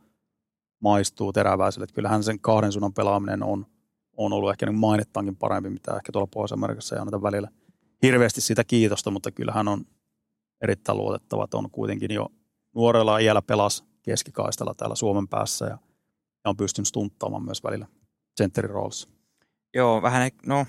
[0.81, 1.85] maistuu teräväiselle.
[1.85, 3.67] Että kyllähän sen kahden suunnan pelaaminen on,
[4.17, 7.49] on ollut ehkä niin mainettaankin parempi, mitä ehkä tuolla Pohjois-Amerikassa ei anneta välillä
[8.03, 9.85] hirveästi sitä kiitosta, mutta kyllä hän on
[10.61, 12.29] erittäin luotettava, että on kuitenkin jo
[12.77, 15.79] nuorella iällä pelas keskikaistalla täällä Suomen päässä ja,
[16.45, 17.87] ja on pystynyt stunttaamaan myös välillä
[18.37, 19.09] sentterin roolissa.
[19.75, 20.67] Joo, vähän, no,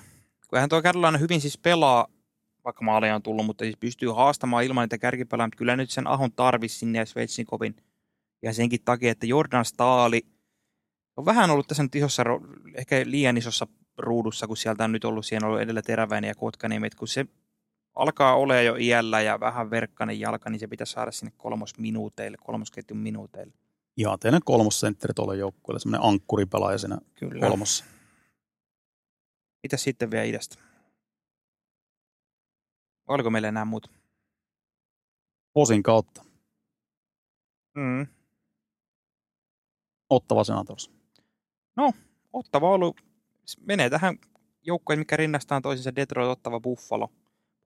[0.49, 2.07] kyllähän tuo Carolina hyvin siis pelaa,
[2.63, 6.07] vaikka maaleja on tullut, mutta siis pystyy haastamaan ilman niitä kärkipelaa, mutta kyllä nyt sen
[6.07, 7.75] Ahon tarvisi sinne ja Sveitsikovin.
[8.41, 10.21] Ja senkin takia, että Jordan Staali
[11.17, 12.23] on vähän ollut tässä nyt isossa,
[12.75, 16.35] ehkä liian isossa ruudussa, kun sieltä on nyt ollut, siinä on ollut edellä Teräväinen ja
[16.35, 17.25] Kotkaniemi, kun se
[17.97, 22.97] alkaa olemaan jo iällä ja vähän verkkainen jalka, niin se pitäisi saada sinne kolmosminuuteille, kolmosketjun
[22.97, 23.53] minuuteille.
[23.97, 27.47] Ihanteinen kolmosentteri tuolle joukkueelle, semmoinen ankkuripelaaja siinä Kyllä.
[27.47, 27.85] kolmossa.
[29.63, 30.55] Mitäs sitten vielä idästä?
[33.07, 33.89] Oliko meillä enää muuta?
[35.53, 36.23] Posin kautta.
[37.75, 38.07] Mm.
[40.09, 40.97] Ottava Senators.
[42.33, 43.01] Ottava on ollut,
[43.61, 44.17] menee tähän
[44.61, 47.09] joukkoon, mikä rinnastaa toisensa Detroit, Ottava, Buffalo.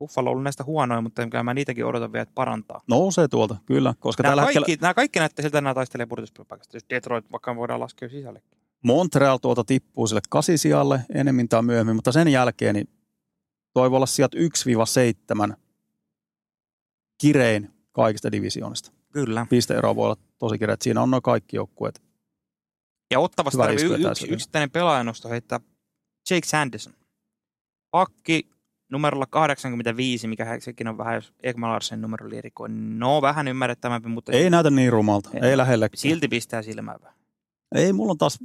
[0.02, 2.82] Buffalo on ollut näistä huonoja, mutta kyllä mä niitäkin odotan vielä, että parantaa.
[2.88, 6.06] Nousee tuolta, kyllä, koska Nämä tällä kaikki, hetkellä nämä kaikki näyttää siltä, että nämä taistelee
[6.06, 6.78] pudotuspaikasta.
[6.78, 8.44] Jos Detroit vaikka voidaan laskea sisälle.
[8.84, 12.90] Montreal tuolta tippuu sille kasisijalle enemmän tai myöhemmin, mutta sen jälkeen niin
[13.74, 14.38] toi voi olla sieltä
[15.50, 15.54] 1-7
[17.22, 18.92] kirein kaikista divisioonista.
[19.14, 19.46] Kyllä.
[19.50, 22.02] Pisteero voi olla tosi kireä, että siinä on noin kaikki joukkueet.
[23.12, 25.60] Ja ottavasta Hyvä tarvii yksi, yksittäinen pelaajanosto heittää
[26.30, 26.94] Jake Sanderson.
[27.92, 28.50] Pakki
[28.92, 33.00] numerolla 85, mikä sekin on vähän, jos Ekman Larsen numero oli erikoinen.
[33.00, 35.50] No, vähän ymmärrettävämpi, mutta Ei näytä niin rumalta, Ei.
[35.50, 35.98] ei, lähellekään.
[36.00, 37.18] silti pistää silmään vähän.
[37.76, 38.40] Ei, mulla on taas,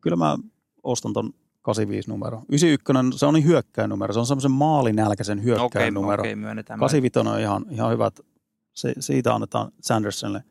[0.00, 0.36] kyllä mä
[0.82, 1.32] ostan ton
[1.62, 2.42] 85 numero.
[2.48, 6.22] 91, se on niin hyökkäin numero, se on semmoisen maalinälkäisen hyökkäin Okei, numero.
[6.22, 6.80] okei, myönnetään.
[6.80, 8.10] 85 on ihan, ihan hyvä,
[8.74, 10.44] se, siitä annetaan Sandersonille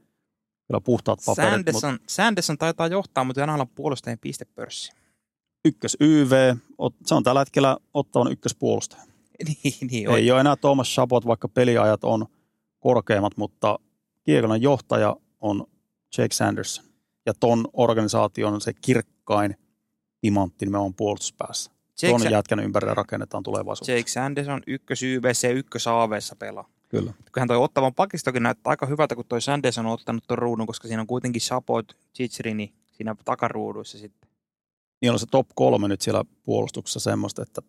[0.67, 4.91] kyllä puhtaat paperit, mutta Sanderson, Sanderson taitaa johtaa, mutta NHL puolustajien pistepörssi.
[5.65, 6.55] ykkös YV,
[7.05, 9.03] se on tällä hetkellä ottavan ykköspuolustaja.
[9.63, 12.25] niin, niin Ei ole enää Thomas Chabot, vaikka peliajat on
[12.79, 13.79] korkeammat, mutta
[14.23, 15.67] kiekollinen johtaja on
[16.17, 16.85] Jake Sanderson.
[17.25, 19.55] Ja ton organisaation se kirkkain
[20.21, 21.71] timantti nimenomaan puolustuspäässä.
[22.01, 23.91] Jake, Ton Sa- jätkän ympärille rakennetaan tulevaisuudessa.
[23.97, 26.69] Jake Sanderson ykkös YVC ja ykkös AVssä pelaa.
[26.89, 27.13] Kyllä.
[27.31, 30.87] Kyllähän toi ottavan pakistokin näyttää aika hyvältä, kun toi Sanderson on ottanut ton ruudun, koska
[30.87, 34.29] siinä on kuitenkin Sapot, Chichirini siinä takaruuduissa sitten.
[35.01, 37.61] Niin on se top kolme nyt siellä puolustuksessa semmoista, että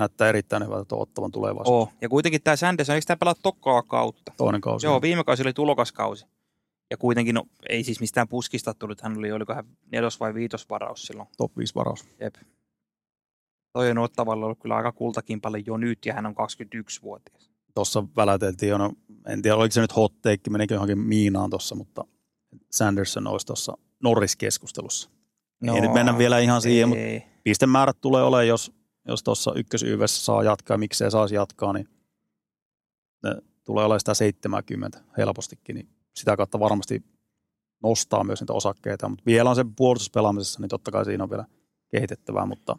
[0.00, 1.82] näyttää erittäin hyvältä tuo ottavan tulevaisuus.
[1.82, 1.92] Oh.
[2.00, 4.32] Ja kuitenkin tämä Sanderson, eikö tämä pelaa tokaa kautta?
[4.36, 4.86] Toinen kausi.
[4.86, 6.26] Joo, viime kausi oli tulokaskausi.
[6.90, 11.02] Ja kuitenkin, no, ei siis mistään puskista tullut, hän oli, oliko hän nelos- vai viitosvaraus
[11.02, 11.28] silloin.
[11.36, 12.04] Top 5 varaus.
[12.20, 12.34] Jep.
[13.72, 17.50] Toi on ottavalla ollut kyllä aika kultakin paljon jo nyt, ja hän on 21-vuotias.
[17.74, 18.92] Tuossa väläteltiin jo, no,
[19.26, 22.04] en tiedä oliko se nyt hot take, menikö johonkin miinaan tuossa, mutta
[22.70, 25.10] Sanderson olisi tuossa Norris-keskustelussa.
[25.62, 27.22] No, ei nyt mennä vielä ihan siihen, mutta ei.
[27.42, 28.72] pistemäärät tulee olemaan, jos
[29.10, 31.88] jos tuossa ykkösyyvessä saa jatkaa, miksei saisi jatkaa, niin
[33.22, 33.34] ne
[33.64, 37.04] tulee olemaan sitä 70 helpostikin, niin sitä kautta varmasti
[37.82, 41.44] nostaa myös niitä osakkeita, mutta vielä on se puolustuspelaamisessa, niin totta kai siinä on vielä
[41.88, 42.78] kehitettävää, mutta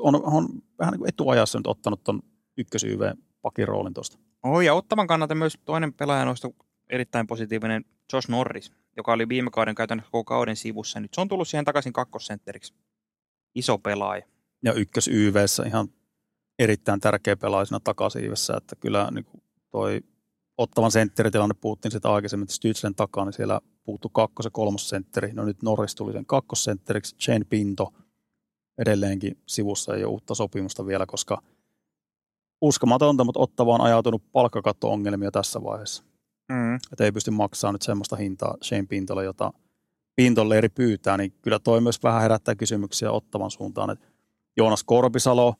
[0.00, 0.48] on, on
[0.78, 2.22] vähän niin kuin etuajassa nyt ottanut tuon
[2.56, 3.00] ykkösyyv
[3.42, 4.18] pakin roolin tuosta.
[4.42, 6.48] Oh, ja ottavan kannalta myös toinen pelaaja noista
[6.90, 11.00] erittäin positiivinen Josh Norris, joka oli viime kauden käytännössä koko kauden sivussa.
[11.00, 12.74] Nyt se on tullut siihen takaisin kakkosentteriksi.
[13.54, 14.26] Iso pelaaja.
[14.64, 15.88] Ja ykkös YVssä ihan
[16.58, 20.00] erittäin tärkeä pelaaja siinä takasiivessä, että kyllä niin kuin toi
[20.58, 25.32] ottavan sentteritilanne puhuttiin sitä aikaisemmin, että Stützlen takaa, niin siellä puuttu kakkos- ja kolmosentteri.
[25.32, 27.92] No nyt Norris tuli sen kakkosentteriksi, Jane Pinto
[28.78, 31.42] edelleenkin sivussa ei ole uutta sopimusta vielä, koska
[32.60, 36.04] uskomatonta, mutta Ottava on ajautunut palkkakatto-ongelmia tässä vaiheessa.
[36.48, 36.74] Mm.
[36.74, 39.52] Että ei pysty maksamaan nyt semmoista hintaa Shane Pintolle, jota
[40.16, 43.90] Pintolleeri pyytää, niin kyllä toi myös vähän herättää kysymyksiä Ottavan suuntaan.
[43.90, 44.06] Että
[44.56, 45.54] Joonas Korpisalo,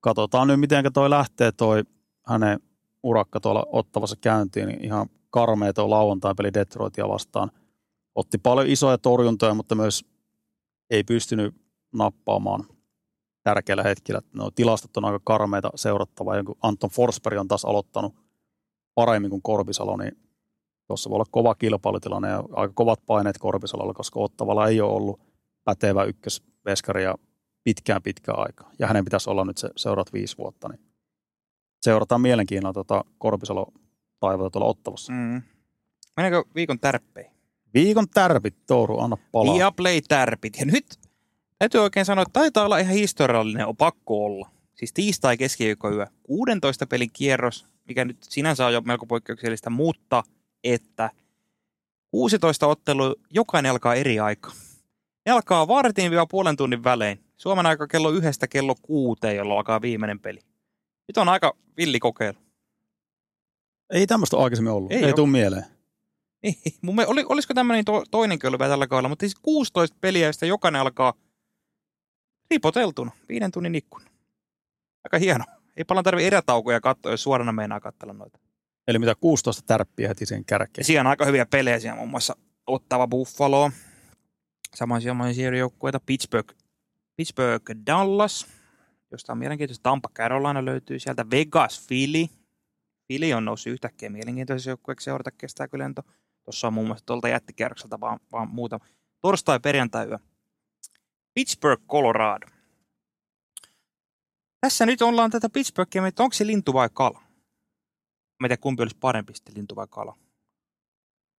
[0.00, 1.82] katsotaan nyt miten toi lähtee toi
[2.26, 2.60] hänen
[3.02, 7.50] urakka tuolla Ottavassa käyntiin, niin ihan karmea tuo lauantai-peli Detroitia vastaan.
[8.14, 10.04] Otti paljon isoja torjuntoja, mutta myös
[10.90, 11.54] ei pystynyt
[11.92, 12.64] nappaamaan
[13.42, 14.20] tärkeillä hetkillä.
[14.34, 16.36] No, tilastot on aika karmeita seurattavaa.
[16.36, 18.14] Ja kun Anton Forsberg on taas aloittanut
[18.94, 20.18] paremmin kuin Korpisalo, niin
[20.86, 25.20] tuossa voi olla kova kilpailutilanne ja aika kovat paineet Korpisalolla, koska Ottavalla ei ole ollut
[25.64, 27.14] pätevä ykkösveskari ja
[27.66, 28.70] pitkään pitkään aikaa.
[28.78, 30.68] Ja hänen pitäisi olla nyt se seuraat viisi vuotta.
[30.68, 30.80] Niin
[31.82, 33.72] seurataan mielenkiinnolla tuota Korpisalo
[34.20, 35.12] taivata tuolla Ottavassa.
[35.12, 35.42] Mm.
[36.16, 37.32] Mennäänkö viikon tärppeihin?
[37.74, 39.54] Viikon tärpit, Touru, anna palaa.
[39.54, 40.58] Viaplay tärpit.
[40.58, 40.86] Ja nyt
[41.58, 44.50] täytyy oikein sanoa, että taitaa olla ihan historiallinen, on pakko olla.
[44.74, 50.22] Siis tiistai keskiviikkoyö, 16 pelin kierros, mikä nyt sinänsä on jo melko poikkeuksellista, mutta
[50.64, 51.10] että
[52.10, 54.52] 16 ottelu, jokainen alkaa eri aika.
[55.26, 57.25] Ne alkaa vartin vielä puolen tunnin välein.
[57.36, 60.40] Suomen aika kello yhdestä kello kuuteen, jolloin alkaa viimeinen peli.
[61.08, 62.38] Nyt on aika villi kokeilu.
[63.90, 64.92] Ei tämmöistä aikaisemmin ollut.
[64.92, 65.64] Ei Ei, ei tule mieleen.
[66.42, 70.46] Niin, mun oli, olisiko tämmöinen to, toinen kyllä tällä kaudella, mutta siis 16 peliä, josta
[70.46, 71.14] jokainen alkaa
[72.50, 74.10] ripoteltuna, viiden tunnin ikkuna.
[75.04, 75.44] Aika hieno.
[75.76, 78.38] Ei paljon tarvi erätaukoja katsoa, jos suorana meinaa katsella noita.
[78.88, 80.84] Eli mitä 16 tärppiä heti sen kärkeen.
[80.84, 82.36] siellä on aika hyviä pelejä, siellä muun muassa
[82.66, 83.70] Ottava Buffalo,
[84.74, 85.02] samoin
[85.34, 86.54] siellä joukkueita Pittsburgh,
[87.16, 88.46] Pittsburgh Dallas,
[89.10, 89.82] josta on mielenkiintoista.
[89.82, 92.26] Tampa Carolina löytyy sieltä, Vegas Philly.
[93.06, 96.02] Philly on noussut yhtäkkiä mielenkiintoisen joukkueeksi seurata, kestääkö lento.
[96.44, 98.80] Tuossa on muun muassa tuolta jättikierrokselta vaan, vaan muuta.
[99.20, 100.18] Torstai, perjantai yö.
[101.34, 102.46] Pittsburgh, Colorado.
[104.60, 107.22] Tässä nyt ollaan tätä Pittsburghia, että onko se lintu vai kala?
[108.40, 110.16] Mä kumpi olisi parempi sitten, lintu vai kala.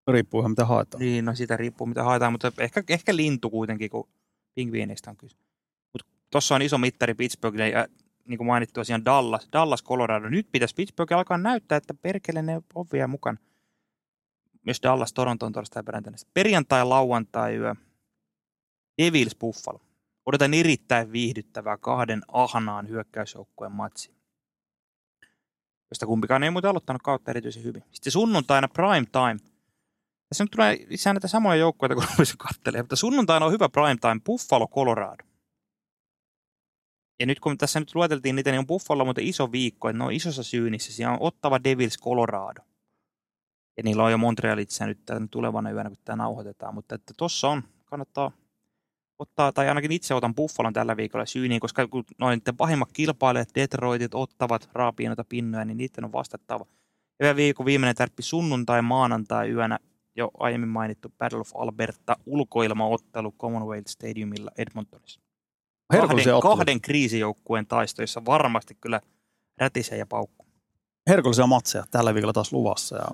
[0.08, 1.02] Riippuu ihan mitä haetaan.
[1.02, 4.10] Niin, no siitä riippuu mitä haetaan, mutta ehkä, ehkä lintu kuitenkin, kun
[4.56, 5.38] pingviineistä on kyse.
[6.32, 7.88] Tuossa on iso mittari Pittsburghille ja
[8.26, 10.30] niin kuin mainittu tosiaan Dallas, Dallas, Colorado.
[10.30, 13.38] Nyt pitäisi Pittsburgh alkaa näyttää, että perkele ne on vielä mukana.
[14.66, 16.18] Myös Dallas, Toronto on torstai perjantaina.
[16.34, 17.76] Perjantai, lauantai yö.
[19.02, 19.82] Devils, Buffalo.
[20.26, 24.18] Odotan erittäin viihdyttävää kahden ahnaan hyökkäysjoukkueen matsi.
[25.92, 27.84] Josta kumpikaan ei muuten aloittanut kautta erityisen hyvin.
[27.92, 29.52] Sitten sunnuntaina prime time.
[30.30, 33.98] Tässä nyt tulee lisää näitä samoja joukkoja, kun rupesin katselemaan, mutta sunnuntaina on hyvä prime
[34.02, 35.27] time, Buffalo, Colorado.
[37.20, 40.04] Ja nyt kun tässä nyt lueteltiin niitä, niin on Buffalo muuten iso viikko, että ne
[40.04, 40.94] on isossa syynissä.
[40.94, 42.62] Siellä on Ottava Devils, Colorado.
[43.78, 46.74] Ja niillä on jo Montrealissa nyt tämän tulevana yönä, kun tämä nauhoitetaan.
[46.74, 48.32] Mutta että tossa on, kannattaa
[49.20, 54.16] ottaa, tai ainakin itse otan Buffalon tällä viikolla syyniin, koska kun noin pahimmat kilpailijat, Detroitit,
[54.16, 56.66] ottavat raapii noita pinnoja, niin niiden on vastattava.
[57.20, 59.80] Ja viikon viimeinen tärppi sunnuntai, maanantai yönä
[60.16, 65.27] jo aiemmin mainittu Battle of Alberta ulkoilmaottelu Commonwealth Stadiumilla Edmontonissa.
[65.92, 69.02] Kahden, kahden kriisijoukkueen taisto, jossa varmasti kyllä
[69.58, 70.46] rätisee ja paukku.
[71.10, 72.96] Herkullisia matseja tällä viikolla taas luvassa.
[72.96, 73.08] Ja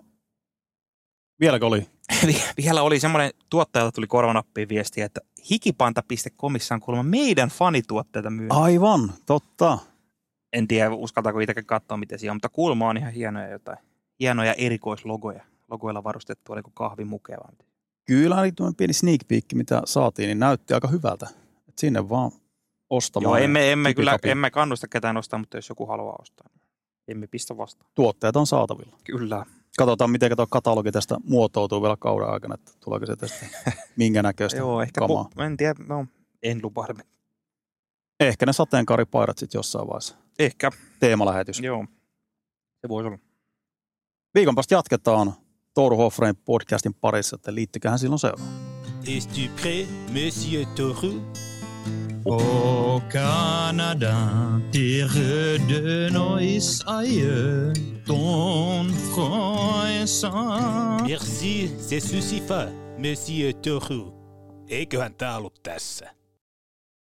[1.39, 1.87] vieläkö oli?
[2.63, 8.47] Vielä oli semmoinen, tuottajalta tuli korvanappiin viesti, että hikipanta.comissa on kuulemma meidän fanituotteita myy.
[8.49, 9.77] Aivan, totta.
[10.53, 13.77] En tiedä, uskaltaako itsekin katsoa, mitä siellä on, mutta kuulemma on ihan hienoja jotain.
[14.19, 15.43] Hienoja erikoislogoja.
[15.69, 17.67] Logoilla varustettu, oliko kahvimukea vai.
[18.05, 21.27] Kyllä tuo pieni sneak peek, mitä saatiin, niin näytti aika hyvältä.
[21.67, 22.31] Et sinne vaan
[22.95, 23.39] ostamaan.
[23.39, 26.61] Joo, emme, emme kyllä, emme kannusta ketään ostaa, mutta jos joku haluaa ostaa, niin
[27.07, 27.91] emme pistä vastaan.
[27.95, 28.97] Tuotteet on saatavilla.
[29.03, 29.45] Kyllä.
[29.77, 33.45] Katsotaan, miten tuo katalogi tästä muotoutuu vielä kauden aikana, että tuleeko se tästä
[33.97, 35.29] minkä näköistä Joo, ehkä, kamaa.
[35.35, 36.05] po, en tiedä, no,
[36.43, 36.87] en lupaa.
[38.19, 40.15] Ehkä ne sateenkaaripaidat sitten jossain vaiheessa.
[40.39, 41.59] Ehkä, Teemalähetys.
[41.59, 41.85] joo.
[42.81, 43.17] Se voisi olla.
[44.35, 45.33] Viikon päästä jatketaan
[45.73, 48.49] Touru Hoffrein podcastin parissa, että liittyköhän silloin seuraan.
[49.17, 51.21] Es-tu prêt, monsieur Toru
[52.25, 54.15] Au Canada,
[54.71, 57.73] terre de nos aïeux,
[58.05, 59.63] ton front.
[61.07, 64.13] Merci, c'est suffisant, monsieur Toru.
[64.67, 66.22] Eiköhän tää ollut tässä.